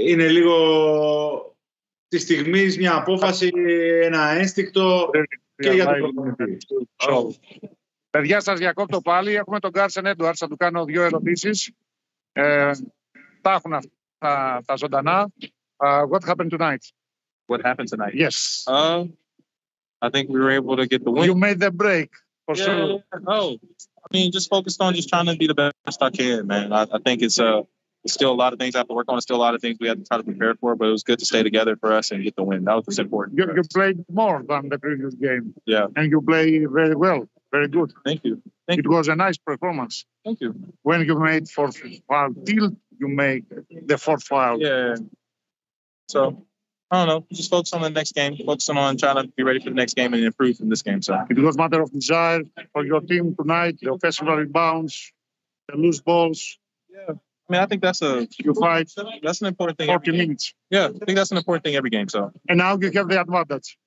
είναι 0.07 0.29
λίγο 0.29 1.57
τη 2.09 2.19
στιγμής 2.19 2.77
μια 2.77 2.95
απόφαση, 2.95 3.51
ένα 4.03 4.29
ένστικτο 4.29 5.11
και 5.57 5.71
για 5.71 5.87
το 6.97 7.35
Παιδιά, 8.11 8.41
σας 8.41 8.59
διακόπτω 8.59 9.01
πάλι. 9.01 9.35
Έχουμε 9.35 9.59
τον 9.59 9.73
Κάρσεν 9.73 10.07
Έντουαρτς, 10.07 10.39
θα 10.39 10.49
του 10.49 10.57
κάνω 10.57 10.85
δύο 10.85 11.03
ερωτήσεις. 11.03 11.73
Ε, 12.33 12.71
τα 13.41 13.53
έχουν 13.53 13.73
αυτά 13.73 14.63
τα 14.65 14.77
ζωντανά. 14.77 15.33
Uh, 15.85 16.07
what 16.07 16.23
happened 16.23 16.51
tonight? 16.51 16.85
What 17.47 17.61
happened 17.69 17.89
tonight? 17.89 18.15
Yes. 18.15 18.65
Uh, 18.69 19.07
I 20.01 20.09
think 20.11 20.29
we 20.29 20.39
were 20.39 20.53
able 20.61 20.77
to 20.77 20.87
get 20.87 21.03
the 21.05 21.11
win. 21.11 21.25
You 21.25 21.35
made 21.35 21.59
the 21.59 21.73
break, 21.73 22.11
for 22.47 22.55
yeah. 22.57 22.65
sure. 22.65 23.03
Oh, 23.27 23.57
I 24.05 24.17
mean, 24.17 24.33
just 24.33 24.51
focused 24.51 24.81
on 24.81 24.95
just 24.95 25.09
trying 25.09 25.27
to 25.27 25.37
be 25.37 25.47
the 25.47 25.55
best 25.55 26.03
I 26.03 26.11
can, 26.11 26.47
man. 26.47 26.73
I, 26.73 26.83
I 26.83 26.99
think 27.05 27.23
it's 27.23 27.39
uh 27.39 27.63
it's 28.05 28.15
still 28.15 28.33
a 28.33 28.35
lot 28.35 28.53
of 28.53 28.59
things 28.59 28.75
I 28.75 28.79
have 28.79 28.89
to 28.89 28.95
work 28.95 29.07
on. 29.09 29.17
It's 29.17 29.25
still 29.25 29.37
a 29.37 29.45
lot 29.47 29.55
of 29.55 29.61
things 29.61 29.79
we 29.81 29.89
have 29.89 29.99
to 29.99 30.05
try 30.05 30.17
to 30.17 30.25
prepare 30.25 30.55
for, 30.57 30.75
but 30.75 30.89
it 30.89 30.91
was 30.91 31.05
good 31.05 31.21
to 31.21 31.25
stay 31.25 31.43
together 31.43 31.77
for 31.77 31.93
us 31.93 32.11
and 32.11 32.23
get 32.23 32.35
the 32.35 32.43
win. 32.43 32.65
That 32.65 32.85
was 32.85 32.99
important. 32.99 33.39
You, 33.39 33.47
you 33.55 33.63
played 33.63 34.05
more 34.11 34.43
than 34.43 34.69
the 34.69 34.79
previous 34.79 35.15
game. 35.15 35.55
Yeah. 35.67 35.87
And 35.95 36.11
you 36.11 36.21
play 36.21 36.65
very 36.65 36.97
well. 36.97 37.29
Very 37.53 37.69
good. 37.69 37.93
Thank 38.05 38.25
you. 38.25 38.43
Thank 38.67 38.79
you. 38.79 38.81
it 38.81 38.91
you. 38.91 38.97
was 38.97 39.09
a 39.09 39.15
nice 39.15 39.37
performance. 39.37 40.05
Thank 40.25 40.41
you. 40.41 40.55
When 40.83 41.05
you 41.05 41.19
made 41.19 41.49
fourth 41.49 41.81
foul, 42.09 42.35
till 42.45 42.77
you 42.99 43.09
make 43.09 43.45
the 43.87 43.99
fourth 43.99 44.25
foul. 44.25 44.61
Yeah. 44.61 44.97
So 46.09 46.45
I 46.93 47.07
don't 47.07 47.09
know. 47.09 47.27
Just 47.33 47.51
focus 47.51 47.73
on 47.73 47.81
the 47.81 47.89
next 47.89 48.15
game. 48.15 48.37
Focus 48.37 48.69
on 48.69 48.99
trying 48.99 49.17
to 49.17 49.27
be 49.29 49.43
ready 49.43 49.61
for 49.61 49.71
the 49.71 49.75
next 49.75 49.95
game 49.95 50.13
and 50.13 50.23
improve 50.23 50.59
from 50.59 50.69
this 50.69 50.83
game. 50.83 51.01
So 51.01 51.25
it 51.31 51.39
was 51.39 51.57
matter 51.57 51.81
of 51.81 51.91
desire 51.91 52.43
for 52.75 52.85
your 52.85 53.01
team 53.01 53.35
tonight. 53.35 53.79
The 53.81 53.91
offensive 53.91 54.29
rebounds, 54.29 55.11
the 55.69 55.79
loose 55.79 56.03
balls. 56.03 56.59
Yeah. 56.91 57.15
I 57.15 57.53
mean, 57.53 57.63
I 57.63 57.67
think 57.67 57.81
that's 57.81 58.03
a 58.03 58.29
you 58.39 58.53
fight. 58.53 58.91
That's 59.23 59.41
an 59.41 59.47
important 59.47 59.79
thing. 59.79 59.87
Forty 59.87 60.13
minutes. 60.13 60.53
Yeah, 60.69 60.89
I 60.89 61.05
think 61.07 61.17
that's 61.17 61.31
an 61.31 61.39
important 61.39 61.65
thing 61.65 61.77
every 61.77 61.89
game. 61.89 62.11
So 62.11 62.31
and 62.47 62.59
now 62.59 62.77
you 62.79 62.91
have 62.93 63.09
the 63.09 63.19
advantage. 63.19 63.79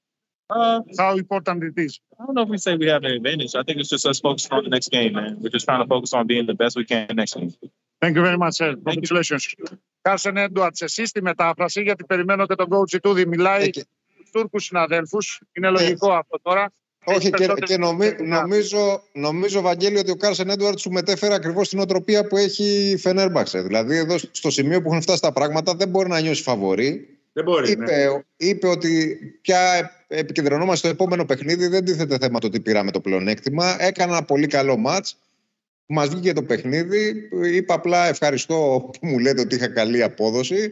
Uh, 0.49 0.81
How 0.97 1.15
important 1.15 1.63
it 1.63 1.73
is. 1.77 1.99
I 2.19 2.25
don't 2.25 2.33
know 2.33 2.41
if 2.41 2.49
we 2.49 2.57
say 2.57 2.75
we 2.75 2.87
have 2.87 3.03
an 3.03 3.11
advantage. 3.11 3.53
I 3.53 3.61
think 3.61 3.79
it's 3.79 3.89
just 3.89 4.05
us 4.07 4.19
focusing 4.19 4.51
on 4.51 4.63
the 4.63 4.69
next 4.71 4.89
game, 4.89 5.13
man. 5.13 5.37
We're 5.39 5.49
just 5.49 5.65
trying 5.65 5.81
to 5.81 5.87
focus 5.87 6.13
on 6.13 6.25
being 6.25 6.47
the 6.47 6.53
best 6.55 6.75
we 6.75 6.85
can 6.85 7.07
next 7.15 7.35
game. 7.35 7.53
Thank 8.01 8.15
you 8.15 8.23
very 8.23 8.37
much, 8.37 8.55
sir. 8.55 8.75
Congratulations. 8.75 9.55
Κάρσεν 10.09 10.37
Έντουαρτς, 10.37 10.81
εσύ 10.81 11.05
στη 11.05 11.21
μετάφραση, 11.21 11.81
γιατί 11.81 12.03
περιμένω 12.03 12.45
και 12.45 12.55
τον 12.55 12.67
coach 12.69 12.99
του 13.01 13.27
μιλάει 13.27 13.63
στους 13.63 14.31
Τούρκους 14.31 14.63
συναδέλφους. 14.63 15.41
Είναι 15.51 15.69
λογικό 15.69 16.13
αυτό 16.13 16.39
τώρα. 16.41 16.71
Όχι, 17.03 17.29
και, 17.29 17.53
και 17.65 17.77
νομίζω, 18.23 19.03
νομίζω, 19.11 19.61
Βαγγέλη, 19.61 19.97
ότι 19.97 20.11
ο 20.11 20.15
Κάρσεν 20.15 20.49
Έντουαρτς 20.49 20.81
σου 20.81 20.91
μετέφερε 20.91 21.33
ακριβώς 21.33 21.69
την 21.69 21.79
οτροπία 21.79 22.27
που 22.27 22.37
έχει 22.37 22.63
η 22.63 22.97
Φενέρμπαξε. 22.97 23.61
Δηλαδή, 23.61 23.97
εδώ 23.97 24.17
στο 24.31 24.49
σημείο 24.49 24.81
που 24.81 24.87
έχουν 24.87 25.01
φτάσει 25.01 25.21
τα 25.21 25.31
πράγματα, 25.31 25.75
δεν 25.75 25.89
μπορεί 25.89 26.09
να 26.09 26.19
νιώσει 26.19 26.41
φαβορή. 26.41 27.19
Δεν 27.33 27.43
μπορεί. 27.43 27.71
Είπε, 27.71 27.83
ναι. 27.83 28.21
είπε 28.37 28.67
ότι 28.67 29.17
πια 29.41 29.91
επικεντρωνόμαστε 30.07 30.77
στο 30.77 30.87
επόμενο 30.87 31.25
παιχνίδι. 31.25 31.67
Δεν 31.67 31.85
τίθεται 31.85 32.17
θέμα 32.17 32.39
το 32.39 32.47
ότι 32.47 32.59
πήραμε 32.59 32.91
το 32.91 32.99
πλεονέκτημα. 32.99 33.83
Έκανα 33.83 34.11
ένα 34.11 34.25
πολύ 34.25 34.47
καλό 34.47 34.77
ματ. 34.77 35.05
Μας 35.85 36.09
βγήκε 36.09 36.33
το 36.33 36.43
παιχνίδι. 36.43 37.29
Είπα 37.53 37.73
απλά 37.73 38.07
ευχαριστώ 38.07 38.89
που 38.99 39.07
μου 39.07 39.19
λέτε 39.19 39.41
ότι 39.41 39.55
είχα 39.55 39.67
καλή 39.67 40.03
απόδοση. 40.03 40.71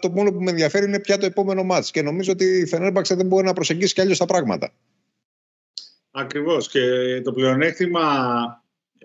Το 0.00 0.10
μόνο 0.10 0.32
που 0.32 0.42
με 0.42 0.50
ενδιαφέρει 0.50 0.86
είναι 0.86 1.00
πια 1.00 1.18
το 1.18 1.26
επόμενο 1.26 1.62
μάτς. 1.62 1.90
Και 1.90 2.02
νομίζω 2.02 2.32
ότι 2.32 2.44
η 2.44 2.66
Φενέρμπαξε 2.66 3.14
δεν 3.14 3.26
μπορεί 3.26 3.44
να 3.44 3.52
προσεγγίσει 3.52 3.94
κι 3.94 4.00
αλλιώς 4.00 4.18
τα 4.18 4.24
πράγματα. 4.24 4.72
Ακριβώς. 6.10 6.68
Και 6.68 6.80
το 7.24 7.32
πλεονέκτημα 7.32 8.02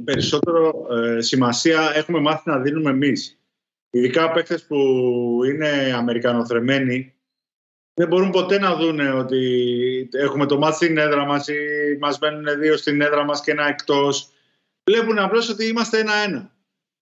περισσότερο 0.04 0.88
ε, 0.92 1.22
σημασία 1.22 1.92
έχουμε 1.96 2.20
μάθει 2.20 2.50
να 2.50 2.60
δίνουμε 2.60 2.90
εμείς. 2.90 3.38
Ειδικά 3.90 4.32
παίκτες 4.32 4.64
που 4.64 4.78
είναι 5.46 5.94
Αμερικανοθρεμένοι 5.96 7.14
δεν 7.94 8.08
μπορούν 8.08 8.30
ποτέ 8.30 8.60
να 8.60 8.76
δουν 8.76 9.00
ότι 9.00 10.10
έχουμε 10.12 10.46
το 10.46 10.58
μάτι 10.58 10.76
στην 10.76 10.98
έδρα 10.98 11.26
μας 11.26 11.48
ή 11.48 11.54
μας 12.00 12.20
μένουν 12.20 12.60
δύο 12.60 12.78
στην 12.78 13.02
έδρα 13.02 13.24
μας 13.24 13.42
και 13.42 13.52
ένα 13.52 13.68
εκτός. 13.68 14.33
Βλέπουν 14.84 15.20
απλώ 15.20 15.48
ότι 15.52 15.66
είμαστε 15.66 16.00
ένα-ένα. 16.00 16.56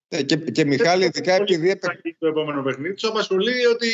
Ε, 0.08 0.24
και, 0.24 0.38
και 0.38 0.66
Μιχάλη, 0.66 1.06
ειδικά 1.06 1.34
επειδή. 1.34 1.80
Το 2.20 2.28
επόμενο 2.28 2.62
παιχνίδι 2.62 2.94
του 2.94 3.08
απασχολεί 3.08 3.66
ότι 3.66 3.90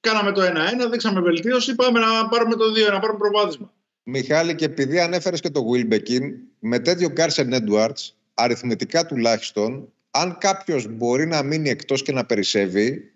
κάναμε 0.00 0.32
το 0.32 0.42
1-1, 0.42 0.90
δείξαμε 0.90 1.20
βελτίωση, 1.20 1.74
πάμε 1.74 2.00
να 2.00 2.28
πάρουμε 2.28 2.54
το 2.54 2.64
2, 2.88 2.92
να 2.92 3.00
πάρουμε 3.00 3.18
προβάδισμα. 3.18 3.72
Μιχάλη, 4.02 4.54
και 4.54 4.64
επειδή 4.64 5.00
ανέφερε 5.00 5.36
και 5.36 5.50
το 5.50 5.64
Wilbekin, 5.72 6.20
με 6.58 6.78
τέτοιο 6.78 7.10
Κάρσεν 7.12 7.50
Edwards, 7.52 8.10
αριθμητικά 8.34 9.06
τουλάχιστον, 9.06 9.92
αν 10.10 10.38
κάποιο 10.38 10.84
μπορεί 10.90 11.26
να 11.26 11.42
μείνει 11.42 11.68
εκτό 11.68 11.94
και 11.94 12.12
να 12.12 12.26
περισσεύει, 12.26 13.12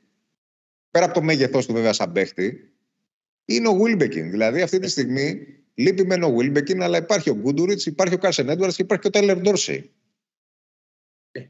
πέρα 0.90 1.04
από 1.04 1.14
το 1.14 1.22
μέγεθό 1.22 1.58
του 1.58 1.72
βέβαια 1.72 1.92
σαν 1.92 2.12
παίχτη, 2.12 2.72
είναι 3.44 3.68
ο 3.68 3.72
Wilbekin. 3.82 4.28
Δηλαδή 4.30 4.62
αυτή 4.62 4.78
τη 4.78 4.88
στιγμή 4.88 5.46
λείπει 5.74 6.06
μεν 6.06 6.22
ο 6.22 6.36
Wilbekin, 6.38 6.78
αλλά 6.78 6.98
υπάρχει 6.98 7.30
ο 7.30 7.34
Γκούντουριτ, 7.34 7.82
υπάρχει 7.82 8.14
ο 8.14 8.18
Κάρσεν 8.18 8.50
Edwards 8.50 8.72
και 8.74 8.82
υπάρχει 8.82 9.02
και 9.02 9.06
ο 9.06 9.20
Τέλερ 9.20 9.40
Ντόρσεϊ. 9.40 9.90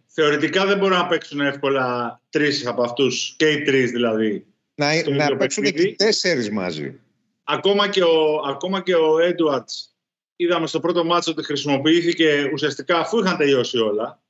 Θεωρητικά 0.07 0.67
δεν 0.67 0.79
μπορούν 0.79 0.97
να 0.97 1.07
παίξουν 1.07 1.41
εύκολα 1.41 2.21
τρεις 2.31 2.67
από 2.67 2.83
αυτούς, 2.83 3.35
και 3.37 3.51
οι 3.51 3.63
τρεις 3.63 3.91
δηλαδή. 3.91 4.47
Να, 4.75 5.11
να 5.11 5.37
παίξουν 5.37 5.65
και 5.65 5.95
τέσσερις 5.95 6.51
μαζί. 6.51 7.01
Ακόμα 7.45 7.89
και 7.89 8.03
ο, 8.03 8.43
ακόμα 8.47 8.83
και 8.83 8.95
ο 8.95 9.17
Edwards 9.17 9.89
είδαμε 10.37 10.67
στο 10.67 10.81
πρώτο 10.81 11.05
μάτσο 11.05 11.31
ότι 11.31 11.45
χρησιμοποιήθηκε 11.45 12.51
ουσιαστικά 12.53 12.99
αφού 12.99 13.19
είχαν 13.19 13.37
τελειώσει 13.37 13.79
όλα. 13.79 14.23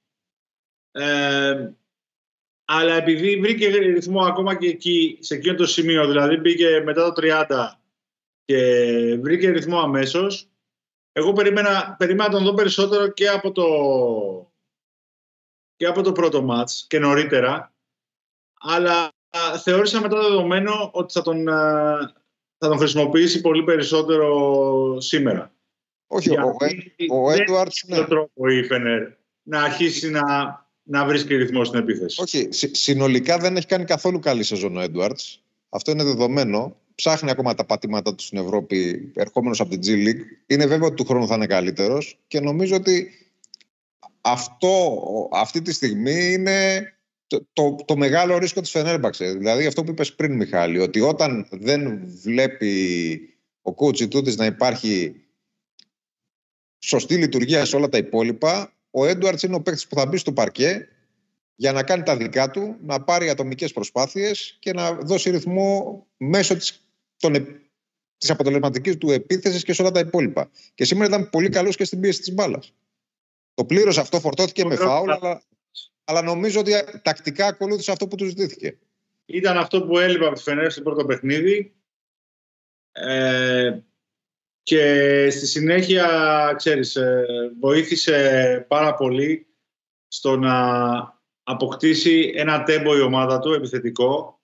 Ε, 0.92 1.70
αλλά 2.64 2.94
επειδή 2.94 3.40
βρήκε 3.40 3.68
ρυθμό 3.68 4.20
ακόμα 4.20 4.56
και 4.56 4.66
εκεί, 4.66 5.18
σε 5.20 5.34
εκείνο 5.34 5.54
το 5.54 5.66
σημείο, 5.66 6.06
δηλαδή 6.06 6.36
μπήκε 6.36 6.82
μετά 6.84 7.12
το 7.12 7.22
30 7.48 7.68
και 8.44 9.18
βρήκε 9.20 9.50
ρυθμό 9.50 9.78
αμέσως, 9.78 10.48
εγώ 11.12 11.32
περίμενα, 11.32 11.94
περίμενα 11.98 12.28
να 12.28 12.34
τον 12.34 12.44
δω 12.44 12.54
περισσότερο 12.54 13.08
και 13.08 13.28
από 13.28 13.52
το, 13.52 13.66
και 15.78 15.86
από 15.86 16.02
το 16.02 16.12
πρώτο 16.12 16.42
μάτς 16.42 16.84
και 16.88 16.98
νωρίτερα, 16.98 17.72
αλλά 18.60 19.12
θεώρησα 19.62 20.00
μετά 20.00 20.16
το 20.16 20.28
δεδομένο 20.28 20.90
ότι 20.92 21.12
θα 21.12 21.22
τον, 21.22 21.44
θα 22.58 22.68
τον 22.68 22.78
χρησιμοποιήσει 22.78 23.40
πολύ 23.40 23.64
περισσότερο 23.64 25.00
σήμερα. 25.00 25.52
Όχι, 26.06 26.28
Γιατί 26.28 27.06
ο, 27.10 27.24
ο 27.24 27.30
Έντουαρτς... 27.30 27.84
Δεν 27.86 27.98
είναι 27.98 28.06
τρόπο 28.06 28.48
η 28.48 28.64
Φενέρ 28.64 29.02
να 29.42 29.62
αρχίσει 29.62 30.10
να, 30.10 30.22
να 30.82 31.04
βρίσκει 31.04 31.36
ρυθμό 31.36 31.64
στην 31.64 31.78
επίθεση. 31.78 32.22
Όχι, 32.22 32.48
συνολικά 32.72 33.38
δεν 33.38 33.56
έχει 33.56 33.66
κάνει 33.66 33.84
καθόλου 33.84 34.18
καλή 34.18 34.42
σεζόν 34.42 34.76
ο 34.76 34.80
Έντουαρτς. 34.80 35.42
Αυτό 35.68 35.90
είναι 35.90 36.04
δεδομένο. 36.04 36.76
Ψάχνει 36.94 37.30
ακόμα 37.30 37.54
τα 37.54 37.64
πατήματά 37.64 38.14
του 38.14 38.22
στην 38.22 38.38
Ευρώπη, 38.38 39.10
ερχόμενος 39.14 39.60
από 39.60 39.70
την 39.70 39.80
G 39.80 40.08
League. 40.08 40.22
Είναι 40.46 40.66
βέβαιο 40.66 40.86
ότι 40.86 40.96
του 40.96 41.04
χρόνου 41.04 41.26
θα 41.26 41.34
είναι 41.34 41.46
καλύτερος 41.46 42.18
και 42.26 42.40
νομίζω 42.40 42.76
ότι 42.76 43.27
αυτό 44.30 45.28
αυτή 45.32 45.62
τη 45.62 45.72
στιγμή 45.72 46.32
είναι 46.32 46.82
το, 47.26 47.46
το, 47.52 47.74
το 47.84 47.96
μεγάλο 47.96 48.38
ρίσκο 48.38 48.60
της 48.60 48.70
Φενέρμπαξε. 48.70 49.32
Δηλαδή 49.32 49.66
αυτό 49.66 49.84
που 49.84 49.90
είπες 49.90 50.14
πριν 50.14 50.36
Μιχάλη, 50.36 50.78
ότι 50.78 51.00
όταν 51.00 51.48
δεν 51.50 52.00
βλέπει 52.22 53.20
ο 53.62 53.74
κούτσι 53.74 54.08
τούτης 54.08 54.36
να 54.36 54.44
υπάρχει 54.44 55.14
σωστή 56.78 57.16
λειτουργία 57.16 57.64
σε 57.64 57.76
όλα 57.76 57.88
τα 57.88 57.98
υπόλοιπα, 57.98 58.72
ο 58.90 59.06
Έντουαρτς 59.06 59.42
είναι 59.42 59.54
ο 59.54 59.62
παίκτης 59.62 59.86
που 59.86 59.94
θα 59.94 60.06
μπει 60.06 60.16
στο 60.16 60.32
παρκέ 60.32 60.88
για 61.54 61.72
να 61.72 61.82
κάνει 61.82 62.02
τα 62.02 62.16
δικά 62.16 62.50
του, 62.50 62.76
να 62.80 63.04
πάρει 63.04 63.28
ατομικές 63.28 63.72
προσπάθειες 63.72 64.56
και 64.58 64.72
να 64.72 64.92
δώσει 64.92 65.30
ρυθμό 65.30 66.06
μέσω 66.16 66.56
της, 66.56 66.88
των, 67.16 67.32
της 68.16 68.30
αποτελεσματικής 68.30 68.96
του 68.96 69.10
επίθεσης 69.10 69.64
και 69.64 69.72
σε 69.72 69.82
όλα 69.82 69.90
τα 69.90 70.00
υπόλοιπα. 70.00 70.50
Και 70.74 70.84
σήμερα 70.84 71.08
ήταν 71.08 71.30
πολύ 71.30 71.48
καλός 71.48 71.76
και 71.76 71.84
στην 71.84 72.00
πίεση 72.00 72.20
της 72.20 72.32
μπάλας. 72.32 72.72
Το 73.58 73.64
πλήρωσε 73.64 74.00
αυτό, 74.00 74.20
φορτώθηκε 74.20 74.64
με 74.64 74.76
φάουλ, 74.76 75.10
αλλά, 75.10 75.42
αλλά 76.04 76.22
νομίζω 76.22 76.60
ότι 76.60 76.72
τακτικά 77.02 77.46
ακολούθησε 77.46 77.92
αυτό 77.92 78.08
που 78.08 78.16
του 78.16 78.24
ζητήθηκε. 78.24 78.78
Ήταν 79.24 79.56
αυτό 79.56 79.86
που 79.86 79.98
έλειπε 79.98 80.26
από 80.26 80.34
τη 80.34 80.42
Φενέρ 80.42 80.70
στο 80.70 80.82
πρώτο 80.82 81.04
παιχνίδι. 81.04 81.76
Ε, 82.92 83.78
και 84.62 85.30
στη 85.30 85.46
συνέχεια, 85.46 86.06
ξέρεις, 86.56 86.96
ε, 86.96 87.26
βοήθησε 87.60 88.64
πάρα 88.68 88.94
πολύ 88.94 89.46
στο 90.08 90.36
να 90.36 90.56
αποκτήσει 91.42 92.32
ένα 92.34 92.62
τέμπο 92.62 92.96
η 92.96 93.00
ομάδα 93.00 93.38
του, 93.38 93.52
επιθετικό, 93.52 94.40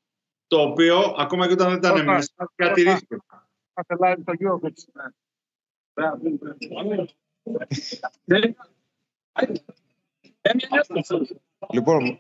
το 0.47 0.61
οποίο 0.61 1.15
ακόμα 1.19 1.47
και 1.47 1.53
όταν 1.53 1.69
δεν 1.69 1.79
ήταν 1.79 2.05
μέσα, 2.05 2.53
διατηρήθηκε. 2.55 3.17
Λοιπόν, 11.73 12.19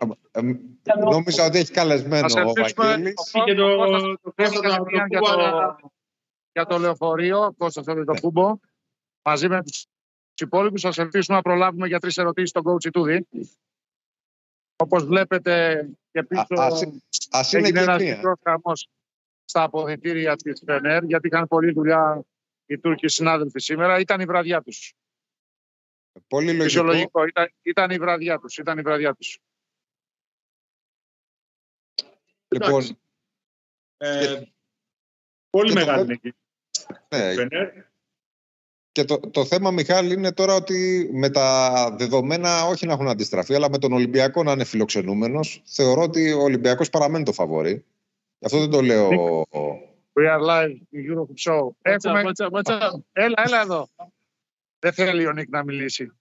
νόμιζα 1.10 1.44
ότι 1.44 1.58
έχεις 1.58 1.70
καλεσμένο 1.70 2.26
ο 2.48 2.52
Βαγγέλης. 2.52 3.30
Και 3.44 3.54
το, 3.54 3.86
για 6.52 6.66
το 6.66 6.78
λεωφορείο, 6.78 7.54
Κώστας 7.58 7.84
θέλει 7.84 8.04
το 8.04 8.14
κούμπο, 8.20 8.58
μαζί 9.22 9.48
με 9.48 9.62
τους 9.62 9.86
υπόλοιπους. 10.40 10.80
Σας 10.80 10.98
ελπίσουμε 10.98 11.36
να 11.36 11.42
προλάβουμε 11.42 11.86
για 11.86 11.98
τρεις 11.98 12.16
ερωτήσεις 12.16 12.50
στον 12.50 12.62
coach 12.66 12.90
Τούδη. 12.92 13.26
Όπως 14.76 15.04
βλέπετε 15.04 15.86
και 16.10 16.22
πίσω 16.22 16.46
ας 17.30 17.52
είναι 17.52 17.66
έγινε 17.66 17.80
ένας 17.80 18.02
μικρός 18.02 18.38
χαμός 18.42 18.88
στα 19.44 19.62
αποδητήρια 19.62 20.36
της 20.36 20.62
ΦΕΝΕΡ, 20.66 21.04
γιατί 21.04 21.26
είχαν 21.26 21.48
πολλή 21.48 21.72
δουλειά 21.72 22.24
οι 22.66 22.78
Τούρκοι 22.78 23.08
συνάδελφοι 23.08 23.60
σήμερα. 23.60 23.98
Ήταν 23.98 24.20
η 24.20 24.24
βραδιά 24.24 24.62
τους. 24.62 24.94
Πολύ 26.28 26.46
λογικό. 26.46 26.64
Φυσιολογικό. 26.64 27.24
Ήταν, 27.26 27.52
ήταν 27.62 27.90
η 27.90 27.98
βραδιά 27.98 28.38
τους. 28.38 28.58
Ήταν 28.58 28.78
η 28.78 28.82
βραδιά 28.82 29.14
τους. 29.14 29.38
Λοιπόν, 32.48 32.98
ε, 33.96 34.42
πολύ 35.50 35.72
μεγάλη 35.72 36.06
νίκη. 36.06 36.34
Ναι. 37.08 37.34
Και 38.92 39.04
το, 39.04 39.18
το 39.18 39.44
θέμα, 39.44 39.70
Μιχάλη, 39.70 40.12
είναι 40.14 40.32
τώρα 40.32 40.54
ότι 40.54 41.10
με 41.12 41.30
τα 41.30 41.90
δεδομένα 41.98 42.64
όχι 42.64 42.86
να 42.86 42.92
έχουν 42.92 43.08
αντιστραφεί, 43.08 43.54
αλλά 43.54 43.70
με 43.70 43.78
τον 43.78 43.92
Ολυμπιακό 43.92 44.42
να 44.42 44.52
είναι 44.52 44.64
φιλοξενούμενος, 44.64 45.62
θεωρώ 45.64 46.02
ότι 46.02 46.32
ο 46.32 46.42
Ολυμπιακός 46.42 46.90
παραμένει 46.90 47.24
το 47.24 47.32
φαβορή. 47.32 47.84
Γι' 48.38 48.46
αυτό 48.46 48.58
δεν 48.58 48.70
το 48.70 48.80
λέω. 48.80 49.08
We 50.12 50.28
are 50.30 50.40
live 50.40 50.76
in 50.92 51.12
Europe 51.12 51.34
Show. 51.44 51.68
Έχουμε... 51.82 52.22
What's 52.24 52.46
up, 52.46 52.50
what's 52.50 52.72
up? 52.72 53.00
Έλα, 53.12 53.42
έλα 53.46 53.60
εδώ. 53.60 53.88
Δεν 54.84 54.92
θέλει 54.92 55.26
ο 55.26 55.32
Νίκ 55.32 55.48
να 55.48 55.64
μιλήσει. 55.64 56.12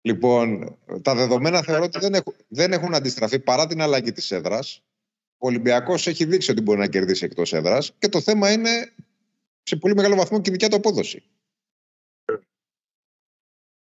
Λοιπόν, 0.00 0.78
τα 1.02 1.14
δεδομένα 1.14 1.62
θεωρώ 1.62 1.84
ότι 1.84 1.98
δεν 1.98 2.14
έχουν, 2.14 2.34
δεν 2.48 2.72
έχουν 2.72 2.94
αντιστραφεί 2.94 3.38
παρά 3.38 3.66
την 3.66 3.80
αλλαγή 3.80 4.12
της 4.12 4.30
έδρας. 4.30 4.82
Ο 5.38 5.46
Ολυμπιακός 5.46 6.06
έχει 6.06 6.24
δείξει 6.24 6.50
ότι 6.50 6.60
μπορεί 6.60 6.78
να 6.78 6.88
κερδίσει 6.88 7.24
εκτός 7.24 7.52
έδρας 7.52 7.94
και 7.98 8.08
το 8.08 8.20
θέμα 8.20 8.52
είναι 8.52 8.92
σε 9.62 9.76
πολύ 9.76 9.94
μεγάλο 9.94 10.16
βαθμό 10.16 10.40
και 10.40 10.50
δικιά 10.50 10.68
του 10.68 10.76
απόδοση. 10.76 11.22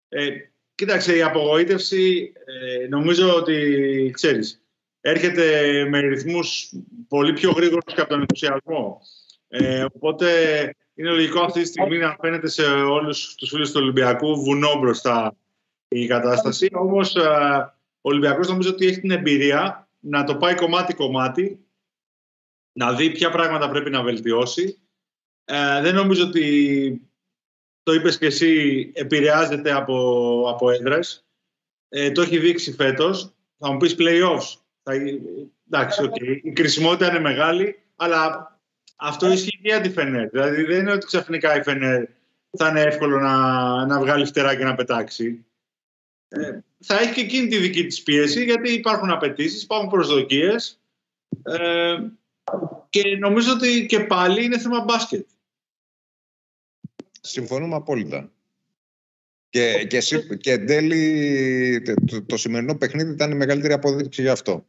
Ε, 0.09 0.29
κοίταξε, 0.75 1.17
η 1.17 1.23
απογοήτευση 1.23 2.33
ε, 2.45 2.87
νομίζω 2.89 3.35
ότι, 3.35 4.11
ξέρεις, 4.13 4.63
έρχεται 5.01 5.85
με 5.89 6.01
ρυθμούς 6.01 6.73
πολύ 7.09 7.33
πιο 7.33 7.51
γρήγορους 7.51 7.95
και 7.95 8.01
από 8.01 8.11
τον 8.11 8.21
ενθουσιασμό. 8.21 9.01
Ε, 9.49 9.85
οπότε 9.93 10.31
είναι 10.95 11.11
λογικό 11.11 11.41
αυτή 11.41 11.61
τη 11.61 11.67
στιγμή 11.67 11.99
να 11.99 12.17
φαίνεται 12.21 12.49
σε 12.49 12.63
όλους 12.65 13.35
τους 13.35 13.49
φίλους 13.49 13.71
του 13.71 13.81
Ολυμπιακού 13.83 14.43
βουνό 14.43 14.79
μπροστά 14.79 15.37
η 15.89 16.07
κατάσταση. 16.07 16.69
Όμως 16.73 17.17
ε, 17.17 17.21
ο 18.01 18.09
Ολυμπιακός 18.09 18.49
νομίζω 18.49 18.71
ότι 18.71 18.87
έχει 18.87 19.01
την 19.01 19.11
εμπειρία 19.11 19.89
να 20.01 20.25
το 20.25 20.37
πάει 20.37 20.55
κομμάτι-κομμάτι, 20.55 21.67
να 22.73 22.95
δει 22.95 23.11
ποια 23.11 23.31
πράγματα 23.31 23.71
πρέπει 23.71 23.91
να 23.91 24.03
βελτιώσει. 24.03 24.79
Ε, 25.45 25.81
δεν 25.81 25.95
νομίζω 25.95 26.25
ότι 26.25 27.11
το 27.83 27.93
είπες 27.93 28.19
και 28.19 28.27
εσύ, 28.27 28.91
επηρεάζεται 28.95 29.73
από, 29.73 30.45
από 30.49 30.71
έδρες. 30.71 31.27
Ε, 31.89 32.11
το 32.11 32.23
έχει 32.23 32.39
δείξει 32.39 32.73
φέτος. 32.73 33.35
Θα 33.59 33.73
μου 33.73 33.77
πεις 33.77 33.97
play-offs. 33.99 34.61
Θα, 34.83 34.93
εντάξει, 35.67 36.01
okay. 36.05 36.41
η 36.43 36.53
κρισιμότητα 36.53 37.09
είναι 37.09 37.21
μεγάλη, 37.21 37.83
αλλά 37.97 38.53
αυτό 39.03 39.33
ισχύει 39.33 39.59
και 39.63 39.69
για 39.69 39.81
τη 39.81 39.91
Φενέρ. 39.91 40.29
Δηλαδή 40.29 40.63
δεν 40.63 40.81
είναι 40.81 40.93
ότι 40.93 41.07
ξαφνικά 41.07 41.57
η 41.57 41.63
Φενέρ 41.63 42.05
θα 42.59 42.69
είναι 42.69 42.81
εύκολο 42.81 43.19
να, 43.19 43.87
να 43.87 44.01
βγάλει 44.01 44.27
φτερά 44.27 44.57
και 44.57 44.65
να 44.65 44.75
πετάξει. 44.75 45.45
Ε, 46.29 46.59
θα 46.79 46.99
έχει 46.99 47.13
και 47.13 47.21
εκείνη 47.21 47.49
τη 47.49 47.59
δική 47.59 47.87
της 47.87 48.03
πίεση 48.03 48.45
γιατί 48.45 48.73
υπάρχουν 48.73 49.11
απαιτήσεις, 49.11 49.63
υπάρχουν 49.63 49.89
προσδοκίες 49.89 50.81
ε, 51.43 51.97
και 52.89 53.17
νομίζω 53.17 53.53
ότι 53.53 53.87
και 53.87 54.01
πάλι 54.01 54.45
είναι 54.45 54.59
θέμα 54.59 54.81
μπάσκετ. 54.81 55.29
Συμφωνούμε 57.21 57.75
απόλυτα. 57.75 58.33
Και, 59.49 59.87
και, 59.89 60.01
και 60.41 60.53
εν 60.53 60.67
τέλει 60.67 61.83
το, 61.83 62.23
το, 62.23 62.37
σημερινό 62.37 62.75
παιχνίδι 62.75 63.13
ήταν 63.13 63.31
η 63.31 63.35
μεγαλύτερη 63.35 63.73
αποδείξη 63.73 64.23
για 64.23 64.33
αυτό. 64.33 64.67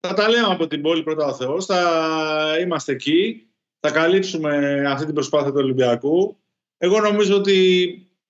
Θα 0.00 0.14
τα 0.14 0.28
λέμε 0.28 0.46
από 0.46 0.66
την 0.66 0.82
πόλη 0.82 1.02
πρώτα 1.02 1.26
ο 1.26 1.34
Θεός, 1.34 1.66
θα 1.66 2.56
είμαστε 2.60 2.92
εκεί, 2.92 3.48
θα 3.80 3.90
καλύψουμε 3.90 4.82
αυτή 4.86 5.04
την 5.04 5.14
προσπάθεια 5.14 5.50
του 5.50 5.60
Ολυμπιακού. 5.62 6.36
Εγώ 6.78 7.00
νομίζω 7.00 7.36
ότι 7.36 7.88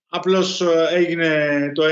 απλώς 0.08 0.60
ε, 0.60 0.88
έγινε 0.90 1.72
το 1.74 1.84
1-1. 1.84 1.90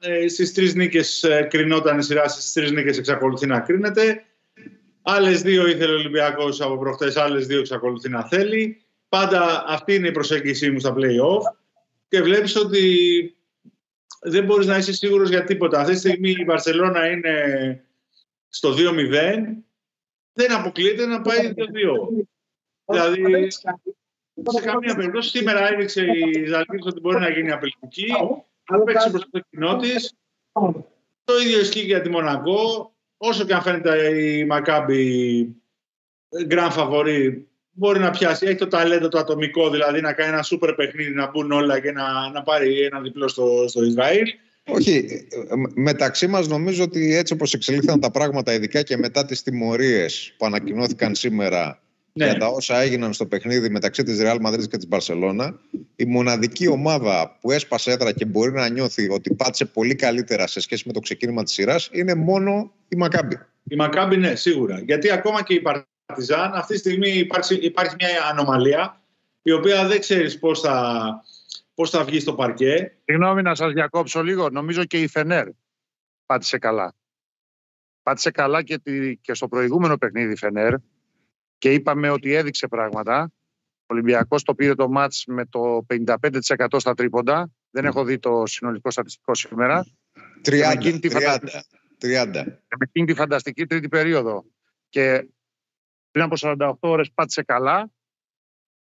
Ε, 0.00 0.28
στις 0.28 0.52
τρεις 0.52 0.74
νίκες 0.74 1.22
ε, 1.22 1.46
κρινόταν 1.50 1.98
η 1.98 2.02
σειρά, 2.02 2.28
στις 2.28 2.52
τρεις 2.52 2.70
νίκες 2.70 2.98
εξακολουθεί 2.98 3.46
να 3.46 3.60
κρίνεται. 3.60 4.24
Άλλες 5.02 5.42
δύο 5.42 5.66
ήθελε 5.66 5.92
ο 5.92 5.98
Ολυμπιακός 5.98 6.60
από 6.60 6.78
προχτές, 6.78 7.16
άλλες 7.16 7.46
δύο 7.46 7.58
εξακολουθεί 7.58 8.08
να 8.08 8.24
θέλει. 8.24 8.82
Πάντα 9.08 9.64
αυτή 9.66 9.94
είναι 9.94 10.08
η 10.08 10.12
προσέγγιση 10.12 10.70
μου 10.70 10.78
στα 10.78 10.94
play-off. 10.96 11.54
Και 12.08 12.22
βλέπεις 12.22 12.56
ότι 12.56 12.84
δεν 14.20 14.44
μπορείς 14.44 14.66
να 14.66 14.76
είσαι 14.76 14.92
σίγουρος 14.92 15.28
για 15.28 15.44
τίποτα. 15.44 15.80
Αυτή 15.80 15.92
τη 15.92 15.98
στιγμή 15.98 16.30
η 16.30 16.44
Βαρσελόνα 16.44 17.10
είναι 17.10 17.32
στο 18.50 18.74
2-0. 18.76 19.12
Δεν 20.32 20.52
αποκλείεται 20.52 21.06
να 21.06 21.20
πάει 21.20 21.54
το 21.54 21.66
2. 22.84 23.04
Δηλαδή, 23.14 23.50
σε 23.50 24.60
καμία 24.64 24.94
περίπτωση 24.94 25.28
σήμερα 25.28 25.72
έδειξε 25.72 26.02
η 26.02 26.44
Ζαλγκύρης 26.46 26.86
ότι 26.86 27.00
μπορεί 27.00 27.18
να 27.18 27.30
γίνει 27.30 27.50
απελπική. 27.50 28.12
Αν 28.64 28.84
παίξει 28.84 29.10
προς 29.10 29.28
το 29.30 29.40
κοινό 29.50 29.76
της. 29.76 30.14
Το 31.24 31.38
ίδιο 31.44 31.60
ισχύει 31.60 31.80
για 31.80 32.00
τη 32.00 32.08
Μονακό. 32.08 32.94
Όσο 33.16 33.44
και 33.44 33.54
αν 33.54 33.62
φαίνεται 33.62 34.20
η 34.22 34.44
Μακάμπη 34.44 35.56
grand 36.48 36.72
favori, 36.76 37.42
μπορεί 37.70 37.98
να 37.98 38.10
πιάσει. 38.10 38.46
Έχει 38.46 38.58
το 38.58 38.68
ταλέντο 38.68 39.08
το 39.08 39.18
ατομικό, 39.18 39.70
δηλαδή 39.70 40.00
να 40.00 40.12
κάνει 40.12 40.32
ένα 40.32 40.42
σούπερ 40.42 40.74
παιχνίδι, 40.74 41.14
να 41.14 41.30
μπουν 41.30 41.52
όλα 41.52 41.80
και 41.80 41.92
να, 41.92 42.30
να 42.30 42.42
πάρει 42.42 42.80
ένα 42.80 43.00
διπλό 43.00 43.28
στο, 43.28 43.64
στο 43.68 43.84
Ισραήλ. 43.84 44.26
Όχι, 44.72 45.26
μεταξύ 45.74 46.26
μας 46.26 46.48
νομίζω 46.48 46.82
ότι 46.82 47.14
έτσι 47.14 47.32
όπως 47.32 47.54
εξελίχθηκαν 47.54 48.00
τα 48.00 48.10
πράγματα, 48.10 48.52
ειδικά 48.52 48.82
και 48.82 48.96
μετά 48.96 49.24
τις 49.24 49.42
τιμωρίες 49.42 50.34
που 50.36 50.46
ανακοινώθηκαν 50.46 51.14
σήμερα 51.14 51.82
ναι. 52.12 52.24
για 52.24 52.38
τα 52.38 52.46
όσα 52.46 52.80
έγιναν 52.80 53.12
στο 53.12 53.26
παιχνίδι 53.26 53.70
μεταξύ 53.70 54.02
της 54.02 54.18
Real 54.22 54.46
Madrid 54.46 54.68
και 54.68 54.76
της 54.76 54.88
Barcelona, 54.90 55.54
η 55.96 56.04
μοναδική 56.04 56.68
ομάδα 56.68 57.38
που 57.40 57.50
έσπασε 57.50 57.90
έδρα 57.90 58.12
και 58.12 58.24
μπορεί 58.24 58.52
να 58.52 58.68
νιώθει 58.68 59.10
ότι 59.10 59.34
πάτησε 59.34 59.64
πολύ 59.64 59.94
καλύτερα 59.94 60.46
σε 60.46 60.60
σχέση 60.60 60.82
με 60.86 60.92
το 60.92 61.00
ξεκίνημα 61.00 61.42
της 61.42 61.52
σειράς 61.52 61.88
είναι 61.92 62.14
μόνο 62.14 62.72
η 62.88 62.96
Μακάμπη. 62.96 63.38
Η 63.68 63.76
Μακάμπη, 63.76 64.16
ναι, 64.16 64.34
σίγουρα. 64.34 64.80
Γιατί 64.80 65.10
ακόμα 65.10 65.42
και 65.42 65.54
η 65.54 65.60
Παρτιζάν 65.60 66.52
αυτή 66.54 66.72
τη 66.72 66.78
στιγμή 66.78 67.10
υπάρχει, 67.10 67.54
υπάρχει 67.54 67.94
μια 67.98 68.08
ανομαλία 68.30 69.00
η 69.42 69.52
οποία 69.52 69.86
δεν 69.86 70.00
ξέρεις 70.00 70.38
πώς 70.38 70.60
θα, 70.60 71.06
πώς 71.80 71.90
θα 71.90 72.04
βγεις 72.04 72.22
στο 72.22 72.34
παρκέ; 72.34 72.96
Συγγνώμη 73.04 73.42
να 73.42 73.54
σας 73.54 73.72
διακόψω 73.72 74.22
λίγο. 74.22 74.50
Νομίζω 74.50 74.84
και 74.84 75.00
η 75.00 75.06
Φενέρ 75.06 75.48
πάτησε 76.26 76.58
καλά. 76.58 76.94
Πάτησε 78.02 78.30
καλά 78.30 78.62
και, 78.62 78.80
και 79.20 79.34
στο 79.34 79.48
προηγούμενο 79.48 79.96
παιχνίδι 79.96 80.32
η 80.32 80.36
Φενέρ 80.36 80.74
και 81.58 81.72
είπαμε 81.72 82.10
ότι 82.10 82.34
έδειξε 82.34 82.68
πράγματα. 82.68 83.32
Ο 83.80 83.94
Ολυμπιακός 83.94 84.42
το 84.42 84.54
πήρε 84.54 84.74
το 84.74 84.88
μάτς 84.88 85.24
με 85.26 85.46
το 85.46 85.86
55% 85.88 86.66
στα 86.76 86.94
τρίποντα. 86.94 87.50
Δεν 87.70 87.84
έχω 87.84 88.04
δει 88.04 88.18
το 88.18 88.42
συνολικό 88.46 88.90
στατιστικό 88.90 89.34
σήμερα. 89.34 89.86
30, 90.44 91.00
30, 91.02 91.38
30. 91.98 92.44
Με 92.44 92.86
εκείνη 92.86 93.06
τη 93.06 93.14
φανταστική 93.14 93.66
τρίτη 93.66 93.88
περίοδο. 93.88 94.44
Και 94.88 95.28
πριν 96.10 96.24
από 96.24 96.34
48 96.38 96.72
ώρες 96.80 97.10
πάτησε 97.14 97.42
καλά 97.42 97.90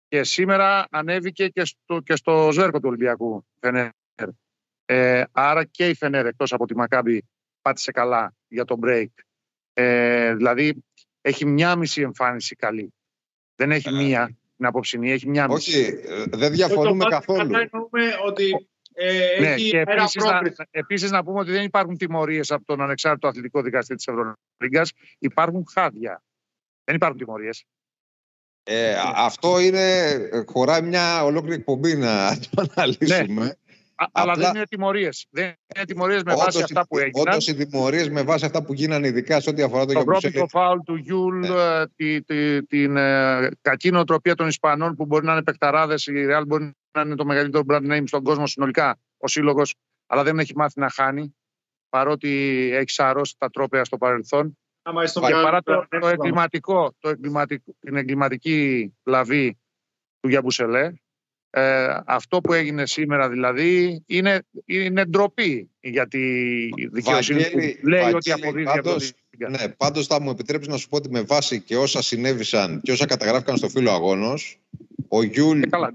και 0.09 0.25
σήμερα 0.25 0.87
ανέβηκε 0.91 1.49
και 1.49 1.65
στο, 1.65 2.01
και 2.01 2.17
στο 2.17 2.51
ζέρκο 2.53 2.79
του 2.79 2.89
Ολυμπιακού 2.89 3.47
Φενέρ. 3.61 3.89
Ε, 4.85 5.25
άρα 5.33 5.65
και 5.65 5.89
η 5.89 5.95
Φενέρ 5.95 6.27
εκτός 6.27 6.53
από 6.53 6.67
τη 6.67 6.77
Μακάμπη 6.77 7.25
πάτησε 7.63 7.93
καλά 7.93 8.35
για 8.49 8.65
το 8.65 8.79
break. 8.83 9.07
Ε, 9.73 10.35
δηλαδή 10.35 10.85
έχει 11.21 11.47
μια 11.47 11.77
μισή 11.77 12.01
εμφάνιση 12.01 12.55
καλή. 12.55 12.95
Δεν 13.57 13.71
έχει 13.71 13.89
ε, 13.89 13.93
μία 13.93 14.37
την 14.57 14.67
απόψινή, 14.67 15.11
έχει 15.11 15.29
μια 15.29 15.49
μισή. 15.49 15.81
Όχι, 15.81 15.97
δεν 16.31 16.53
διαφωνούμε 16.53 17.05
καθόλου. 17.05 17.55
ότι 18.27 18.69
ε, 18.99 19.41
ναι, 19.41 19.53
έχει 19.53 19.71
και 19.71 19.81
επίσης 19.81 20.25
να, 20.25 20.41
επίσης 20.71 21.11
να 21.11 21.25
πούμε 21.25 21.41
ότι 21.41 21.51
δεν 21.51 21.65
υπάρχουν 21.65 21.97
τιμωρίες 21.97 22.51
από 22.51 22.65
τον 22.65 22.81
ανεξάρτητο 22.81 23.29
αθλητικό 23.29 23.63
δικαστή 23.63 23.95
της 23.95 24.07
Ευρωλίγκας. 24.07 24.93
Υπάρχουν 25.19 25.65
χάδια. 25.73 26.23
Δεν 26.85 26.95
υπάρχουν 26.95 27.19
τιμωρίες. 27.19 27.65
Ε, 28.69 28.95
αυτό 29.15 29.61
είναι, 29.61 30.15
χωράει 30.47 30.83
μια 30.83 31.25
ολόκληρη 31.25 31.55
εκπομπή 31.55 31.97
να 31.97 32.39
το 32.51 32.67
αναλύσουμε. 32.75 33.45
Ναι. 33.45 33.51
Αλλά 34.13 34.35
δεν 34.35 34.55
είναι 34.55 34.67
τιμωρίες. 34.67 35.27
Δεν 35.31 35.45
είναι 35.45 35.85
τιμωρίες 35.85 36.23
με 36.23 36.35
βάση 36.35 36.63
αυτά 36.63 36.87
που 36.87 36.99
έγιναν. 36.99 37.29
Όντως 37.29 37.49
οι 37.49 37.55
τιμωρίες 37.55 38.11
με 38.11 38.23
βάση 38.23 38.45
αυτά 38.45 38.65
που 38.65 38.73
γίνανε, 38.73 39.07
ειδικά 39.07 39.41
σε 39.41 39.51
ό,τι 39.51 39.63
αφορά 39.63 39.85
το 39.85 39.93
Το 39.93 40.05
πρώτο 40.05 40.47
φάουλ 40.49 40.79
του 40.85 40.95
Γιούλ, 40.95 41.39
ναι. 41.39 41.49
Ε, 41.49 41.87
τη, 41.97 42.23
τη, 42.23 42.67
την 42.67 42.97
ε, 42.97 43.49
κακή 43.61 43.91
νοοτροπία 43.91 44.35
των 44.35 44.49
Ισπανών 44.49 44.95
που 44.95 45.07
μπορεί 45.07 45.25
να 45.25 45.33
είναι 45.33 45.43
παικταράδες. 45.43 45.95
Η 45.95 46.27
Real 46.31 46.43
μπορεί 46.47 46.71
να 46.93 47.01
είναι 47.01 47.15
το 47.15 47.25
μεγαλύτερο 47.25 47.65
brand 47.69 47.93
name 47.93 48.03
στον 48.07 48.23
κόσμο 48.23 48.47
συνολικά 48.47 48.99
ο 49.17 49.29
σύλλογος, 49.29 49.75
αλλά 50.07 50.23
δεν 50.23 50.39
έχει 50.39 50.53
μάθει 50.57 50.81
να 50.81 50.91
χάνει. 50.91 51.37
Παρότι 51.89 52.31
έχει 52.73 52.91
σαρώσει 52.91 53.35
τα 53.39 53.51
τρόπαια 53.51 53.85
στο 53.85 53.97
παρελθόν. 53.97 54.59
Και 55.13 55.33
παρά 55.33 55.63
το, 55.63 55.87
το, 56.01 56.07
εγκληματικό, 56.09 56.95
το 56.99 57.09
εγκληματικό, 57.09 57.75
την 57.81 57.97
εγκληματική 57.97 58.93
λαβή 59.05 59.59
του 60.21 60.29
Γιαμπουσελέ, 60.29 60.93
ε, 61.51 61.99
αυτό 62.07 62.41
που 62.41 62.53
έγινε 62.53 62.87
σήμερα 62.87 63.29
δηλαδή 63.29 64.03
είναι, 64.07 64.43
είναι 64.65 65.05
ντροπή 65.05 65.71
γιατί 65.81 66.19
η 66.77 66.87
δικαιοσύνη 66.87 67.43
Βαγγέλη, 67.43 67.81
λέει 67.83 68.01
Βαγγέλη, 68.01 68.15
ότι 68.15 68.33
αποδίδει 68.33 68.65
πάντως, 68.65 69.13
Ναι, 69.49 69.69
πάντως 69.69 70.07
θα 70.07 70.21
μου 70.21 70.31
επιτρέψεις 70.31 70.73
να 70.73 70.77
σου 70.77 70.89
πω 70.89 70.97
ότι 70.97 71.11
με 71.11 71.23
βάση 71.23 71.61
και 71.61 71.77
όσα 71.77 72.03
συνέβησαν 72.03 72.81
και 72.81 72.93
όσα 72.93 73.07
καταγράφηκαν 73.07 73.57
στο 73.57 73.69
φύλλο 73.69 73.91
αγώνος 73.91 74.61
ο 75.09 75.23
Γιούλ, 75.23 75.63
ε, 75.63 75.67
καλά, 75.67 75.91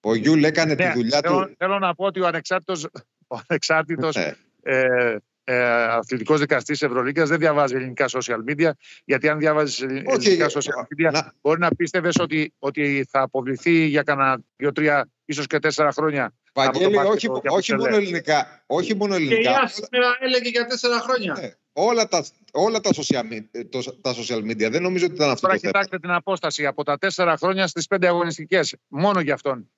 ο 0.00 0.14
Γιούλ 0.14 0.42
έκανε 0.42 0.74
ναι, 0.74 0.86
τη 0.86 0.92
δουλειά 0.92 1.20
θέλω, 1.22 1.46
του. 1.46 1.54
Θέλω 1.58 1.78
να 1.78 1.94
πω 1.94 2.04
ότι 2.04 2.20
ο 2.20 2.26
ανεξάρτητος, 2.26 2.84
ο 3.26 3.38
ανεξάρτητος 3.48 4.16
ναι. 4.16 4.32
ε, 4.62 5.16
ε, 5.44 5.62
αθλητικός 5.72 6.40
δικαστής 6.40 6.82
Ευρωλίγκας 6.82 7.28
δεν 7.28 7.38
διαβάζει 7.38 7.74
ελληνικά 7.74 8.06
social 8.08 8.50
media 8.50 8.70
γιατί 9.04 9.28
αν 9.28 9.38
διαβάζει 9.38 9.84
ελληνικά 9.84 10.46
social 10.46 10.80
media 10.80 11.12
να... 11.12 11.32
μπορεί 11.40 11.60
να 11.60 11.68
πίστευες 11.68 12.16
ότι, 12.18 12.54
ότι 12.58 13.06
θα 13.10 13.20
αποβληθεί 13.20 13.86
για 13.86 14.02
κανένα 14.02 14.40
δύο-τρία 14.56 15.08
ίσως 15.24 15.46
και 15.46 15.58
τέσσερα 15.58 15.92
χρόνια 15.92 16.32
Βαγγέλη, 16.54 16.96
όχι, 16.96 17.28
όχι, 17.48 17.74
μόνο 17.74 17.96
ελληνικά, 17.96 18.64
όχι 18.66 18.96
μόνο 18.96 19.14
ελληνικά. 19.14 19.50
Και 19.50 19.64
η 19.64 19.68
σήμερα 19.68 20.16
έλεγε 20.20 20.48
για 20.48 20.66
τέσσερα 20.66 21.00
χρόνια. 21.00 21.36
Ναι, 21.40 21.50
όλα 21.72 22.08
τα, 22.08 22.24
όλα 22.52 22.80
τα, 22.80 22.90
social, 22.94 23.24
το, 23.70 23.98
τα 24.00 24.14
social 24.14 24.38
media. 24.38 24.70
Δεν 24.70 24.82
νομίζω 24.82 25.04
ότι 25.06 25.14
ήταν 25.14 25.30
αυτό 25.30 25.46
Τώρα 25.46 25.58
το 25.58 25.66
κοιτάξτε 25.66 25.98
την 25.98 26.10
απόσταση 26.10 26.66
από 26.66 26.82
τα 26.82 26.98
τέσσερα 26.98 27.36
χρόνια 27.36 27.66
στις 27.66 27.86
πέντε 27.86 28.08
αγωνιστικές. 28.08 28.76
Μόνο 28.88 29.20
για 29.20 29.34
αυτόν. 29.34 29.70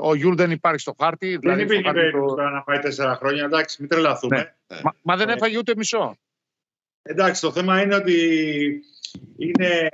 Ο 0.00 0.14
Γιούλ 0.14 0.34
δεν 0.34 0.50
υπάρχει 0.50 0.80
στο 0.80 0.94
χάρτη. 0.98 1.30
Δεν 1.30 1.40
δηλαδή 1.40 1.62
υπήρχε 1.62 1.92
περίπτωση 1.92 2.34
το... 2.34 2.42
να 2.42 2.62
πάει 2.62 2.78
τέσσερα 2.78 3.16
χρόνια. 3.16 3.44
Εντάξει, 3.44 3.76
μην 3.80 3.88
τρελαθούμε. 3.90 4.36
Ναι. 4.36 4.80
Μα, 4.82 4.94
μα, 5.02 5.16
δεν 5.16 5.28
έφαγε 5.28 5.58
ούτε 5.58 5.72
μισό. 5.76 6.16
Εντάξει, 7.02 7.40
το 7.40 7.52
θέμα 7.52 7.82
είναι 7.82 7.94
ότι 7.94 8.16
είναι, 9.36 9.88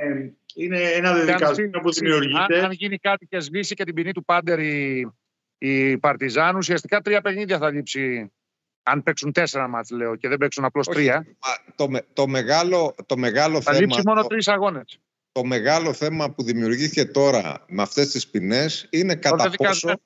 είναι 0.55 0.81
ένα 0.81 1.13
δεδικασμένο 1.13 1.81
που 1.81 1.93
δημιουργείται. 1.93 2.59
Αν, 2.59 2.65
αν 2.65 2.71
γίνει 2.71 2.99
κάτι 2.99 3.27
και 3.27 3.41
σβήσει 3.41 3.75
και 3.75 3.85
την 3.85 3.95
ποινή 3.95 4.13
του 4.13 4.25
Πάντερ 4.25 4.59
η, 4.59 5.11
η 5.59 5.99
Παρτιζάν, 5.99 6.57
ουσιαστικά 6.57 7.01
τρία 7.01 7.21
παιχνίδια 7.21 7.59
θα 7.59 7.71
λείψει. 7.71 8.33
Αν 8.83 9.03
παίξουν 9.03 9.33
τέσσερα 9.33 9.69
μάτς, 9.69 9.91
λέω, 9.91 10.17
και 10.17 10.29
δεν 10.29 10.39
παίξουν 10.39 10.65
απλώς 10.65 10.87
τρία. 10.87 11.27
Το, 11.75 11.89
το, 12.13 12.27
μεγάλο, 12.27 12.95
το 13.07 13.17
μεγάλο 13.17 13.55
θα 13.55 13.73
θέμα. 13.73 13.77
Θα 13.77 13.81
λείψει 13.81 14.03
μόνο 14.05 14.27
τρεις 14.27 14.49
αγώνες 14.49 15.01
το 15.39 15.45
μεγάλο 15.45 15.93
θέμα 15.93 16.31
που 16.31 16.43
δημιουργήθηκε 16.43 17.05
τώρα 17.05 17.65
με 17.69 17.83
αυτές 17.83 18.11
τις 18.11 18.29
ποινές 18.29 18.87
είναι 18.91 19.15
κατά 19.15 19.51
πόσο... 19.57 20.01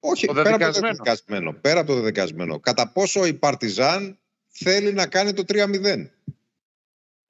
Όχι, 0.00 0.26
το 0.26 0.32
πέρα, 0.32 0.54
από 0.54 0.72
το 0.72 0.80
δεδικασμένο, 0.80 1.52
πέρα 1.52 1.80
από 1.80 1.92
το 1.92 1.94
δεδικασμένο. 1.94 2.60
Κατά 2.60 2.92
πόσο 2.92 3.26
η 3.26 3.34
Παρτιζάν 3.34 4.18
θέλει 4.48 4.92
να 4.92 5.06
κάνει 5.06 5.32
το 5.32 5.42
3-0. 5.48 6.08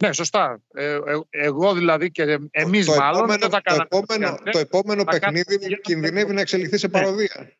Ναι, 0.03 0.13
σωστά. 0.13 0.63
Ε, 0.75 0.93
ε, 0.95 1.01
εγώ 1.31 1.75
δηλαδή 1.75 2.11
και 2.11 2.39
εμείς 2.51 2.89
μάλλον 2.89 3.17
επόμενο, 3.17 3.49
θα 3.49 3.61
το 3.61 3.75
επόμενο, 3.83 4.39
το 4.51 4.59
επόμενο 4.59 5.05
παιχνίδι 5.05 5.81
κινδυνεύει 5.81 6.33
να 6.33 6.41
εξελιχθεί 6.41 6.79
σε 6.79 6.87
ναι. 6.87 6.93
παροδία. 6.93 7.53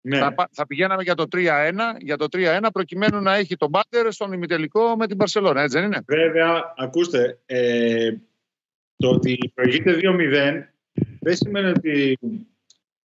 Ναι. 0.00 0.18
Θα, 0.18 0.34
θα 0.52 0.66
πηγαίναμε 0.66 1.02
για 1.02 1.14
το 1.14 1.24
3-1, 1.32 1.38
για 1.98 2.16
το 2.16 2.26
3-1 2.32 2.66
προκειμένου 2.72 3.20
να 3.20 3.34
έχει 3.34 3.56
τον 3.56 3.68
Μπάτερ 3.68 4.12
στον 4.12 4.32
ημιτελικό 4.32 4.96
με 4.96 5.06
την 5.06 5.16
Παρσελόνα, 5.16 5.62
έτσι 5.62 5.78
δεν 5.78 5.86
είναι; 5.86 6.00
Βέβαια, 6.06 6.74
ακούστε, 6.76 7.38
ε, 7.46 8.10
το 8.96 9.10
ότι 9.10 9.52
προηγείται 9.54 9.98
2-0 10.02 10.62
δεν 11.20 11.36
σημαίνει 11.36 11.68
ότι, 11.68 12.18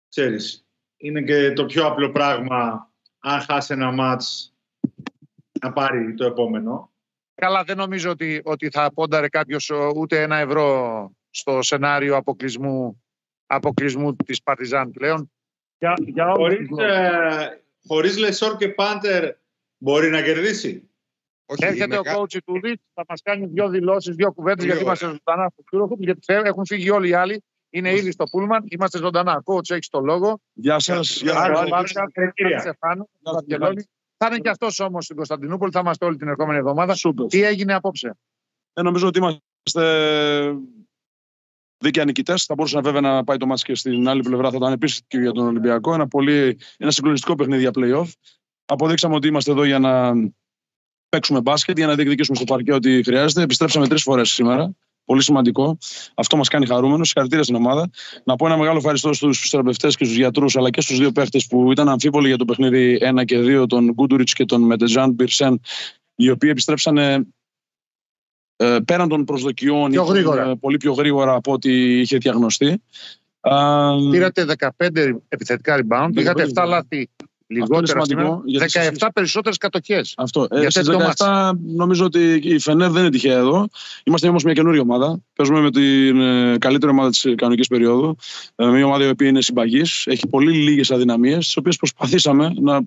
ξέρεις, 0.09 0.67
είναι 0.97 1.21
και 1.21 1.53
το 1.53 1.65
πιο 1.65 1.85
απλό 1.85 2.11
πράγμα 2.11 2.91
αν 3.19 3.41
χάσει 3.41 3.73
ένα 3.73 3.91
μάτς 3.91 4.53
να 5.61 5.73
πάρει 5.73 6.13
το 6.13 6.25
επόμενο. 6.25 6.91
Καλά, 7.35 7.63
δεν 7.63 7.77
νομίζω 7.77 8.09
ότι, 8.09 8.41
ότι 8.43 8.69
θα 8.69 8.93
πόνταρε 8.93 9.29
κάποιος 9.29 9.71
ούτε 9.95 10.21
ένα 10.21 10.37
ευρώ 10.37 11.11
στο 11.29 11.61
σενάριο 11.61 12.15
αποκλεισμού, 12.15 13.03
αποκλεισμού 13.45 14.15
της 14.15 14.43
Παρτιζάν 14.43 14.91
πλέον. 14.91 15.31
Για, 15.77 15.93
για 15.97 16.31
χωρίς, 16.35 16.69
ε, 16.77 17.61
χωρίς 17.87 18.17
Λεσόρ 18.17 18.55
και 18.57 18.69
Πάντερ 18.69 19.35
μπορεί 19.77 20.09
να 20.09 20.21
κερδίσει. 20.21 20.88
Όχι, 21.51 21.65
Έρχεται 21.65 21.97
ο 21.97 22.01
coach 22.15 22.37
του 22.45 22.59
θα 22.93 23.05
μας 23.07 23.21
κάνει 23.21 23.45
δύο 23.45 23.69
δηλώσεις, 23.69 24.15
δύο 24.15 24.33
κουβέντες, 24.33 24.65
γιατί 24.65 24.81
είμαστε 24.81 25.05
ζωντανά 25.05 25.49
στο 25.49 25.63
Eurohop, 25.71 25.97
γιατί 25.97 26.19
έχουν 26.27 26.65
φύγει 26.65 26.89
όλοι 26.89 27.09
οι 27.09 27.13
άλλοι. 27.13 27.43
Είναι 27.69 27.95
ήδη 27.95 28.11
στο 28.11 28.23
Πούλμαν, 28.31 28.65
είμαστε 28.67 28.97
ζωντανά. 28.97 29.43
Coach, 29.45 29.69
έχεις 29.69 29.89
το 29.89 29.99
λόγο. 29.99 30.39
Γεια 30.53 30.79
σας. 30.79 31.21
Γεια 31.21 31.33
σας. 31.33 32.75
Θα 34.17 34.27
είναι 34.27 34.37
και 34.37 34.49
αυτός 34.49 34.79
όμως 34.79 35.03
στην 35.03 35.15
Κωνσταντινούπολη, 35.15 35.71
θα 35.71 35.79
είμαστε 35.79 36.05
όλη 36.05 36.17
την 36.17 36.27
ερχόμενη 36.27 36.57
εβδομάδα. 36.57 36.95
Super. 36.95 37.29
Τι 37.29 37.43
έγινε 37.43 37.73
απόψε; 37.73 38.17
Ε, 38.73 38.81
νομίζω 38.81 39.07
ότι 39.07 39.19
είμαστε 39.19 40.55
δίκαια 41.77 42.05
νικητές. 42.05 42.43
Θα 42.43 42.53
μπορούσε 42.55 42.79
βέβαια 42.81 43.01
να 43.01 43.23
πάει 43.23 43.37
το 43.37 43.45
μάτι 43.45 43.61
και 43.61 43.75
στην 43.75 44.07
άλλη 44.07 44.21
πλευρά. 44.21 44.49
Θα 44.49 44.55
ήταν 44.57 44.71
επίση 44.71 45.01
και 45.07 45.17
για 45.17 45.31
τον 45.31 45.47
Ολυμπιακό. 45.47 45.93
Ένα, 45.93 46.07
πολύ, 46.07 46.57
ένα 46.77 46.91
συγκλονιστικό 46.91 47.35
παιχνίδι 47.35 47.61
για 47.61 47.71
playoff. 47.75 48.11
Αποδείξαμε 48.65 49.15
ότι 49.15 49.27
είμαστε 49.27 49.51
εδώ 49.51 49.63
για 49.63 49.79
να 49.79 50.13
παίξουμε 51.09 51.41
μπάσκετ, 51.41 51.77
για 51.77 51.87
να 51.87 51.95
διεκδικήσουμε 51.95 52.37
στο 52.37 52.45
παρκέ 52.45 52.73
ό,τι 52.73 53.03
χρειάζεται. 53.03 53.41
Επιστρέψαμε 53.41 53.87
τρεις 53.87 54.01
φορές 54.01 54.29
σήμερα. 54.29 54.71
Πολύ 55.05 55.23
σημαντικό. 55.23 55.77
Αυτό 56.15 56.37
μας 56.37 56.47
κάνει 56.47 56.65
χαρούμενο. 56.65 57.03
Συγχαρητήρια 57.03 57.43
στην 57.43 57.55
ομάδα. 57.55 57.89
Να 58.23 58.35
πω 58.35 58.45
ένα 58.45 58.57
μεγάλο 58.57 58.77
ευχαριστώ 58.77 59.13
στους 59.13 59.49
θεραπευτές 59.49 59.95
και 59.95 60.05
στους 60.05 60.17
γιατρούς, 60.17 60.55
αλλά 60.55 60.69
και 60.69 60.81
στους 60.81 60.97
δύο 60.97 61.11
παίχτες 61.11 61.47
που 61.47 61.71
ήταν 61.71 61.89
αμφίβολοι 61.89 62.27
για 62.27 62.37
το 62.37 62.45
παιχνίδι 62.45 62.99
1 63.19 63.25
και 63.25 63.39
2, 63.39 63.65
τον 63.67 63.91
Γκούντουριτ 63.93 64.29
και 64.33 64.45
τον 64.45 64.61
Μετεζάν 64.61 65.15
Πυρσέν, 65.15 65.61
οι 66.15 66.29
οποίοι 66.29 66.49
επιστρέψανε 66.51 67.25
ε, 68.55 68.77
πέραν 68.85 69.07
των 69.07 69.23
προσδοκιών 69.25 69.91
πιο 69.91 70.03
γρήγορα. 70.03 70.57
πολύ 70.57 70.77
πιο 70.77 70.93
γρήγορα 70.93 71.33
από 71.33 71.51
ό,τι 71.51 71.99
είχε 71.99 72.17
διαγνωστεί. 72.17 72.81
Πήρατε 74.11 74.45
15 74.77 75.11
επιθετικά 75.27 75.79
rebound, 75.81 76.09
είχατε 76.13 76.49
7 76.55 76.65
λάθη 76.67 77.09
Λιγότερα 77.51 78.05
σημαντικό. 78.05 78.43
17 78.97 79.07
περισσότερες 79.13 79.57
κατοχές. 79.57 80.13
Αυτό. 80.17 80.47
Ε, 80.49 80.69
στις 80.69 80.89
17 81.17 81.51
νομίζω 81.75 82.05
ότι 82.05 82.41
η 82.43 82.59
Φενέρ 82.59 82.89
δεν 82.89 83.01
είναι 83.01 83.11
τυχαία 83.11 83.37
εδώ. 83.37 83.67
Είμαστε 84.03 84.27
όμως 84.27 84.43
μια 84.43 84.53
καινούργια 84.53 84.81
ομάδα. 84.81 85.19
Παίζουμε 85.35 85.59
με 85.59 85.71
την 85.71 86.21
ε, 86.21 86.57
καλύτερη 86.57 86.91
ομάδα 86.91 87.09
της 87.09 87.25
κανονικής 87.35 87.67
περίοδου. 87.67 88.15
Ε, 88.55 88.65
μια 88.65 88.85
ομάδα 88.85 89.05
η 89.05 89.09
οποία 89.09 89.27
είναι 89.27 89.41
συμπαγής. 89.41 90.03
Έχει 90.07 90.27
πολύ 90.27 90.51
λίγες 90.51 90.91
αδυναμίες, 90.91 91.45
τις 91.45 91.57
οποίες 91.57 91.75
προσπαθήσαμε 91.75 92.53
να, 92.61 92.81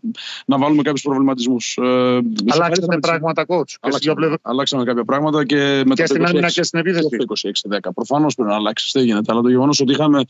να 0.47 0.59
βάλουμε 0.59 0.83
κάποιους 0.83 1.03
προβληματισμούς. 1.03 1.79
Ε, 1.83 2.21
Αλλάξαμε 2.49 2.99
πράγματα, 2.99 3.45
coach. 3.49 3.75
Αλλάξαμε, 3.81 4.37
αλλάξαμε 4.43 4.85
κάποια 4.85 5.05
πράγματα 5.05 5.45
και 5.45 5.83
με 5.87 5.95
και 5.95 6.07
στην 6.07 6.25
άμυνα 6.25 6.51
και 6.51 6.63
στην 6.63 6.79
επίθεση. 6.79 7.09
26-10. 7.71 7.79
Προφανώς 7.95 8.35
πρέπει 8.35 8.51
να 8.51 8.57
αλλάξει. 8.57 8.91
Δεν 8.93 9.05
γίνεται. 9.05 9.33
Αλλά 9.33 9.41
το 9.41 9.49
γεγονός 9.49 9.81
ότι 9.81 9.93
είχαμε 9.93 10.25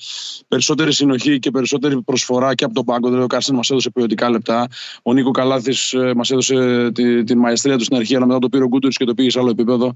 περισσότερη 0.49 0.93
συνοχή 0.93 1.39
και 1.39 1.51
περισσότερη 1.51 2.03
προσφορά 2.03 2.55
και 2.55 2.65
από 2.65 2.75
τον 2.75 2.85
πάγκο. 2.85 3.07
Δηλαδή 3.07 3.25
ο 3.25 3.27
Κάρσεν 3.27 3.55
μας 3.55 3.71
έδωσε 3.71 3.91
ποιοτικά 3.91 4.22
λεπτά. 4.31 4.69
Ο 5.03 5.13
Νίκο 5.13 5.31
Καλάθης 5.31 5.93
ε, 5.93 6.13
μας 6.17 6.31
έδωσε 6.31 6.91
τη, 6.93 7.25
την 7.25 7.39
μαεστρία 7.39 7.77
του 7.77 7.85
στην 7.85 7.97
αρχή, 7.97 8.17
αλλά 8.17 8.27
μετά 8.27 8.39
το 8.39 8.49
πήρε 8.49 8.65
ο 8.65 8.67
Γκούντουριτς 8.67 8.97
και 8.97 9.05
το 9.05 9.15
πήγε 9.15 9.31
σε 9.31 9.39
άλλο 9.39 9.51
επίπεδο. 9.51 9.93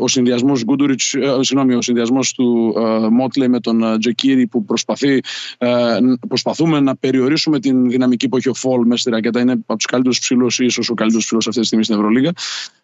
Ο 0.00 0.08
συνδυασμός 0.08 0.64
ε, 0.90 1.42
συγγνώμη, 1.42 1.74
ο 1.74 1.82
συνδυασμός 1.82 2.32
του 2.32 2.74
uh, 2.76 3.08
Μότλε 3.10 3.48
με 3.48 3.60
τον 3.60 3.80
uh, 3.84 3.96
Τζεκίρι 3.98 4.46
που 4.46 4.64
προσπαθεί, 4.64 5.20
uh, 5.58 5.98
προσπαθούμε 6.28 6.80
να 6.80 6.96
περιορίσουμε 6.96 7.60
την 7.60 7.90
δυναμική 7.90 8.28
που 8.28 8.36
έχει 8.36 8.48
ο 8.48 8.54
Φολ 8.54 8.86
μέσα 8.86 9.00
στη 9.00 9.10
ρακέτα. 9.10 9.40
Είναι 9.40 9.52
από 9.52 9.76
τους 9.76 9.86
καλύτερους 9.86 10.18
ψηλούς, 10.18 10.58
ίσως 10.58 10.90
ο 10.90 10.94
καλύτερος 10.94 11.24
ψηλός 11.24 11.46
αυτή 11.46 11.60
τη 11.60 11.66
στιγμή 11.66 11.84
στην 11.84 11.96
Ευρωλίγα. 11.96 12.32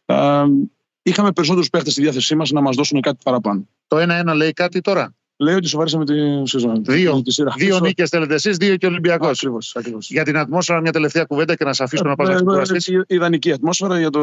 Uh, 0.07 0.47
είχαμε 1.03 1.32
περισσότερους 1.32 1.70
παίχτες 1.70 1.93
στη 1.93 2.03
διάθεσή 2.03 2.34
μας 2.34 2.51
να 2.51 2.61
μας 2.61 2.76
δώσουν 2.76 3.01
κάτι 3.01 3.18
παραπάνω. 3.24 3.68
Το 3.87 3.97
1-1 4.30 4.34
λέει 4.34 4.53
κάτι 4.53 4.80
τώρα. 4.80 5.14
Λέει 5.39 5.55
ότι 5.55 5.68
σοβαρήσαμε 5.68 6.05
τη 6.05 6.49
σεζόν. 6.49 6.84
Δύο, 6.84 7.22
δύο 7.57 7.80
νίκες 7.80 8.09
θέλετε 8.09 8.34
εσείς, 8.34 8.57
δύο 8.57 8.76
και 8.76 8.87
Ολυμπιακός. 8.87 9.47
Για 10.01 10.24
την 10.24 10.37
ατμόσφαιρα, 10.37 10.80
μια 10.80 10.93
τελευταία 10.93 11.24
κουβέντα 11.24 11.55
και 11.55 11.64
να 11.64 11.72
σα 11.72 11.84
αφήσω 11.84 12.05
να 12.05 12.14
πάω 12.14 12.32
να 12.32 12.43
κουραστείς. 12.43 12.91
Ιδανική 13.07 13.53
ατμόσφαιρα 13.53 13.99
για, 13.99 14.11
το, 14.11 14.20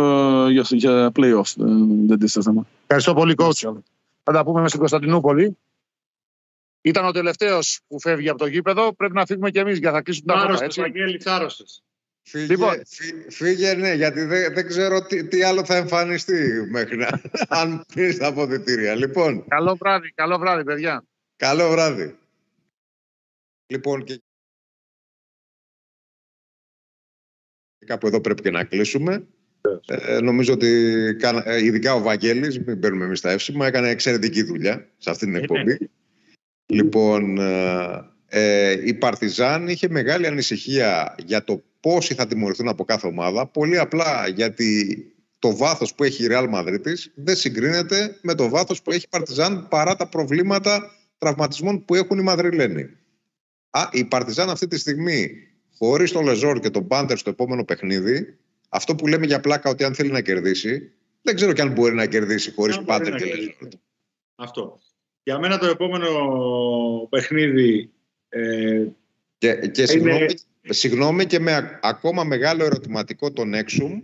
για, 0.47 0.65
για 0.69 1.11
playoff. 1.15 1.53
Ε, 1.59 1.63
δεν 2.07 2.19
τίθεται 2.19 2.41
θέμα. 2.41 2.67
Ευχαριστώ 2.81 3.13
πολύ, 3.13 3.35
coach. 3.37 3.73
Θα 4.23 4.31
τα 4.31 4.43
πούμε 4.43 4.67
στην 4.67 4.79
Κωνσταντινούπολη. 4.79 5.57
Ήταν 6.81 7.05
ο 7.05 7.11
τελευταίος 7.11 7.79
που 7.87 7.99
φεύγει 7.99 8.29
από 8.29 8.39
το 8.39 8.45
γήπεδο. 8.45 8.93
Πρέπει 8.93 9.13
να 9.13 9.25
φύγουμε 9.25 9.51
κι 9.51 9.59
εμείς 9.59 9.77
για 9.77 9.91
να 9.91 10.01
κλείσουμε 10.01 10.33
τα 10.33 10.49
μάτια. 10.49 11.33
Άρρωστος, 11.33 11.81
Φύγε, 12.25 12.45
λοιπόν. 12.45 12.81
φύγε, 13.29 13.73
ναι, 13.73 13.93
γιατί 13.93 14.23
δεν, 14.23 14.53
δεν 14.53 14.67
ξέρω 14.67 15.05
τι, 15.05 15.27
τι, 15.27 15.43
άλλο 15.43 15.65
θα 15.65 15.75
εμφανιστεί 15.75 16.67
μέχρι 16.69 16.97
να 16.97 17.21
αν 17.59 17.85
πεις 17.93 18.17
τα 18.17 18.27
αποδητήρια. 18.27 18.95
Λοιπόν. 18.95 19.45
Καλό 19.47 19.75
βράδυ, 19.75 20.11
καλό 20.11 20.37
βράδυ, 20.37 20.63
παιδιά. 20.63 21.03
Καλό 21.35 21.69
βράδυ. 21.69 22.17
Λοιπόν, 23.65 24.03
και 24.03 24.21
κάπου 27.85 28.07
εδώ 28.07 28.21
πρέπει 28.21 28.41
και 28.41 28.51
να 28.51 28.63
κλείσουμε. 28.63 29.27
Ε, 29.85 30.19
νομίζω 30.19 30.53
ότι 30.53 30.67
ε, 31.43 31.63
ειδικά 31.63 31.93
ο 31.93 32.01
Βαγγέλης, 32.01 32.59
μην 32.59 32.79
παίρνουμε 32.79 33.05
εμείς 33.05 33.21
τα 33.21 33.31
εύσημα, 33.31 33.67
έκανε 33.67 33.89
εξαιρετική 33.89 34.43
δουλειά 34.43 34.89
σε 34.97 35.09
αυτή 35.09 35.25
την 35.25 35.35
εκπομπή. 35.35 35.89
Λοιπόν, 36.65 37.37
ε, 37.37 38.11
ε, 38.27 38.87
η 38.87 38.93
Παρτιζάν 38.93 39.67
είχε 39.67 39.89
μεγάλη 39.89 40.27
ανησυχία 40.27 41.15
για 41.25 41.43
το 41.43 41.63
πόσοι 41.83 42.13
θα 42.13 42.27
τιμωρηθούν 42.27 42.67
από 42.67 42.83
κάθε 42.83 43.07
ομάδα. 43.07 43.47
Πολύ 43.47 43.79
απλά 43.79 44.27
γιατί 44.27 44.97
το 45.39 45.55
βάθος 45.55 45.95
που 45.95 46.03
έχει 46.03 46.23
η 46.23 46.27
Real 46.29 46.53
Madrid 46.53 46.79
δεν 47.15 47.35
συγκρίνεται 47.35 48.17
με 48.21 48.35
το 48.35 48.49
βάθος 48.49 48.81
που 48.81 48.91
έχει 48.91 49.03
η 49.03 49.07
Παρτιζάν 49.09 49.67
παρά 49.67 49.95
τα 49.95 50.07
προβλήματα 50.07 50.91
τραυματισμών 51.17 51.85
που 51.85 51.95
έχουν 51.95 52.19
οι 52.19 52.21
Μαδριλένοι. 52.21 52.89
Α, 53.69 53.89
η 53.91 54.05
Παρτιζάν 54.05 54.49
αυτή 54.49 54.67
τη 54.67 54.77
στιγμή, 54.77 55.31
χωρίς 55.77 56.11
τον 56.11 56.23
Λεζόρ 56.23 56.59
και 56.59 56.69
τον 56.69 56.87
Πάντερ 56.87 57.17
στο 57.17 57.29
επόμενο 57.29 57.63
παιχνίδι, 57.65 58.37
αυτό 58.69 58.95
που 58.95 59.07
λέμε 59.07 59.25
για 59.25 59.39
πλάκα 59.39 59.69
ότι 59.69 59.83
αν 59.83 59.93
θέλει 59.95 60.11
να 60.11 60.21
κερδίσει, 60.21 60.91
δεν 61.21 61.35
ξέρω 61.35 61.53
και 61.53 61.61
αν 61.61 61.71
μπορεί 61.71 61.95
να 61.95 62.05
κερδίσει 62.05 62.53
χωρίς 62.53 62.81
Πάντερ 62.81 63.15
και 63.15 63.25
Λεζόρ. 63.25 63.67
Αυτό. 64.35 64.79
Για 65.23 65.39
μένα 65.39 65.57
το 65.57 65.65
επόμενο 65.65 66.09
παιχνίδι 67.09 67.91
ε, 68.29 68.85
και, 69.43 69.67
και 69.67 69.85
συγγνώμη, 70.73 71.25
και 71.25 71.39
με 71.39 71.79
ακόμα 71.81 72.23
μεγάλο 72.23 72.63
ερωτηματικό 72.63 73.31
τον 73.31 73.53
Έξουμ. 73.53 74.01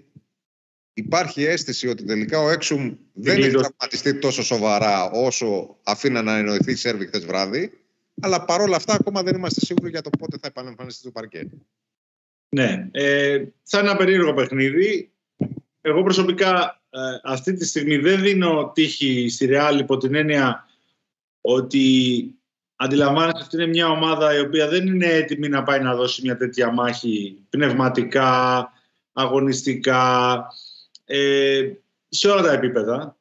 Υπάρχει 0.93 1.43
αίσθηση 1.43 1.87
ότι 1.87 2.03
τελικά 2.03 2.39
ο 2.39 2.49
Έξουμ 2.49 2.95
δεν 3.13 3.37
έχει 3.37 3.49
τραυματιστεί 3.49 4.19
τόσο 4.19 4.43
σοβαρά 4.43 5.09
όσο 5.11 5.77
αφήνα 5.83 6.21
να 6.21 6.37
εννοηθεί 6.37 6.71
η 6.71 6.75
Σέρβη 6.75 7.05
χθες 7.05 7.25
βράδυ. 7.25 7.71
Αλλά 8.21 8.45
παρόλα 8.45 8.75
αυτά 8.75 8.93
ακόμα 8.93 9.23
δεν 9.23 9.35
είμαστε 9.35 9.65
σίγουροι 9.65 9.89
για 9.89 10.01
το 10.01 10.09
πότε 10.09 10.37
θα 10.41 10.47
επανεμφανιστεί 10.47 11.01
στο 11.01 11.11
παρκέ. 11.11 11.49
Ναι, 12.49 12.87
ε, 12.91 13.43
σαν 13.63 13.85
ένα 13.85 13.95
περίεργο 13.95 14.33
παιχνίδι 14.33 15.11
εγώ 15.81 16.03
προσωπικά 16.03 16.81
ε, 16.89 16.99
αυτή 17.23 17.53
τη 17.53 17.65
στιγμή 17.65 17.97
δεν 17.97 18.21
δίνω 18.21 18.71
τύχη 18.73 19.29
στη 19.29 19.45
Ρεάλ 19.45 19.79
υπό 19.79 19.97
την 19.97 20.15
έννοια 20.15 20.67
ότι 21.41 22.38
αντιλαμβάνεσαι 22.81 23.43
ότι 23.45 23.55
είναι 23.55 23.67
μια 23.67 23.89
ομάδα 23.89 24.35
η 24.35 24.39
οποία 24.39 24.67
δεν 24.67 24.87
είναι 24.87 25.05
έτοιμη 25.05 25.49
να 25.49 25.63
πάει 25.63 25.79
να 25.79 25.95
δώσει 25.95 26.21
μια 26.21 26.37
τέτοια 26.37 26.71
μάχη 26.71 27.37
πνευματικά, 27.49 28.71
αγωνιστικά, 29.13 30.45
ε, 31.05 31.71
σε 32.09 32.27
όλα 32.27 32.41
τα 32.41 32.51
επίπεδα. 32.51 33.17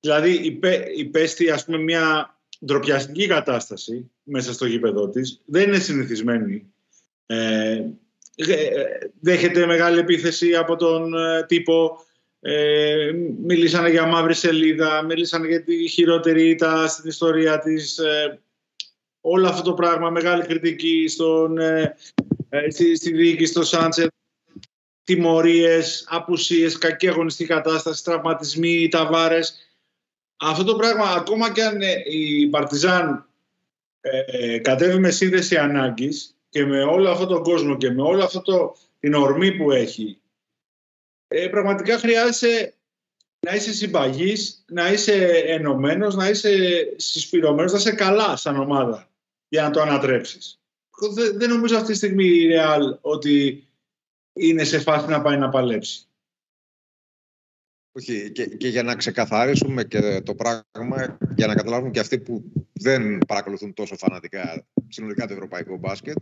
Δηλαδή 0.00 0.30
υπέ, 0.30 0.84
υπέστη 0.96 1.50
ας 1.50 1.64
πούμε 1.64 1.78
μια 1.78 2.36
ντροπιαστική 2.64 3.26
κατάσταση 3.26 4.10
μέσα 4.22 4.52
στο 4.52 4.66
γήπεδο 4.66 5.08
της. 5.08 5.40
Δεν 5.44 5.62
είναι 5.68 5.78
συνηθισμένη. 5.78 6.72
Ε, 7.26 7.84
δέχεται 9.20 9.66
μεγάλη 9.66 9.98
επίθεση 9.98 10.54
από 10.54 10.76
τον 10.76 11.14
ε, 11.14 11.44
τύπο. 11.46 12.04
Ε, 12.40 13.10
μιλήσανε 13.42 13.90
για 13.90 14.06
μαύρη 14.06 14.34
σελίδα, 14.34 15.02
μιλήσανε 15.02 15.46
για 15.46 15.64
τη 15.64 15.88
χειρότερη 15.88 16.48
ήττα 16.48 16.88
στην 16.88 17.08
ιστορία 17.08 17.58
της. 17.58 17.98
Ε, 17.98 18.40
όλο 19.20 19.48
αυτό 19.48 19.62
το 19.62 19.74
πράγμα, 19.74 20.10
μεγάλη 20.10 20.46
κριτική 20.46 21.08
στον, 21.08 21.58
ε, 21.58 21.96
ε, 22.48 22.70
στη, 22.70 22.96
στη 22.96 23.12
διοίκηση, 23.12 23.50
στο 23.50 23.64
Σάντσετ, 23.64 24.10
τιμωρίες, 25.04 26.06
απουσίες, 26.08 26.78
κακή 26.78 27.08
αγωνιστική 27.08 27.48
κατάσταση, 27.48 28.04
τραυματισμοί, 28.04 28.88
ταβάρες. 28.88 29.54
αυτό 30.36 30.64
το 30.64 30.76
πράγμα, 30.76 31.04
ακόμα 31.04 31.52
και 31.52 31.64
αν 31.64 31.82
ε, 31.82 32.02
η 32.06 32.46
Παρτιζάν 32.46 33.28
ε, 34.00 34.58
κατέβει 34.58 34.98
με 34.98 35.10
σύνδεση 35.10 35.56
ανάγκης 35.56 36.36
και 36.48 36.64
με 36.64 36.82
όλο 36.82 37.10
αυτό 37.10 37.26
τον 37.26 37.42
κόσμο 37.42 37.76
και 37.76 37.90
με 37.90 38.02
όλο 38.02 38.24
αυτό 38.24 38.42
το, 38.42 38.76
την 39.00 39.14
ορμή 39.14 39.52
που 39.56 39.70
έχει, 39.70 40.20
ε, 41.28 41.48
πραγματικά 41.48 41.98
χρειάζεσαι 41.98 42.74
να 43.46 43.54
είσαι 43.54 43.72
συμπαγής, 43.72 44.64
να 44.66 44.92
είσαι 44.92 45.26
ενωμένος, 45.46 46.14
να 46.14 46.28
είσαι 46.28 46.52
συσπηρωμένος, 46.96 47.72
να 47.72 47.78
είσαι 47.78 47.92
καλά 47.92 48.36
σαν 48.36 48.56
ομάδα 48.56 49.09
για 49.50 49.62
να 49.62 49.70
το 49.70 49.80
ανατρέψεις. 49.80 50.60
Δεν, 51.14 51.38
δεν 51.38 51.48
νομίζω 51.48 51.76
αυτή 51.76 51.90
τη 51.90 51.96
στιγμή 51.96 52.24
η 52.24 52.48
Real 52.52 52.98
ότι 53.00 53.64
είναι 54.32 54.64
σε 54.64 54.78
φάση 54.78 55.08
να 55.08 55.22
πάει 55.22 55.36
να 55.36 55.48
παλέψει. 55.48 56.04
Όχι, 57.92 58.30
και, 58.30 58.46
και, 58.46 58.68
για 58.68 58.82
να 58.82 58.96
ξεκαθαρίσουμε 58.96 59.84
και 59.84 60.20
το 60.20 60.34
πράγμα, 60.34 61.18
για 61.36 61.46
να 61.46 61.54
καταλάβουν 61.54 61.90
και 61.90 62.00
αυτοί 62.00 62.18
που 62.18 62.44
δεν 62.72 63.18
παρακολουθούν 63.18 63.74
τόσο 63.74 63.96
φανατικά 63.96 64.66
συνολικά 64.88 65.26
το 65.26 65.32
ευρωπαϊκό 65.32 65.76
μπάσκετ, 65.76 66.16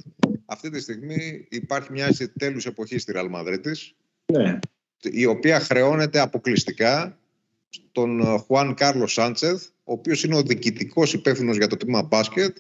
αυτή 0.47 0.70
τη 0.70 0.81
στιγμή 0.81 1.47
υπάρχει 1.51 1.93
μια 1.93 2.09
τέλους 2.39 2.66
εποχής 2.66 3.03
στη 3.03 3.12
Real 3.16 3.31
Madrid 3.35 3.72
ναι. 4.33 4.59
η 5.03 5.26
οποία 5.26 5.61
χρεώνεται 5.61 6.20
αποκλειστικά 6.20 7.18
στον 7.68 8.39
Χουάν 8.39 8.74
Κάρλο 8.74 9.07
Σάντσεθ, 9.07 9.66
ο 9.66 9.93
οποίος 9.93 10.24
είναι 10.24 10.37
ο 10.37 10.43
διοικητικός 10.43 11.12
υπεύθυνος 11.12 11.57
για 11.57 11.66
το 11.66 11.76
τμήμα 11.76 12.03
μπάσκετ 12.03 12.57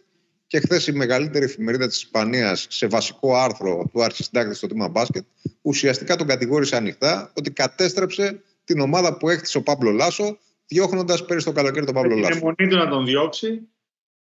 και 0.48 0.60
χθες 0.60 0.86
η 0.86 0.92
μεγαλύτερη 0.92 1.44
εφημερίδα 1.44 1.86
της 1.86 1.96
Ισπανίας, 1.96 2.66
σε 2.68 2.86
βασικό 2.86 3.36
άρθρο 3.36 3.90
του 3.92 4.02
αρχισυντάκτη 4.02 4.54
στο 4.54 4.66
τμήμα 4.66 4.88
μπάσκετ, 4.88 5.24
ουσιαστικά 5.62 6.16
τον 6.16 6.26
κατηγόρησε 6.26 6.76
ανοιχτά 6.76 7.32
ότι 7.36 7.50
κατέστρεψε 7.50 8.42
την 8.64 8.80
ομάδα 8.80 9.16
που 9.16 9.28
έχτισε 9.28 9.58
ο 9.58 9.62
Παύλο 9.62 9.90
Λάσο, 9.90 10.38
διώχνοντας 10.66 11.24
πέρυσι 11.24 11.46
το 11.46 11.52
καλοκαίρι 11.52 11.86
τον 11.86 11.94
Παύλο 11.94 12.16
Λάσο. 12.16 12.32
Είναι 12.32 12.40
μονή 12.42 12.70
του 12.70 12.76
να 12.76 12.88
τον 12.88 13.04
διώξει. 13.04 13.68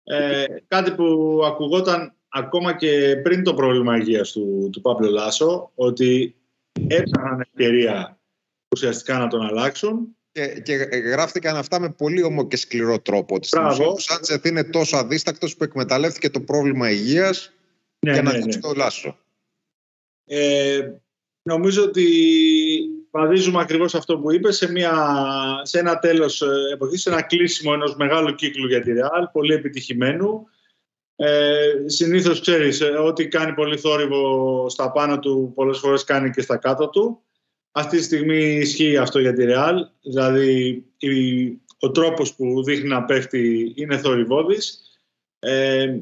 Ε, 0.02 0.44
κάτι 0.68 0.90
που 0.90 1.40
ακουγόταν 1.44 2.14
ακόμα 2.28 2.76
και 2.76 3.16
πριν 3.22 3.42
το 3.42 3.54
πρόβλημα 3.54 3.96
υγείας 3.96 4.32
του, 4.32 4.68
του 4.72 4.80
Παύλο 4.80 5.10
Λάσο, 5.10 5.70
ότι 5.74 6.34
έψαχναν 6.86 7.40
ευκαιρία 7.40 8.20
ουσιαστικά 8.74 9.18
να 9.18 9.28
τον 9.28 9.42
αλλάξουν. 9.42 10.16
Και, 10.32 10.60
και 10.60 10.74
γράφτηκαν 11.12 11.56
αυτά 11.56 11.80
με 11.80 11.90
πολύ 11.90 12.22
όμο 12.22 12.46
και 12.46 12.56
σκληρό 12.56 13.00
τρόπο. 13.00 13.34
Ότι 13.34 13.48
ο 13.82 13.98
Σάντσεθ 13.98 14.44
είναι 14.44 14.64
τόσο 14.64 14.96
αδίστακτος 14.96 15.56
που 15.56 15.64
εκμεταλλεύτηκε 15.64 16.30
το 16.30 16.40
πρόβλημα 16.40 16.90
υγείας 16.90 17.52
ναι, 17.98 18.12
για 18.12 18.22
να 18.22 18.32
ναι, 18.32 18.38
ναι. 18.38 18.58
το 18.58 18.72
Λάσο. 18.76 19.18
Ε, 20.24 20.90
νομίζω 21.42 21.82
ότι 21.82 22.06
βαδίζουμε 23.10 23.60
ακριβώς 23.60 23.94
αυτό 23.94 24.18
που 24.18 24.32
είπες 24.32 24.56
σε, 24.56 24.70
μια, 24.70 24.92
σε 25.62 25.78
ένα 25.78 25.98
τέλος 25.98 26.42
ε, 26.42 26.46
εποχής, 26.72 27.02
σε 27.02 27.10
ένα 27.10 27.22
κλείσιμο 27.22 27.72
ενός 27.74 27.96
μεγάλου 27.96 28.34
κύκλου 28.34 28.66
για 28.66 28.80
τη 28.80 28.92
Real, 28.94 29.24
πολύ 29.32 29.54
επιτυχημένου. 29.54 30.48
Ε, 31.16 31.72
συνήθως 31.86 32.40
ξέρεις, 32.40 32.80
ε, 32.80 32.86
ό,τι 32.86 33.28
κάνει 33.28 33.52
πολύ 33.52 33.76
θόρυβο 33.76 34.68
στα 34.68 34.92
πάνω 34.92 35.18
του, 35.18 35.52
πολλές 35.54 35.78
φορές 35.78 36.04
κάνει 36.04 36.30
και 36.30 36.40
στα 36.40 36.56
κάτω 36.56 36.88
του. 36.88 37.22
Αυτή 37.72 37.96
τη 37.96 38.02
στιγμή 38.02 38.44
ισχύει 38.44 38.96
αυτό 38.96 39.18
για 39.18 39.32
τη 39.32 39.44
Real, 39.48 39.74
δηλαδή 40.00 40.84
η, 40.98 41.46
ο 41.78 41.90
τρόπος 41.90 42.34
που 42.34 42.64
δείχνει 42.64 42.88
να 42.88 43.04
πέφτει 43.04 43.72
είναι 43.76 43.98
θορυβόδης. 43.98 44.80
Ε, 45.38 45.98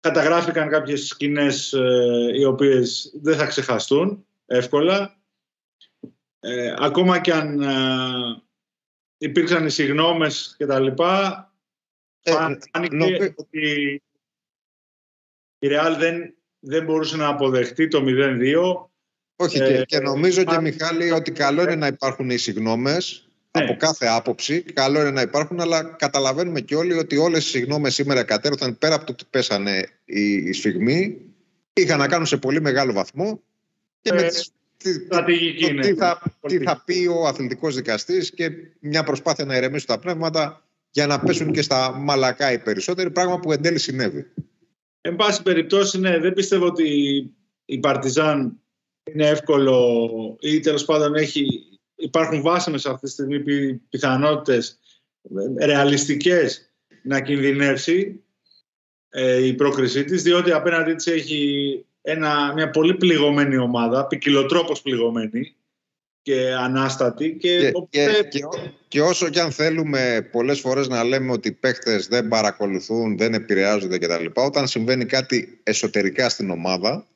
καταγράφηκαν 0.00 0.68
κάποιες 0.68 1.06
σκηνές 1.06 1.72
ε, 1.72 2.30
οι 2.34 2.44
οποίες 2.44 3.12
δεν 3.22 3.36
θα 3.36 3.46
ξεχαστούν 3.46 4.26
εύκολα. 4.46 5.20
Ε, 6.40 6.74
ακόμα 6.78 7.20
και 7.20 7.32
αν 7.32 7.62
ε, 7.62 8.42
υπήρξαν 9.18 9.66
οι 9.66 9.70
συγγνώμες 9.70 10.54
και 10.58 10.66
τα 10.66 10.80
λοιπά, 10.80 11.50
ε, 12.22 12.32
φάνηκε 12.72 13.34
ότι 13.36 14.02
η 15.58 15.68
Ρεάλ 15.68 15.96
δεν, 15.96 16.34
δεν 16.58 16.84
μπορούσε 16.84 17.16
να 17.16 17.28
αποδεχτεί 17.28 17.88
το 17.88 18.04
0-2. 18.06 18.90
Όχι, 19.36 19.58
και, 19.58 19.84
και 19.86 19.98
νομίζω 19.98 20.44
και 20.44 20.60
Μιχάλη 20.60 21.10
ότι 21.10 21.30
καλό 21.30 21.62
είναι 21.62 21.74
να 21.74 21.86
υπάρχουν 21.86 22.30
οι 22.30 22.36
συγγνώμες 22.36 23.28
ναι. 23.58 23.64
από 23.64 23.76
κάθε 23.76 24.06
άποψη. 24.06 24.62
Καλό 24.62 25.00
είναι 25.00 25.10
να 25.10 25.20
υπάρχουν, 25.20 25.60
αλλά 25.60 25.82
καταλαβαίνουμε 25.82 26.60
και 26.60 26.76
όλοι 26.76 26.92
ότι 26.92 27.16
όλες 27.16 27.46
οι 27.46 27.48
συγγνώμες 27.48 27.94
σήμερα 27.94 28.22
κατέρωθαν 28.22 28.78
πέρα 28.78 28.94
από 28.94 29.04
το 29.04 29.12
ότι 29.12 29.24
πέσανε 29.30 29.88
οι, 30.04 30.32
οι 30.32 30.52
σφιγμοί, 30.52 31.20
είχαν 31.72 31.98
να 31.98 32.08
κάνουν 32.08 32.26
σε 32.26 32.36
πολύ 32.36 32.60
μεγάλο 32.60 32.92
βαθμό 32.92 33.42
και 34.00 34.12
με 34.12 34.22
τις 34.22 34.50
τι, 34.76 34.98
τι, 35.80 35.94
θα, 35.94 36.22
τι 36.40 36.58
θα 36.58 36.82
πει 36.84 37.06
ο 37.06 37.26
αθλητικός 37.26 37.74
δικαστής 37.74 38.30
και 38.30 38.50
μια 38.80 39.02
προσπάθεια 39.02 39.44
να 39.44 39.56
ηρεμήσουν 39.56 39.86
τα 39.86 39.98
πνεύματα 39.98 40.66
για 40.90 41.06
να 41.06 41.20
πέσουν 41.20 41.52
και 41.52 41.62
στα 41.62 41.92
μαλακά 41.92 42.52
οι 42.52 42.58
περισσότεροι, 42.58 43.10
πράγμα 43.10 43.40
που 43.40 43.52
εν 43.52 43.62
τέλει 43.62 43.78
συνέβη. 43.78 44.26
Εν 45.00 45.16
πάση 45.16 45.42
περιπτώσει, 45.42 45.98
ναι, 45.98 46.18
δεν 46.18 46.32
πιστεύω 46.32 46.66
ότι 46.66 46.88
η 47.64 47.78
Παρτιζάν 47.78 48.60
είναι 49.12 49.28
εύκολο 49.28 50.36
ή 50.40 50.60
τέλος 50.60 50.84
πάντων 50.84 51.14
έχει, 51.14 51.46
υπάρχουν 51.94 52.42
βάσιμες 52.42 52.86
αυτή 52.86 53.06
τη 53.06 53.12
στιγμή 53.12 53.74
πιθανότητες 53.74 54.78
ρεαλιστικές 55.60 56.70
να 57.02 57.20
κινδυνεύσει 57.20 58.20
ε, 59.08 59.46
η 59.46 59.54
πρόκρισή 59.54 60.04
της, 60.04 60.22
διότι 60.22 60.52
απέναντί 60.52 60.94
της 60.94 61.06
έχει 61.06 61.84
ένα, 62.02 62.52
μια 62.52 62.70
πολύ 62.70 62.94
πληγωμένη 62.94 63.56
ομάδα, 63.56 64.06
ποικιλοτρόπως 64.06 64.82
πληγωμένη 64.82 65.54
και 66.22 66.54
ανάστατη. 66.58 67.36
Και, 67.40 67.72
και, 67.90 68.26
και, 68.28 68.40
και, 68.88 69.00
όσο 69.00 69.28
και 69.28 69.40
αν 69.40 69.52
θέλουμε 69.52 70.28
πολλές 70.32 70.60
φορές 70.60 70.88
να 70.88 71.04
λέμε 71.04 71.32
ότι 71.32 71.48
οι 71.48 71.52
παίχτες 71.52 72.06
δεν 72.06 72.28
παρακολουθούν, 72.28 73.16
δεν 73.16 73.34
επηρεάζονται 73.34 73.98
κτλ. 73.98 74.26
Όταν 74.34 74.66
συμβαίνει 74.66 75.04
κάτι 75.04 75.60
εσωτερικά 75.62 76.28
στην 76.28 76.50
ομάδα, 76.50 77.06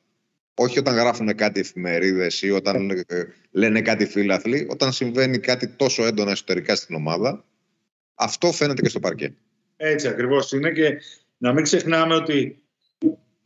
όχι 0.61 0.79
όταν 0.79 0.95
γράφουν 0.95 1.35
κάτι 1.35 1.59
εφημερίδες 1.59 2.41
ή 2.41 2.51
όταν 2.51 2.89
ε, 2.89 3.23
λένε 3.51 3.81
κάτι 3.81 4.05
φίλαθλοι, 4.05 4.67
όταν 4.69 4.91
συμβαίνει 4.91 5.39
κάτι 5.39 5.67
τόσο 5.67 6.05
έντονα 6.05 6.31
εσωτερικά 6.31 6.75
στην 6.75 6.95
ομάδα, 6.95 7.45
αυτό 8.15 8.51
φαίνεται 8.51 8.81
και 8.81 8.89
στο 8.89 8.99
παρκέ. 8.99 9.33
Έτσι 9.77 10.07
ακριβώς 10.07 10.51
είναι 10.51 10.71
και 10.71 10.97
να 11.37 11.53
μην 11.53 11.63
ξεχνάμε 11.63 12.15
ότι 12.15 12.63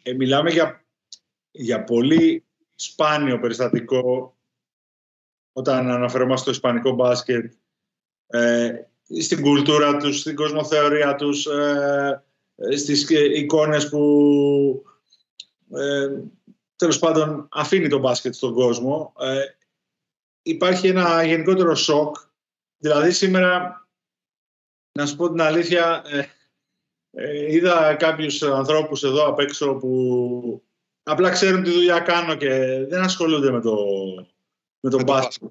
ε, 0.03 0.13
μιλάμε 0.13 0.49
για 0.49 0.86
για 1.55 1.84
πολύ 1.84 2.43
σπάνιο 2.76 3.39
περιστατικό 3.39 4.36
όταν 5.51 5.89
αναφερόμαστε 5.89 6.41
στο 6.41 6.51
ισπανικό 6.51 6.91
μπάσκετ 6.91 7.53
ε, 8.28 8.72
στην 9.20 9.41
κουλτούρα 9.41 9.97
τους, 9.97 10.20
στην 10.20 10.36
κοσμοθεωρία 10.36 11.16
τους, 11.16 11.45
ε, 11.45 12.24
στις 12.78 13.09
εικόνες 13.09 13.89
που 13.89 14.84
ε, 15.74 16.09
τέλος 16.76 16.99
πάντων 16.99 17.47
αφήνει 17.51 17.88
το 17.88 17.99
μπάσκετ 17.99 18.34
στον 18.34 18.53
κόσμο. 18.53 19.13
Ε, 19.19 19.41
υπάρχει 20.41 20.88
ένα 20.88 21.23
γενικότερο 21.23 21.76
σοκ. 21.76 22.15
Δηλαδή 22.78 23.11
σήμερα, 23.11 23.82
να 24.91 25.05
σου 25.05 25.15
πω 25.15 25.30
την 25.30 25.41
αλήθεια, 25.41 26.03
ε, 26.07 26.26
ε, 27.11 27.53
είδα 27.53 27.95
κάποιους 27.95 28.41
ανθρώπους 28.41 29.03
εδώ 29.03 29.28
απ' 29.28 29.39
έξω 29.39 29.76
που 29.76 30.65
Απλά 31.07 31.30
ξέρουν 31.30 31.63
τι 31.63 31.71
δουλειά 31.71 31.99
κάνω 31.99 32.36
και 32.36 32.49
δεν 32.89 33.01
ασχολούνται 33.01 33.51
με 33.51 33.61
το, 33.61 33.76
με 34.80 34.89
το 34.89 35.03
μπάσκετ. 35.03 35.49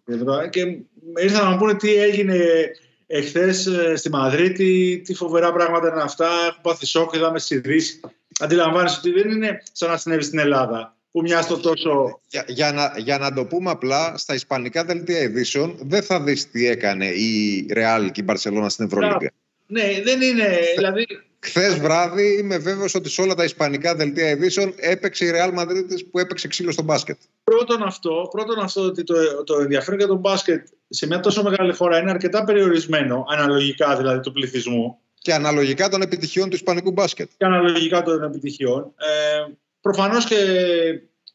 Και 0.50 0.78
ήρθαν 1.16 1.44
να 1.44 1.50
μου 1.50 1.56
πούνε 1.56 1.74
τι 1.74 1.94
έγινε 1.94 2.70
εχθές 3.06 3.66
ε, 3.66 3.96
στη 3.96 4.10
Μαδρίτη, 4.10 5.02
τι 5.04 5.14
φοβερά 5.14 5.52
πράγματα 5.52 5.88
είναι 5.88 6.02
αυτά. 6.02 6.28
Έχω 6.48 6.60
πάθει 6.62 6.86
σοκ, 6.86 7.14
είδαμε 7.14 7.40
ειδήσει. 7.48 8.00
Αντιλαμβάνεσαι 8.40 8.98
ότι 8.98 9.10
δεν 9.10 9.30
είναι 9.30 9.62
σαν 9.72 9.88
να 9.90 9.96
συνέβη 9.96 10.22
στην 10.22 10.38
Ελλάδα. 10.38 10.93
Που 11.14 11.20
μοιάζει 11.20 11.48
το 11.48 11.58
τόσο. 11.58 12.20
Για, 12.28 12.44
για, 12.48 12.72
να, 12.72 12.94
για 12.96 13.18
να 13.18 13.32
το 13.32 13.44
πούμε 13.44 13.70
απλά, 13.70 14.16
στα 14.16 14.34
ισπανικά 14.34 14.84
δελτία 14.84 15.20
ειδήσεων 15.20 15.76
δεν 15.80 16.02
θα 16.02 16.20
δεις 16.20 16.50
τι 16.50 16.66
έκανε 16.66 17.06
η 17.06 17.66
Ρεάλ 17.72 18.10
και 18.10 18.20
η 18.20 18.24
Μπαρσελόνα 18.26 18.68
στην 18.68 18.84
Ευρωλίγκα. 18.84 19.32
Ναι, 19.66 20.00
δεν 20.04 20.20
είναι. 20.20 20.58
Δηλαδή, 20.76 21.06
Χθες 21.38 21.78
βράδυ 21.78 22.38
είμαι 22.38 22.58
βέβαιος 22.58 22.94
ότι 22.94 23.08
σε 23.08 23.22
όλα 23.22 23.34
τα 23.34 23.44
ισπανικά 23.44 23.94
δελτία 23.94 24.30
ειδήσεων 24.30 24.74
έπαιξε 24.76 25.24
η 25.24 25.30
Real 25.34 25.58
Madrid 25.58 25.84
που 26.10 26.18
έπαιξε 26.18 26.48
ξύλο 26.48 26.72
στο 26.72 26.82
μπάσκετ. 26.82 27.18
Πρώτον 27.44 27.82
αυτό, 27.82 28.28
πρώτον 28.30 28.58
αυτό 28.58 28.80
ότι 28.80 29.04
το, 29.04 29.44
το 29.44 29.60
ενδιαφέρον 29.60 29.98
για 29.98 30.08
τον 30.08 30.18
μπάσκετ 30.18 30.66
σε 30.88 31.06
μια 31.06 31.20
τόσο 31.20 31.42
μεγάλη 31.42 31.74
χώρα 31.74 31.98
είναι 31.98 32.10
αρκετά 32.10 32.44
περιορισμένο, 32.44 33.26
αναλογικά 33.28 33.96
δηλαδή 33.96 34.20
του 34.20 34.32
πληθυσμού. 34.32 34.98
Και 35.18 35.34
αναλογικά 35.34 35.88
των 35.88 36.02
επιτυχιών 36.02 36.48
του 36.48 36.54
ισπανικού 36.54 36.90
μπάσκετ. 36.90 37.30
Και 37.36 37.44
αναλογικά 37.44 38.02
των 38.02 38.22
επιτυχιών. 38.22 38.94
Ε, 38.96 39.52
Προφανώς 39.84 40.24
και 40.24 40.36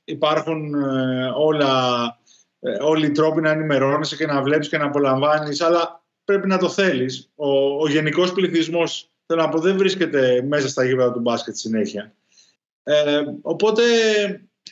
υπάρχουν 0.03 0.73
ε, 0.73 1.31
όλα, 1.35 2.03
ε, 2.59 2.83
όλοι 2.83 3.05
οι 3.05 3.11
τρόποι 3.11 3.41
να 3.41 3.49
ενημερώνεσαι 3.49 4.15
και 4.15 4.25
να 4.25 4.41
βλέπεις 4.41 4.69
και 4.69 4.77
να 4.77 4.85
απολαμβάνεις, 4.85 5.61
αλλά 5.61 6.03
πρέπει 6.23 6.47
να 6.47 6.57
το 6.57 6.69
θέλεις. 6.69 7.31
Ο, 7.35 7.81
ο 7.81 7.87
γενικός 7.87 8.33
πληθυσμός 8.33 9.09
Θέλω 9.31 9.41
να 9.41 9.49
πω, 9.49 9.59
δεν 9.59 9.77
βρίσκεται 9.77 10.41
μέσα 10.41 10.67
στα 10.67 10.85
γήπεδα 10.85 11.11
του 11.11 11.19
μπάσκετ 11.19 11.55
συνέχεια. 11.55 12.15
Ε, 12.83 13.23
οπότε, 13.41 13.83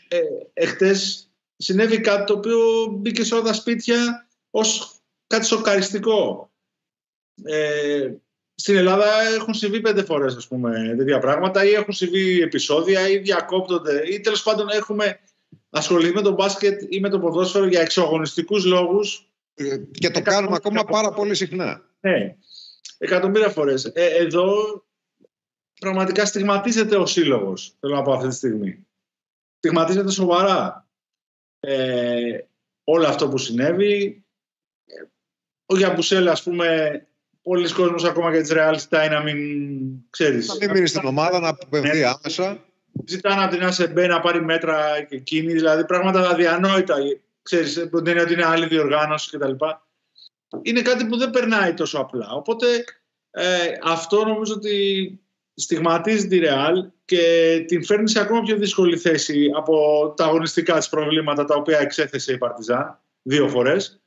ε, 0.08 0.20
εχθές 0.54 1.32
συνέβη 1.58 2.02
κάτι 2.02 2.24
το 2.26 2.34
οποίο 2.34 2.60
μπήκε 2.92 3.24
σε 3.24 3.34
όλα 3.34 3.44
τα 3.44 3.54
σπίτια 3.54 4.28
ως 4.50 4.96
κάτι 5.28 5.46
σοκαριστικό. 5.46 6.52
Ε, 7.44 8.14
στην 8.60 8.76
Ελλάδα 8.76 9.22
έχουν 9.36 9.54
συμβεί 9.54 9.82
πέντε 9.82 10.04
φορές 10.04 10.36
ας 10.36 10.48
πούμε 10.48 10.96
τέτοια 10.98 11.20
πράγματα 11.20 11.66
ή 11.66 11.74
έχουν 11.74 11.94
συμβεί 11.94 12.42
επεισόδια 12.42 13.10
ή 13.10 13.18
διακόπτονται 13.18 14.08
ή 14.08 14.20
τέλος 14.20 14.44
πάντων 14.44 14.70
έχουμε 14.70 15.20
ασχοληθεί 15.70 16.14
με 16.14 16.22
το 16.22 16.32
μπάσκετ 16.32 16.82
ή 16.90 17.00
με 17.00 17.10
το 17.10 17.20
ποδόσφαιρο 17.20 17.66
για 17.66 17.82
εξωαγωνιστικούς 17.82 18.66
λόγους. 18.66 19.32
Ε, 19.54 19.78
και 19.78 20.10
το 20.10 20.22
κάνουμε 20.22 20.56
ακόμα 20.56 20.84
πάρα 20.84 21.12
πολύ 21.12 21.36
συχνά. 21.36 21.82
Ναι, 22.00 22.36
εκατομμύρια 22.98 23.50
φορές. 23.50 23.86
Ε, 23.86 24.06
εδώ 24.06 24.56
πραγματικά 25.80 26.26
στιγματίζεται 26.26 26.96
ο 26.96 27.06
σύλλογος, 27.06 27.76
θέλω 27.80 27.96
να 27.96 28.02
πω 28.02 28.12
αυτή 28.14 28.28
τη 28.28 28.36
στιγμή. 28.36 28.88
Στιγματίζεται 29.58 30.12
σοβαρά 30.12 30.88
ε, 31.60 32.40
όλο 32.84 33.08
αυτό 33.08 33.30
που 33.30 33.38
συνέβη. 33.38 34.24
Ο 35.66 35.78
Γιαμπουσέλ, 35.78 36.28
ας 36.28 36.44
πούμε, 36.44 37.02
πολλοί 37.48 37.72
κόσμος 37.72 38.04
ακόμα 38.04 38.32
για 38.32 38.42
τις 38.42 38.52
Real 38.54 38.74
ζητάει 38.78 39.10
να 39.10 39.24
μην 39.24 39.38
ξέρεις. 40.10 40.48
Να 40.48 40.56
μην 40.56 40.72
μείνεις 40.72 40.90
στην 40.90 41.06
ομάδα, 41.06 41.40
να 41.40 41.48
αποπευθεί 41.48 42.04
άμεσα. 42.04 42.64
Ζητάνε 43.06 43.44
από 43.44 43.56
την 43.56 43.64
ΑΣΕΜΠΕ 43.64 44.08
να 44.08 44.20
πάρει 44.20 44.42
μέτρα 44.42 45.02
και 45.10 45.16
εκείνη, 45.16 45.54
δηλαδή 45.54 45.86
πράγματα 45.86 46.30
αδιανόητα. 46.30 46.96
Ξέρεις, 47.42 47.88
που 47.90 47.98
ότι 47.98 48.34
είναι 48.34 48.46
άλλη 48.46 48.68
διοργάνωση 48.68 49.38
κτλ. 49.38 49.52
Είναι 50.62 50.82
κάτι 50.82 51.06
που 51.06 51.18
δεν 51.18 51.30
περνάει 51.30 51.74
τόσο 51.74 52.00
απλά. 52.00 52.32
Οπότε 52.32 52.66
ε, 53.32 53.46
αυτό 53.84 54.26
νομίζω 54.26 54.54
ότι 54.54 55.20
στιγματίζει 55.54 56.28
τη 56.28 56.38
Ρεάλ 56.38 56.86
και 57.06 57.64
την 57.68 57.86
φέρνει 57.86 58.10
σε 58.10 58.20
ακόμα 58.20 58.42
πιο 58.42 58.56
δύσκολη 58.56 58.98
θέση 58.98 59.52
από 59.56 59.78
τα 60.18 60.26
αγωνιστικά 60.26 60.78
της 60.78 60.90
προβλήματα 60.90 61.46
τα 61.46 61.56
οποία 61.56 61.80
εξέθεσε 61.80 62.34
η 62.34 62.38
Παρτιζάν 62.38 63.00
δύο 63.22 63.48
φορές 63.48 64.02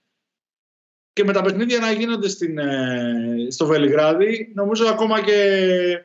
και 1.13 1.25
με 1.25 1.33
τα 1.33 1.43
παιχνίδια 1.43 1.79
να 1.79 1.91
γίνονται 1.91 2.29
στην, 2.29 2.59
ε, 2.59 3.47
στο 3.51 3.67
Βελιγράδι, 3.67 4.53
νομίζω 4.55 4.87
ακόμα 4.87 5.23
και 5.23 6.05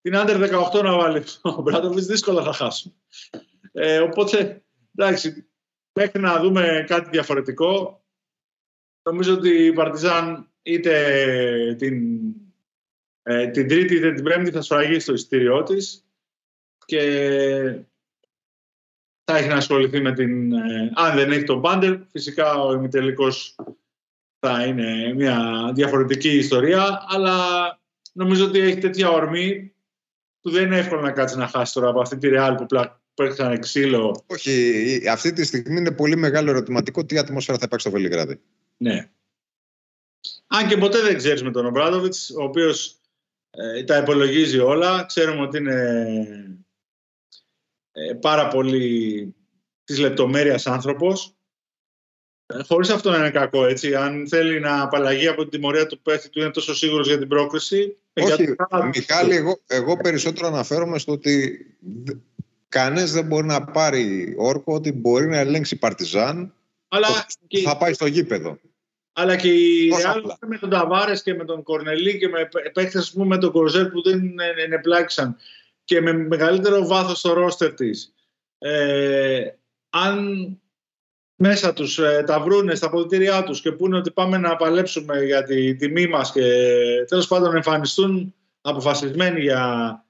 την 0.00 0.16
Άντερ 0.16 0.36
18 0.38 0.82
να 0.82 0.96
βάλει 0.96 1.22
ο 1.42 1.62
Μπράτοβιτς 1.62 2.06
δύσκολα 2.06 2.42
θα 2.42 2.52
χάσουμε. 2.52 2.94
Ε, 3.72 3.98
οπότε, 3.98 4.62
εντάξει, 4.96 5.46
μέχρι 5.92 6.20
να 6.20 6.40
δούμε 6.40 6.84
κάτι 6.88 7.08
διαφορετικό, 7.10 8.04
νομίζω 9.02 9.34
ότι 9.34 9.64
η 9.64 9.72
Παρτιζάν 9.72 10.50
είτε 10.62 11.74
την, 11.78 12.20
ε, 13.22 13.46
την 13.46 13.68
Τρίτη 13.68 13.94
είτε 13.94 14.12
την 14.12 14.24
Πέμπτη 14.24 14.50
θα 14.50 14.62
σφραγίσει 14.62 15.00
στο 15.00 15.12
εισιτήριό 15.12 15.62
της 15.62 16.04
και 16.84 17.00
θα 19.24 19.36
έχει 19.36 19.48
να 19.48 19.56
ασχοληθεί 19.56 20.00
με 20.00 20.12
την... 20.12 20.52
Ε, 20.52 20.92
αν 20.94 21.16
δεν 21.16 21.32
έχει 21.32 21.44
τον 21.44 21.60
Πάντερ, 21.60 21.98
φυσικά 22.10 22.54
ο 22.54 22.72
ημιτελικός 22.72 23.56
θα 24.40 24.64
είναι 24.64 25.14
μια 25.14 25.70
διαφορετική 25.74 26.28
ιστορία, 26.28 27.04
αλλά 27.08 27.34
νομίζω 28.12 28.44
ότι 28.44 28.58
έχει 28.58 28.78
τέτοια 28.78 29.10
ορμή 29.10 29.74
που 30.40 30.50
δεν 30.50 30.64
είναι 30.64 30.78
εύκολο 30.78 31.00
να 31.00 31.12
κάτσεις 31.12 31.36
να 31.36 31.46
χάσεις 31.46 31.74
τώρα 31.74 31.88
από 31.88 32.00
αυτή 32.00 32.16
τη 32.16 32.28
Real 32.32 32.54
που, 32.56 32.66
πλα... 32.66 33.02
που 33.14 33.22
έχει 33.22 33.34
σαν 33.34 33.60
ξύλο. 33.60 34.24
Όχι, 34.26 35.02
αυτή 35.10 35.32
τη 35.32 35.44
στιγμή 35.44 35.78
είναι 35.78 35.92
πολύ 35.92 36.16
μεγάλο 36.16 36.50
ερωτηματικό 36.50 37.04
τι 37.04 37.18
ατμόσφαιρα 37.18 37.58
θα 37.58 37.64
υπάρξει 37.66 37.88
στο 37.88 37.96
Βελιγράδι. 37.96 38.40
Ναι. 38.76 39.10
Αν 40.46 40.68
και 40.68 40.76
ποτέ 40.76 41.00
δεν 41.00 41.16
ξέρεις 41.16 41.42
με 41.42 41.50
τον 41.50 41.66
Ομπράδοβιτς, 41.66 42.30
ο 42.30 42.42
οποίος 42.42 43.00
ε, 43.50 43.84
τα 43.84 43.96
υπολογίζει 43.96 44.58
όλα. 44.58 45.04
Ξέρουμε 45.04 45.42
ότι 45.42 45.58
είναι 45.58 45.76
ε, 47.92 48.12
πάρα 48.14 48.48
πολύ 48.48 49.34
της 49.84 49.98
λεπτομέρειας 49.98 50.66
άνθρωπος 50.66 51.26
ε, 51.26 51.39
Χωρίς 52.66 52.90
αυτό 52.90 53.10
να 53.10 53.16
είναι 53.16 53.30
κακό, 53.30 53.66
έτσι. 53.66 53.94
Αν 53.94 54.28
θέλει 54.28 54.60
να 54.60 54.82
απαλλαγεί 54.82 55.26
από 55.26 55.42
την 55.42 55.50
τιμωρία 55.50 55.86
του 55.86 56.00
παίχτη 56.00 56.28
του, 56.28 56.40
είναι 56.40 56.50
τόσο 56.50 56.74
σίγουρος 56.74 57.06
για 57.06 57.18
την 57.18 57.28
πρόκριση. 57.28 57.96
Ε, 58.12 58.22
Όχι, 58.22 58.42
για 58.42 58.90
Μιχάλη, 58.94 59.34
εγώ, 59.34 59.60
εγώ 59.66 59.96
περισσότερο 59.96 60.46
αναφέρομαι 60.46 60.98
στο 60.98 61.12
ότι 61.12 61.66
κανένα 62.68 63.06
δεν 63.06 63.24
μπορεί 63.24 63.46
να 63.46 63.64
πάρει 63.64 64.34
όρκο 64.38 64.74
ότι 64.74 64.92
μπορεί 64.92 65.26
να 65.26 65.38
ελέγξει 65.38 65.76
Παρτιζάν. 65.76 66.54
Αλλά 66.88 67.08
και... 67.46 67.60
θα 67.60 67.76
πάει 67.76 67.92
στο 67.92 68.06
γήπεδο. 68.06 68.58
Αλλά 69.12 69.36
και 69.36 69.52
η 69.52 69.92
Ρεάλ 69.96 70.22
με 70.46 70.58
τον 70.58 70.70
Ταβάρες 70.70 71.22
και 71.22 71.34
με 71.34 71.44
τον 71.44 71.62
Κορνελί 71.62 72.18
και 72.18 72.28
με 72.28 72.48
παίχτε 72.72 73.02
με 73.14 73.38
τον 73.38 73.52
Κορζέρ 73.52 73.86
που 73.88 74.02
δεν 74.02 74.34
ενεπλάξαν 74.64 75.36
και 75.84 76.00
με 76.00 76.12
μεγαλύτερο 76.12 76.86
βάθος 76.86 77.18
στο 77.18 77.32
ρόστερ 77.32 77.74
της. 77.74 78.14
Ε, 78.58 79.44
αν 79.90 80.60
μέσα 81.42 81.72
τους 81.72 81.98
ε, 81.98 82.24
τα 82.26 82.40
βρούνε 82.40 82.74
στα 82.74 82.86
αποδητήριά 82.86 83.42
τους 83.42 83.60
και 83.60 83.72
πούνε 83.72 83.96
ότι 83.96 84.10
πάμε 84.10 84.38
να 84.38 84.56
παλέψουμε 84.56 85.24
για 85.24 85.42
τη 85.42 85.76
τιμή 85.76 86.06
μας 86.06 86.32
και 86.32 86.42
τέλος 87.08 87.26
πάντων 87.26 87.56
εμφανιστούν 87.56 88.34
αποφασισμένοι 88.60 89.40
για 89.40 90.04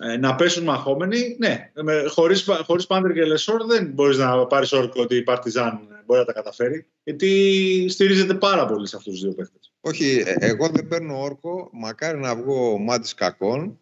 ε, 0.00 0.16
να 0.16 0.34
πέσουν 0.34 0.64
μαχόμενοι, 0.64 1.36
ναι, 1.38 1.70
με, 1.82 2.04
χωρίς, 2.06 2.46
χωρίς 2.62 2.86
Πάντερ 2.86 3.12
και 3.12 3.24
Λεσόρ 3.24 3.64
δεν 3.64 3.86
μπορείς 3.86 4.16
να 4.16 4.46
πάρεις 4.46 4.72
όρκο 4.72 5.02
ότι 5.02 5.16
η 5.16 5.22
Παρτιζάν 5.22 5.80
μπορεί 6.06 6.20
να 6.20 6.26
τα 6.26 6.32
καταφέρει, 6.32 6.86
γιατί 7.04 7.86
στηρίζεται 7.88 8.34
πάρα 8.34 8.66
πολύ 8.66 8.86
σε 8.86 8.96
αυτούς 8.96 9.12
τους 9.12 9.22
δύο 9.22 9.32
παίχτες. 9.32 9.72
Όχι, 9.80 10.22
ε, 10.26 10.34
εγώ 10.38 10.68
δεν 10.68 10.88
παίρνω 10.88 11.22
όρκο, 11.22 11.70
μακάρι 11.72 12.18
να 12.18 12.36
βγω 12.36 12.78
μάτις 12.78 13.14
κακών, 13.14 13.80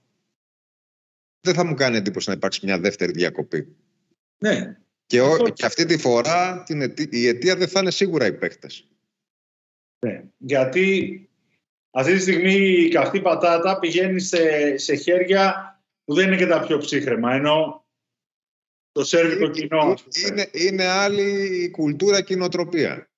δεν 1.41 1.55
θα 1.55 1.65
μου 1.65 1.75
κάνει 1.75 1.97
εντύπωση 1.97 2.29
να 2.29 2.35
υπάρξει 2.35 2.61
μια 2.65 2.79
δεύτερη 2.79 3.13
διακοπή. 3.13 3.77
Ναι, 4.39 4.77
και, 5.09 5.21
και 5.55 5.67
αυτή 5.67 5.85
τη 5.85 5.99
φορά 5.99 6.63
την 6.63 6.95
η 7.11 7.27
αιτία 7.27 7.57
δεν 7.57 7.69
θα 7.69 7.81
είναι 7.81 7.91
σίγουρα 7.91 8.27
οι 8.27 8.33
παίχτες. 8.33 8.89
Ναι, 10.07 10.25
γιατί 10.37 11.29
αυτή 11.91 12.13
τη 12.13 12.21
στιγμή 12.21 12.55
η 12.55 12.89
καυτή 12.89 13.21
πατάτα 13.21 13.79
πηγαίνει 13.79 14.21
σε, 14.21 14.77
σε 14.77 14.95
χέρια 14.95 15.73
που 16.05 16.15
δεν 16.15 16.27
είναι 16.27 16.37
και 16.37 16.47
τα 16.47 16.61
πιο 16.61 16.79
ψύχρεμα, 16.79 17.33
ενώ 17.33 17.87
το 18.93 19.05
σέρβικο 19.05 19.49
κοινό. 19.49 19.95
Είναι, 20.27 20.49
είναι 20.53 20.85
άλλη 20.85 21.63
η 21.63 21.71
κουλτούρα 21.71 22.23
και 22.23 22.35
η 22.35 22.37
νοοτροπία. 22.37 23.11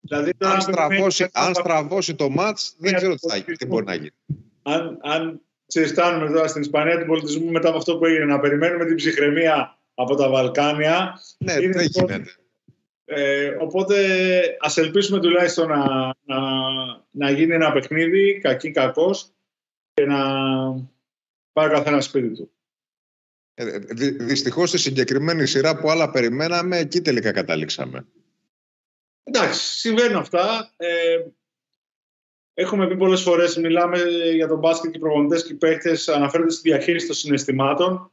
Δηλαδή, 0.00 0.30
αν, 0.38 0.60
στραβώσει, 0.60 1.28
αν 1.32 1.54
στραβώσει 1.54 2.14
το 2.14 2.30
μάτς, 2.30 2.74
δεν 2.78 2.94
ξέρω 2.94 3.14
τι, 3.14 3.28
θα, 3.28 3.42
τι 3.42 3.66
μπορεί 3.66 3.84
να 3.84 3.94
γίνει. 3.94 4.16
Αν, 4.62 4.98
αν 5.02 5.40
συζητάνουμε 5.66 6.30
τώρα 6.30 6.48
στην 6.48 6.62
Ισπανία 6.62 6.98
του 6.98 7.06
πολιτισμού 7.06 7.50
μετά 7.50 7.68
από 7.68 7.78
αυτό 7.78 7.98
που 7.98 8.06
έγινε, 8.06 8.24
να 8.24 8.40
περιμένουμε 8.40 8.84
την 8.86 8.96
ψυχραιμία 8.96 9.78
από 9.94 10.14
τα 10.14 10.28
Βαλκάνια. 10.28 11.20
Ναι, 11.38 11.60
δεν 11.60 11.86
γίνεται. 11.86 12.24
Ε, 13.04 13.56
οπότε 13.60 13.96
ας 14.60 14.76
ελπίσουμε 14.76 15.20
τουλάχιστον 15.20 15.68
να, 15.68 16.14
να, 16.24 16.40
να 17.10 17.30
γίνει 17.30 17.54
ένα 17.54 17.72
παιχνίδι, 17.72 18.38
κακή 18.42 18.70
κακός, 18.70 19.32
και 19.94 20.04
να 20.04 20.18
πάει 21.52 21.68
καθένας 21.68 22.04
σπίτι 22.04 22.34
του. 22.34 22.50
Ε, 23.54 23.78
δυ, 23.78 24.10
δυστυχώς 24.10 24.68
στη 24.68 24.78
συγκεκριμένη 24.78 25.46
σειρά 25.46 25.76
που 25.76 25.90
άλλα 25.90 26.10
περιμέναμε, 26.10 26.78
εκεί 26.78 27.00
τελικά 27.00 27.32
καταλήξαμε. 27.32 28.06
Εντάξει, 29.24 29.78
συμβαίνουν 29.78 30.16
αυτά. 30.16 30.72
Ε, 30.76 31.24
έχουμε 32.54 32.88
πει 32.88 32.96
πολλές 32.96 33.22
φορές, 33.22 33.56
μιλάμε 33.56 33.98
για 34.34 34.48
τον 34.48 34.58
μπάσκετ 34.58 34.90
και 34.90 34.96
οι 34.96 35.00
προπονητές 35.00 35.44
και 35.44 35.52
οι 35.52 35.56
παίχτες, 35.56 36.08
αναφέρονται 36.08 36.50
στη 36.50 36.70
διαχείριση 36.70 37.06
των 37.06 37.16
συναισθημάτων 37.16 38.12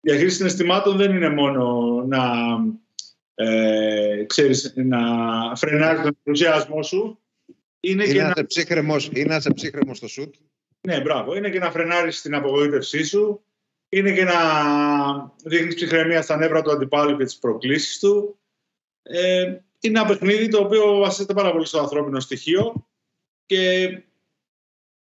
διαχείριση 0.00 0.36
συναισθημάτων 0.36 0.96
δεν 0.96 1.14
είναι 1.14 1.28
μόνο 1.28 1.92
να, 2.06 2.22
ε, 3.34 4.24
ξέρεις, 4.24 4.72
να 4.76 4.98
φρενάρεις 5.56 6.02
τον 6.02 6.16
ενθουσιασμό 6.24 6.82
σου. 6.82 7.18
Είναι, 7.80 8.04
είναι, 8.04 8.12
και 8.12 8.22
να... 8.22 8.46
ψύχρεμος, 8.46 9.10
είναι 9.12 9.40
να 9.44 9.52
ψύχρεμος 9.52 9.96
στο 9.96 10.08
σουτ. 10.08 10.34
Ναι, 10.80 11.00
μπράβο. 11.00 11.34
Είναι 11.34 11.50
και 11.50 11.58
να 11.58 11.70
φρενάρεις 11.70 12.20
την 12.20 12.34
απογοήτευσή 12.34 13.04
σου. 13.04 13.44
Είναι 13.88 14.12
και 14.12 14.24
να 14.24 14.34
δείχνεις 15.44 15.74
ψυχραιμία 15.74 16.22
στα 16.22 16.36
νεύρα 16.36 16.62
του 16.62 16.70
αντιπάλου 16.70 17.16
και 17.16 17.24
τις 17.24 17.38
προκλήσεις 17.38 17.98
του. 17.98 18.38
Ε, 19.02 19.42
είναι 19.80 19.98
ένα 19.98 20.08
παιχνίδι 20.08 20.48
το 20.48 20.58
οποίο 20.58 20.96
βασίζεται 20.96 21.34
πάρα 21.34 21.52
πολύ 21.52 21.66
στο 21.66 21.78
ανθρώπινο 21.78 22.20
στοιχείο 22.20 22.88
και 23.46 23.88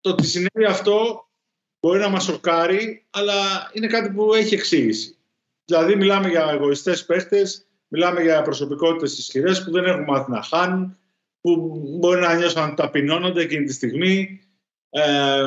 το 0.01 0.09
ότι 0.09 0.25
συνέβη 0.25 0.65
αυτό 0.65 1.26
μπορεί 1.87 1.99
να 1.99 2.09
μας 2.09 2.23
σοκάρει, 2.23 3.05
αλλά 3.09 3.69
είναι 3.73 3.87
κάτι 3.87 4.09
που 4.09 4.33
έχει 4.33 4.53
εξήγηση. 4.53 5.17
Δηλαδή 5.65 5.95
μιλάμε 5.95 6.29
για 6.29 6.49
εγωιστές 6.51 7.05
παίχτες, 7.05 7.65
μιλάμε 7.87 8.21
για 8.21 8.41
προσωπικότητες 8.41 9.17
ισχυρές 9.17 9.63
που 9.63 9.71
δεν 9.71 9.85
έχουν 9.85 10.03
μάθει 10.03 10.31
να 10.31 10.41
χάνουν, 10.41 10.97
που 11.41 11.81
μπορεί 11.99 12.19
να 12.19 12.35
νιώσουν 12.35 12.75
ταπεινώνονται 12.75 13.41
εκείνη 13.41 13.65
τη 13.65 13.73
στιγμή. 13.73 14.41
Ε, 14.89 15.43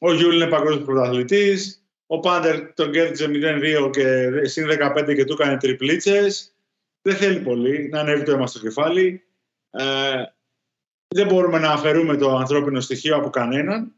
ο 0.00 0.14
Γιούλ 0.14 0.34
είναι 0.34 0.46
παγκόσμιος 0.46 0.84
πρωταθλητής. 0.84 1.84
Ο 2.06 2.20
Πάντερ 2.20 2.74
τον 2.74 2.92
κέρδισε 2.92 3.26
0-2 3.86 3.90
και 3.92 4.30
συν 4.42 4.68
15 4.68 5.14
και 5.14 5.24
του 5.24 5.36
έκανε 5.40 5.56
τριπλίτσες. 5.56 6.54
Δεν 7.02 7.16
θέλει 7.16 7.40
πολύ 7.40 7.88
να 7.88 8.00
ανέβει 8.00 8.22
το 8.22 8.32
αίμα 8.32 8.46
στο 8.46 8.58
κεφάλι. 8.58 9.22
Ε, 9.70 9.84
δεν 11.08 11.26
μπορούμε 11.26 11.58
να 11.58 11.70
αφαιρούμε 11.70 12.16
το 12.16 12.36
ανθρώπινο 12.36 12.80
στοιχείο 12.80 13.16
από 13.16 13.30
κανέναν. 13.30 13.94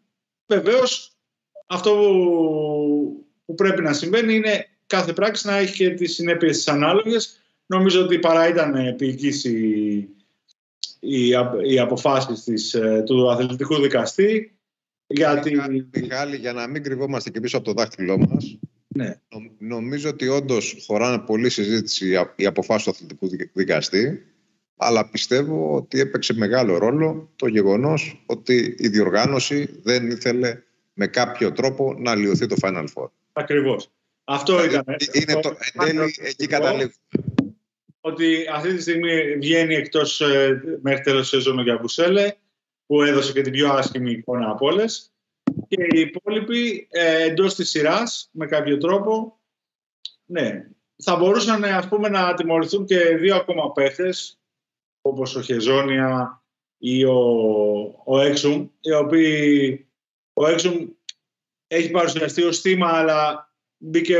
Βεβαίως 0.46 1.13
αυτό 1.66 1.90
που 3.44 3.54
πρέπει 3.54 3.82
να 3.82 3.92
συμβαίνει 3.92 4.34
είναι 4.34 4.68
κάθε 4.86 5.12
πράξη 5.12 5.46
να 5.46 5.56
έχει 5.56 5.74
και 5.74 5.90
τις 5.90 6.14
συνέπειες 6.14 6.56
τις 6.56 6.68
ανάλογες. 6.68 7.38
Νομίζω 7.66 8.02
ότι 8.02 8.18
παρά 8.18 8.48
ήταν 8.48 8.74
επίκης 8.74 9.44
οι, 9.44 10.08
οι, 11.00 11.28
οι 11.66 11.78
αποφάσεις 11.78 12.44
της, 12.44 12.74
ε, 12.74 13.02
του 13.06 13.30
αθλητικού 13.30 13.80
δικαστή. 13.80 14.58
Γιατί... 15.06 15.60
Μιχάλη, 15.92 16.36
για 16.36 16.52
να 16.52 16.66
μην 16.66 16.82
κρυβόμαστε 16.82 17.30
και 17.30 17.40
πίσω 17.40 17.56
από 17.56 17.66
το 17.66 17.72
δάχτυλό 17.72 18.18
μας, 18.18 18.58
ναι. 18.88 19.20
νομίζω 19.58 20.08
ότι 20.08 20.28
όντως 20.28 20.84
χωράνε 20.86 21.18
πολύ 21.18 21.50
συζήτηση 21.50 22.16
η 22.36 22.46
αποφάση 22.46 22.84
του 22.84 22.90
αθλητικού 22.90 23.28
δικαστή, 23.52 24.22
αλλά 24.76 25.08
πιστεύω 25.08 25.74
ότι 25.74 26.00
έπαιξε 26.00 26.34
μεγάλο 26.34 26.78
ρόλο 26.78 27.32
το 27.36 27.46
γεγονός 27.46 28.24
ότι 28.26 28.74
η 28.78 28.88
διοργάνωση 28.88 29.80
δεν 29.82 30.10
ήθελε 30.10 30.62
με 30.94 31.06
κάποιο 31.06 31.52
τρόπο 31.52 31.94
να 31.98 32.14
λιωθεί 32.14 32.46
το 32.46 32.56
Final 32.60 32.86
Four. 32.94 33.08
Ακριβώς. 33.32 33.90
Αυτό 34.24 34.56
δηλαδή, 34.56 34.74
ήταν. 34.74 34.96
Είναι 35.12 35.40
το, 35.40 35.56
εν 35.72 35.86
τέλει, 35.86 36.14
εκεί 36.22 36.46
καταλήγουμε 36.46 36.92
ότι 38.06 38.46
αυτή 38.52 38.74
τη 38.74 38.82
στιγμή 38.82 39.36
βγαίνει 39.36 39.74
εκτός 39.74 40.20
ε, 40.20 40.62
μέχρι 40.82 41.02
τέλος 41.02 41.20
της 41.20 41.28
σεζόν 41.28 41.58
ο 41.58 41.62
Γιαμπουσέλε, 41.62 42.32
που 42.86 43.02
έδωσε 43.02 43.32
και 43.32 43.42
την 43.42 43.52
πιο 43.52 43.72
άσχημη 43.72 44.10
εικόνα 44.10 44.50
από 44.50 44.66
όλες. 44.66 45.12
Και 45.68 45.82
οι 45.90 46.00
υπόλοιποι 46.00 46.88
ε, 46.90 47.22
εντός 47.22 47.54
της 47.54 47.70
σειράς, 47.70 48.28
με 48.32 48.46
κάποιο 48.46 48.78
τρόπο, 48.78 49.38
ναι, 50.24 50.66
θα 51.02 51.16
μπορούσαν 51.16 51.64
ας 51.64 51.88
πούμε, 51.88 52.08
να 52.08 52.34
τιμωρηθούν 52.34 52.84
και 52.84 52.98
δύο 52.98 53.36
ακόμα 53.36 53.72
παίχτες, 53.72 54.38
όπως 55.00 55.36
ο 55.36 55.42
Χεζόνια 55.42 56.42
ή 56.78 57.04
ο, 57.04 57.18
ο 58.04 58.20
Έξουμ, 58.20 58.68
οι 58.80 58.92
οποίοι 58.92 59.86
ο 60.34 60.46
Έξουμ 60.46 60.88
έχει 61.66 61.90
παρουσιαστεί 61.90 62.42
ως 62.42 62.60
θύμα, 62.60 62.88
αλλά 62.88 63.52
μπήκε 63.76 64.18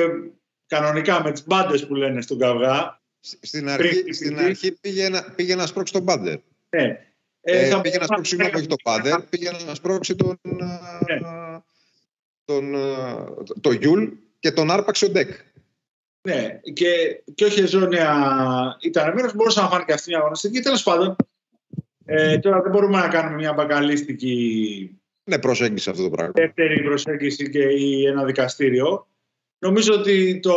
κανονικά 0.66 1.22
με 1.22 1.32
τις 1.32 1.46
μπάντες 1.46 1.86
που 1.86 1.94
λένε 1.94 2.20
στον 2.20 2.38
καυγά 2.38 3.02
στην 3.20 3.68
αρχή, 3.68 4.12
στην 4.12 4.38
αρχή 4.38 4.72
πήγε, 4.72 5.08
να, 5.08 5.22
πήγε 5.22 5.54
να 5.54 5.66
σπρώξει 5.66 5.92
τον 5.92 6.04
Πάντερ. 6.04 6.38
Ναι. 6.68 6.98
Ε, 7.40 7.68
ε, 7.68 7.80
πήγε 7.82 7.98
να 7.98 8.04
σπρώξει, 8.04 8.30
συγγνώμη, 8.30 8.56
όχι 8.56 8.66
τον 8.66 8.78
Πάντερ, 8.82 9.22
πήγε 9.22 9.50
να 9.66 9.74
σπρώξει 9.74 10.14
τον, 10.14 10.40
ναι. 10.42 11.20
τον, 12.44 12.74
το 13.60 13.72
Γιούλ 13.72 14.08
και 14.38 14.52
τον 14.52 14.70
άρπαξε 14.70 15.04
ο 15.04 15.10
Ντεκ. 15.10 15.30
Ναι, 16.28 16.60
και, 16.72 17.22
και 17.34 17.44
όχι 17.44 17.60
Χεζόνια 17.60 18.76
ήταν 18.80 19.14
μέρος, 19.14 19.34
μπορούσε 19.34 19.60
να 19.60 19.68
φάνει 19.68 19.84
και 19.84 19.92
αυτή 19.92 20.10
μια 20.10 20.18
αγωνιστική. 20.18 20.60
Τέλος 20.60 20.82
πάντων, 20.82 21.16
ε, 22.04 22.38
τώρα 22.38 22.60
δεν 22.62 22.70
μπορούμε 22.70 22.98
να 22.98 23.08
κάνουμε 23.08 23.34
μια 23.34 23.52
μπακαλίστικη 23.52 25.00
ναι, 25.24 25.38
προσέγγιση 25.38 25.90
αυτό 25.90 26.02
το 26.02 26.10
πράγμα. 26.10 26.32
Δεύτερη 26.34 26.82
προσέγγιση 26.82 27.50
και 27.50 27.62
ή 27.62 28.06
ένα 28.06 28.24
δικαστήριο. 28.24 29.06
Νομίζω 29.58 29.94
ότι 29.94 30.40
το, 30.40 30.54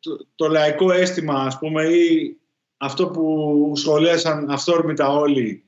το, 0.00 0.26
το 0.34 0.48
λαϊκό 0.48 0.92
αίσθημα, 0.92 1.34
ας 1.34 1.58
πούμε, 1.58 1.84
ή 1.84 2.36
αυτό 2.76 3.08
που 3.08 3.72
σχολίασαν 3.76 4.50
αυθόρμητα 4.50 5.08
όλοι, 5.08 5.64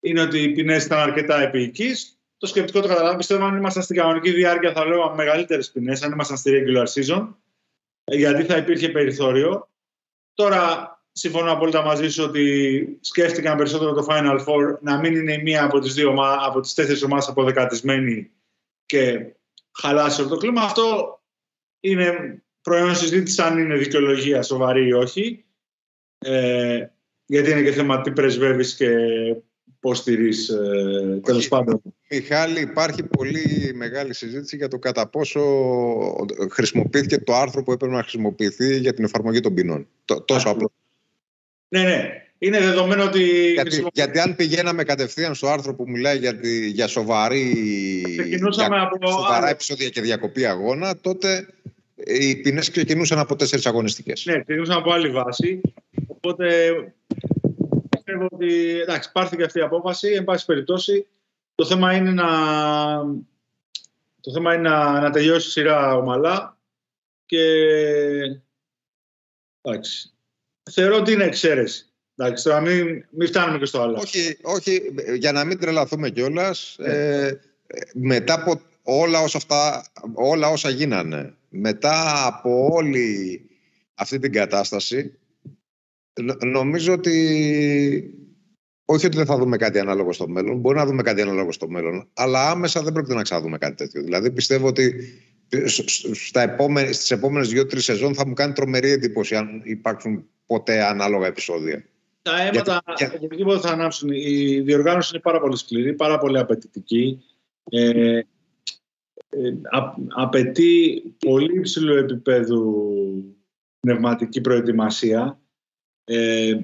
είναι 0.00 0.20
ότι 0.20 0.42
οι 0.42 0.52
ποινές 0.52 0.84
ήταν 0.84 0.98
αρκετά 0.98 1.40
επίοικείς. 1.40 2.18
Το 2.36 2.46
σκεπτικό 2.46 2.80
το 2.80 2.88
καταλάβει. 2.88 3.16
Πιστεύω 3.16 3.44
αν 3.44 3.56
ήμασταν 3.56 3.82
στην 3.82 3.96
κανονική 3.96 4.30
διάρκεια 4.30 4.72
θα 4.72 4.84
λέω 4.84 5.14
μεγαλύτερες 5.14 5.70
ποινές, 5.70 6.02
αν 6.02 6.12
ήμασταν 6.12 6.36
στη 6.36 6.50
regular 6.54 6.86
season, 6.86 7.28
γιατί 8.04 8.44
θα 8.44 8.56
υπήρχε 8.56 8.88
περιθώριο. 8.88 9.68
Τώρα 10.34 10.93
συμφωνώ 11.16 11.52
απόλυτα 11.52 11.82
μαζί 11.82 12.08
σου 12.08 12.24
ότι 12.24 12.98
σκέφτηκαν 13.00 13.56
περισσότερο 13.56 13.92
το 13.92 14.06
Final 14.08 14.38
Four 14.38 14.78
να 14.80 14.98
μην 14.98 15.14
είναι 15.14 15.38
μία 15.42 15.64
από 15.64 15.78
τις, 15.78 15.94
δύο, 15.94 16.14
από 16.46 16.60
τις 16.60 16.74
τέσσερις 16.74 17.02
ομάδες 17.02 17.28
αποδεκατισμένη 17.28 18.30
και 18.86 19.34
χαλάσει 19.78 20.20
όλο 20.20 20.30
το 20.30 20.36
κλίμα. 20.36 20.62
Αυτό 20.62 21.18
είναι 21.80 22.38
προϊόν 22.62 22.96
συζήτησης 22.96 23.38
αν 23.38 23.58
είναι 23.58 23.76
δικαιολογία 23.76 24.42
σοβαρή 24.42 24.86
ή 24.86 24.92
όχι. 24.92 25.44
Ε, 26.18 26.86
γιατί 27.26 27.50
είναι 27.50 27.62
και 27.62 27.72
θέμα 27.72 28.00
τι 28.00 28.10
πρεσβεύεις 28.10 28.74
και 28.74 28.88
πώς 29.80 29.98
στηρείς 29.98 30.48
ε, 30.48 31.20
τέλος 31.22 31.48
πάντων. 31.48 31.82
Μιχάλη, 32.10 32.60
υπάρχει 32.60 33.02
πολύ 33.02 33.72
μεγάλη 33.74 34.14
συζήτηση 34.14 34.56
για 34.56 34.68
το 34.68 34.78
κατά 34.78 35.08
πόσο 35.08 35.40
χρησιμοποιήθηκε 36.50 37.18
το 37.18 37.34
άρθρο 37.34 37.62
που 37.62 37.72
έπρεπε 37.72 37.94
να 37.94 38.02
χρησιμοποιηθεί 38.02 38.78
για 38.78 38.94
την 38.94 39.04
εφαρμογή 39.04 39.40
των 39.40 39.54
ποινών. 39.54 39.88
τόσο 40.24 40.48
απλό. 40.48 40.72
Ναι, 41.74 41.82
ναι. 41.82 42.18
Είναι 42.38 42.60
δεδομένο 42.60 43.04
ότι. 43.04 43.52
Γιατί, 43.52 43.86
γιατί 43.92 44.18
αν 44.18 44.36
πηγαίναμε 44.36 44.84
κατευθείαν 44.84 45.34
στο 45.34 45.48
άρθρο 45.48 45.74
που 45.74 45.84
μιλάει 45.86 46.18
για, 46.18 46.36
τη, 46.36 46.68
για 46.68 46.86
σοβαρή. 46.86 47.52
για 48.26 48.82
από... 48.82 49.10
Σοβαρά 49.10 49.48
επεισόδια 49.48 49.88
και 49.88 50.00
διακοπή 50.00 50.46
αγώνα, 50.46 50.96
τότε 51.00 51.48
οι 51.94 52.36
ποινές 52.36 52.70
ξεκινούσαν 52.70 53.18
από 53.18 53.36
τέσσερις 53.36 53.66
αγωνιστικές. 53.66 54.24
Ναι, 54.24 54.32
ξεκινούσαν 54.32 54.76
από 54.76 54.92
άλλη 54.92 55.10
βάση. 55.10 55.60
Οπότε 56.06 56.74
πιστεύω 57.90 58.28
ότι 58.30 58.80
εντάξει, 58.80 59.12
πάρθηκε 59.12 59.44
αυτή 59.44 59.58
η 59.58 59.62
απόφαση. 59.62 60.08
Εν 60.08 60.24
πάση 60.24 60.44
περιπτώσει, 60.44 61.06
το 61.54 61.66
θέμα 61.66 61.94
είναι 61.94 62.10
να, 62.10 62.28
το 64.20 64.32
θέμα 64.32 64.54
είναι 64.54 64.68
να, 64.68 65.00
να 65.00 65.10
τελειώσει 65.10 65.48
η 65.48 65.50
σειρά 65.50 65.96
ομαλά 65.96 66.58
και 67.26 67.42
εντάξει, 69.62 70.13
θεωρώ 70.70 70.96
ότι 70.96 71.12
είναι 71.12 71.24
εξαίρεση. 71.24 71.86
Εντάξει, 72.16 72.44
τώρα 72.44 72.60
μην, 72.60 73.04
μην 73.10 73.28
φτάνουμε 73.28 73.58
και 73.58 73.64
στο 73.64 73.80
άλλο. 73.80 73.98
Όχι, 73.98 74.38
όχι, 74.42 74.94
για 75.16 75.32
να 75.32 75.44
μην 75.44 75.58
τρελαθούμε 75.58 76.10
κιόλας. 76.10 76.76
Ναι. 76.78 76.92
Ε, 76.92 77.40
μετά 77.94 78.34
από 78.34 78.60
όλα 78.82 79.20
όσα, 79.20 79.36
αυτά, 79.36 79.84
όλα 80.14 80.48
όσα 80.48 80.68
γίνανε, 80.68 81.34
μετά 81.48 82.26
από 82.26 82.68
όλη 82.72 83.40
αυτή 83.94 84.18
την 84.18 84.32
κατάσταση, 84.32 85.18
νομίζω 86.44 86.92
ότι 86.92 88.14
όχι 88.84 89.06
ότι 89.06 89.16
δεν 89.16 89.26
θα 89.26 89.36
δούμε 89.36 89.56
κάτι 89.56 89.78
ανάλογο 89.78 90.12
στο 90.12 90.28
μέλλον, 90.28 90.58
μπορεί 90.58 90.76
να 90.76 90.86
δούμε 90.86 91.02
κάτι 91.02 91.20
ανάλογο 91.20 91.52
στο 91.52 91.68
μέλλον, 91.68 92.08
αλλά 92.14 92.50
άμεσα 92.50 92.82
δεν 92.82 92.92
πρόκειται 92.92 93.14
να 93.14 93.22
ξαναδούμε 93.22 93.58
κάτι 93.58 93.74
τέτοιο. 93.74 94.02
Δηλαδή 94.02 94.30
πιστεύω 94.30 94.66
ότι 94.66 94.94
στα 96.12 96.40
επόμενε, 96.40 96.92
στις 96.92 97.10
επόμενες 97.10 97.48
δύο-τρεις 97.48 97.84
σεζόν 97.84 98.14
θα 98.14 98.26
μου 98.26 98.34
κάνει 98.34 98.52
τρομερή 98.52 98.90
εντύπωση 98.90 99.36
αν 99.36 99.60
υπάρξουν 99.64 100.24
ποτέ 100.46 100.84
ανάλογα 100.84 101.26
επεισόδια. 101.26 101.84
Τα 102.22 102.42
αίματα 102.42 102.82
γιατί... 102.96 103.16
οπωσδήποτε 103.24 103.58
θα 103.58 103.70
ανάψουν. 103.70 104.08
Η 104.12 104.60
διοργάνωση 104.60 105.10
είναι 105.12 105.22
πάρα 105.22 105.40
πολύ 105.40 105.56
σκληρή, 105.56 105.92
πάρα 105.92 106.18
πολύ 106.18 106.38
απαιτητική. 106.38 107.22
Ε, 107.70 108.18
ε, 108.18 109.52
απαιτεί 110.08 111.02
πολύ 111.18 111.58
υψηλό 111.58 111.96
επίπεδο 111.96 112.74
πνευματική 113.80 114.40
προετοιμασία. 114.40 115.40
Ε, 116.04 116.58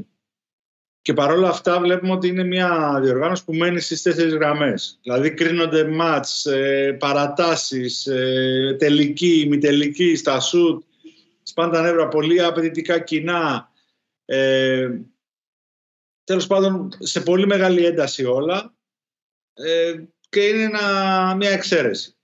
και 1.03 1.12
παρόλα 1.12 1.48
αυτά 1.48 1.80
βλέπουμε 1.80 2.12
ότι 2.12 2.28
είναι 2.28 2.44
μια 2.44 2.98
διοργάνωση 3.03 3.44
που 3.44 3.55
μένει 3.55 3.80
στις 3.80 4.03
τέσσερις 4.03 4.34
γραμμές. 4.34 4.98
Δηλαδή 5.03 5.34
κρίνονται 5.34 5.84
μάτς, 5.84 6.46
ε, 6.46 6.96
παρατάσεις, 6.98 8.07
ε, 8.07 8.76
τελική, 8.78 9.46
μη 9.48 9.59
τελική, 9.59 10.16
στα 10.16 10.40
σουτ, 10.40 10.84
σπάνε 11.43 11.71
τα 11.71 11.83
νεύρα, 11.82 12.09
πολύ 12.09 12.42
απαιτητικά 12.42 12.98
κοινά. 12.98 13.72
Ε, 14.24 14.90
τέλος 16.24 16.46
πάντων, 16.46 16.92
σε 16.98 17.20
πολύ 17.20 17.46
μεγάλη 17.46 17.84
ένταση 17.84 18.24
όλα 18.24 18.74
ε, 19.55 19.94
και 20.28 20.40
είναι 20.40 20.62
ένα, 20.62 21.34
μια 21.36 21.51
εξαίρεση. 21.51 22.14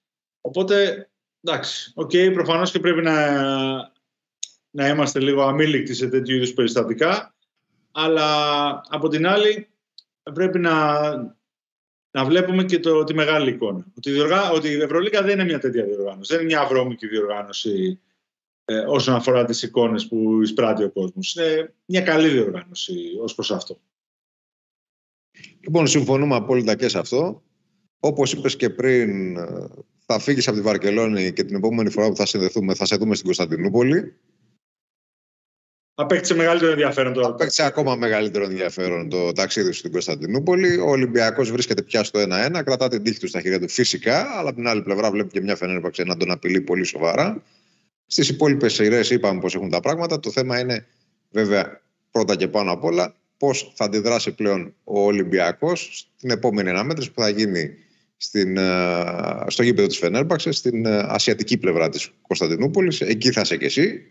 Οπότε, 0.41 1.09
εντάξει, 1.41 1.93
οκ, 1.95 2.11
okay, 2.13 2.31
προφανώς 2.33 2.71
και 2.71 2.81
πρέπει 2.81 3.03
να, 3.03 3.37
να 4.71 4.89
είμαστε 4.89 5.21
λίγο 5.21 5.43
αμήλικτοι 5.43 5.95
σε 5.95 6.09
τέτοιου 6.09 6.37
είδους 6.37 6.53
περιστατικά, 6.53 7.36
αλλά 7.99 8.81
από 8.89 9.09
την 9.09 9.27
άλλη 9.27 9.69
πρέπει 10.35 10.59
να, 10.59 11.01
να 12.11 12.25
βλέπουμε 12.25 12.65
και 12.65 12.79
το, 12.79 13.05
τη 13.05 13.15
μεγάλη 13.15 13.51
εικόνα. 13.51 13.87
Ότι 13.97 14.11
η, 14.11 14.13
διοργά, 14.13 14.51
ότι 14.51 14.69
η 14.69 14.81
Ευρωλίκα 14.81 15.23
δεν 15.23 15.33
είναι 15.33 15.45
μια 15.45 15.59
τέτοια 15.59 15.85
διοργάνωση, 15.85 16.35
δεν 16.35 16.45
είναι 16.45 16.55
μια 16.55 16.67
βρώμικη 16.67 17.07
διοργάνωση 17.07 18.01
ε, 18.65 18.79
όσον 18.79 19.15
αφορά 19.15 19.45
τις 19.45 19.63
εικόνες 19.63 20.09
που 20.09 20.43
εισπράττει 20.43 20.85
ο 20.85 20.91
κόσμος. 20.91 21.35
Είναι 21.35 21.75
μια 21.85 22.01
καλή 22.01 22.29
διοργάνωση 22.29 22.95
ως 23.23 23.35
προς 23.35 23.51
αυτό. 23.51 23.81
Λοιπόν, 25.61 25.87
συμφωνούμε 25.87 26.35
απόλυτα 26.35 26.77
και 26.77 26.89
σε 26.89 26.99
αυτό. 26.99 27.43
Όπως 28.01 28.33
είπες 28.33 28.57
και 28.57 28.71
πριν, 28.71 29.37
θα 30.07 30.19
φύγεις 30.19 30.49
από 30.49 30.57
τη 30.57 30.63
Βαρκελόνη 30.63 31.33
και 31.33 31.45
την 31.45 31.57
επόμενη 31.57 31.91
φορά 31.91 32.09
που 32.09 32.17
θα 32.17 32.27
συνδεθούμε 32.27 32.75
θα 32.75 32.85
σε 32.85 32.97
δούμε 32.97 33.15
στην 33.15 33.27
Κωνσταντινούπολη. 33.27 34.17
Απέκτησε 35.99 36.35
μεγαλύτερο 36.35 36.71
ενδιαφέρον 36.71 37.13
τώρα. 37.13 37.27
Απέκτησε 37.27 37.63
ακόμα 37.63 37.97
μεγαλύτερο 37.97 38.45
ενδιαφέρον 38.45 39.09
το 39.09 39.33
ταξίδι 39.33 39.73
στην 39.73 39.93
Κωνσταντινούπολη. 39.93 40.79
Ο 40.79 40.91
Ολυμπιακός 40.91 41.51
βρίσκεται 41.51 41.83
πια 41.83 42.05
στο 42.05 42.21
1-1, 42.21 42.63
κρατά 42.65 42.89
την 42.89 43.03
τύχη 43.03 43.19
του 43.19 43.29
στα 43.29 43.41
χέρια 43.41 43.61
του 43.61 43.69
φυσικά, 43.69 44.27
αλλά 44.39 44.49
από 44.49 44.59
την 44.59 44.69
άλλη 44.69 44.83
πλευρά 44.83 45.11
βλέπει 45.11 45.29
και 45.29 45.41
μια 45.41 45.57
Φενέρμπαξ 45.57 45.99
να 45.99 46.17
τον 46.17 46.31
απειλεί 46.31 46.61
πολύ 46.61 46.85
σοβαρά. 46.85 47.43
Στις 48.07 48.29
υπόλοιπες 48.29 48.73
σειρές 48.73 49.11
είπαμε 49.11 49.41
πώς 49.41 49.55
έχουν 49.55 49.71
τα 49.71 49.81
πράγματα. 49.81 50.21
Το 50.21 50.31
θέμα 50.31 50.59
είναι 50.59 50.87
βέβαια 51.31 51.81
πρώτα 52.11 52.37
και 52.37 52.49
πάνω 52.49 52.73
απ' 52.73 52.85
όλα 52.85 53.15
πώς 53.37 53.73
θα 53.77 53.85
αντιδράσει 53.85 54.31
πλέον 54.31 54.75
ο 54.85 55.01
Ολυμπιακός 55.01 56.09
στην 56.17 56.31
επόμενη 56.31 56.69
αναμέτρηση 56.69 57.13
που 57.13 57.21
θα 57.21 57.29
γίνει 57.29 57.71
στην, 58.17 58.57
ε, 58.57 58.65
στο 59.47 59.63
γήπεδο 59.63 59.87
της 59.87 59.99
Φενέρμπαξ, 59.99 60.47
στην 60.51 60.87
ε, 60.87 60.99
ασιατική 61.09 61.59
πλευρά 61.59 61.89
της 61.89 62.11
Κωνσταντινούπολης. 62.23 63.01
Εκεί 63.01 63.31
θα 63.31 63.41
είσαι 63.41 63.57
και 63.57 63.65
εσύ. 63.65 64.11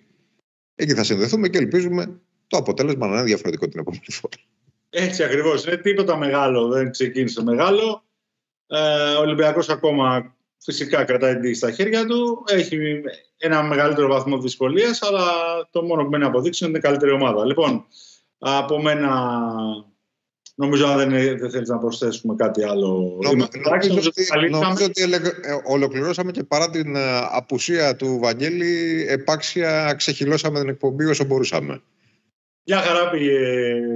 Εκεί 0.75 0.93
θα 0.93 1.03
συνδεθούμε 1.03 1.47
και 1.47 1.57
ελπίζουμε 1.57 2.19
το 2.47 2.57
αποτέλεσμα 2.57 3.07
να 3.07 3.13
είναι 3.13 3.23
διαφορετικό 3.23 3.67
την 3.67 3.79
επόμενη 3.79 4.03
φορά. 4.07 4.35
Έτσι 4.89 5.23
ακριβώς. 5.23 5.65
Είναι 5.65 5.77
τίποτα 5.77 6.17
μεγάλο. 6.17 6.67
Δεν 6.67 6.91
ξεκίνησε 6.91 7.43
μεγάλο. 7.43 8.03
Ε, 8.67 9.13
ο 9.13 9.19
Ολυμπιακός 9.19 9.69
ακόμα 9.69 10.35
φυσικά 10.57 11.03
κρατάει 11.03 11.39
τη 11.39 11.53
στα 11.53 11.71
χέρια 11.71 12.05
του. 12.05 12.43
Έχει 12.47 13.01
ένα 13.37 13.63
μεγαλύτερο 13.63 14.07
βαθμό 14.07 14.37
δυσκολίας, 14.37 15.01
αλλά 15.01 15.23
το 15.71 15.83
μόνο 15.83 16.03
που 16.03 16.09
μένει 16.09 16.23
να 16.23 16.29
αποδείξει 16.29 16.65
είναι 16.65 16.79
καλύτερη 16.79 17.11
ομάδα. 17.11 17.45
Λοιπόν, 17.45 17.85
από 18.37 18.81
μένα 18.81 19.41
Νομίζω 20.55 20.87
αν 20.87 20.97
δεν, 20.97 21.09
δεν 21.37 21.51
θέλεις 21.51 21.69
να 21.69 21.77
προσθέσουμε 21.77 22.35
κάτι 22.35 22.63
άλλο. 22.63 23.19
Νομίζω, 23.21 23.47
νομίζω, 23.89 24.09
ότι, 24.09 24.49
νομίζω 24.49 24.85
ότι 24.85 25.01
ε, 25.01 25.61
ολοκληρώσαμε 25.63 26.31
και 26.31 26.43
παρά 26.43 26.69
την 26.69 26.95
ε, 26.95 27.17
απουσία 27.31 27.95
του 27.95 28.19
Βαγγέλη 28.19 29.05
επάξια 29.09 29.93
ξεχυλώσαμε 29.97 30.59
την 30.59 30.69
εκπομπή 30.69 31.05
όσο 31.05 31.23
μπορούσαμε. 31.23 31.81
Για 32.63 32.77
χαρά 32.77 33.09
πήγε 33.09 33.39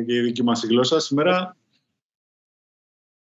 και 0.06 0.16
η 0.16 0.22
δική 0.22 0.44
μας 0.44 0.64
γλώσσα 0.64 1.00
σήμερα. 1.00 1.58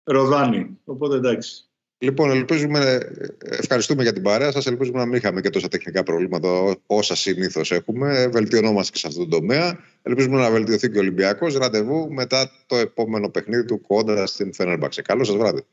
Ροδάνη. 0.03 0.79
Οπότε 0.86 1.15
εντάξει. 1.15 1.67
Λοιπόν, 1.97 2.29
ελπίζουμε, 2.29 2.99
ευχαριστούμε 3.39 4.03
για 4.03 4.13
την 4.13 4.21
παρέα 4.21 4.51
σας. 4.51 4.65
Ελπίζουμε 4.65 4.97
να 4.99 5.05
μην 5.05 5.15
είχαμε 5.15 5.41
και 5.41 5.49
τόσα 5.49 5.67
τεχνικά 5.67 6.03
προβλήματα 6.03 6.75
όσα 6.85 7.15
συνήθως 7.15 7.71
έχουμε. 7.71 8.27
Βελτιωνόμαστε 8.27 8.91
και 8.91 8.97
σε 8.97 9.07
αυτόν 9.07 9.29
τον 9.29 9.39
τομέα. 9.39 9.79
Ελπίζουμε 10.01 10.41
να 10.41 10.51
βελτιωθεί 10.51 10.89
και 10.89 10.97
ο 10.97 11.01
Ολυμπιακός. 11.01 11.55
Ραντεβού 11.55 12.13
μετά 12.13 12.51
το 12.65 12.75
επόμενο 12.75 13.29
παιχνίδι 13.29 13.65
του 13.65 13.81
κόντρα 13.81 14.25
στην 14.25 14.53
Φενέρμπαξε. 14.53 15.01
Καλό 15.01 15.23
σας 15.23 15.35
βράδυ. 15.35 15.65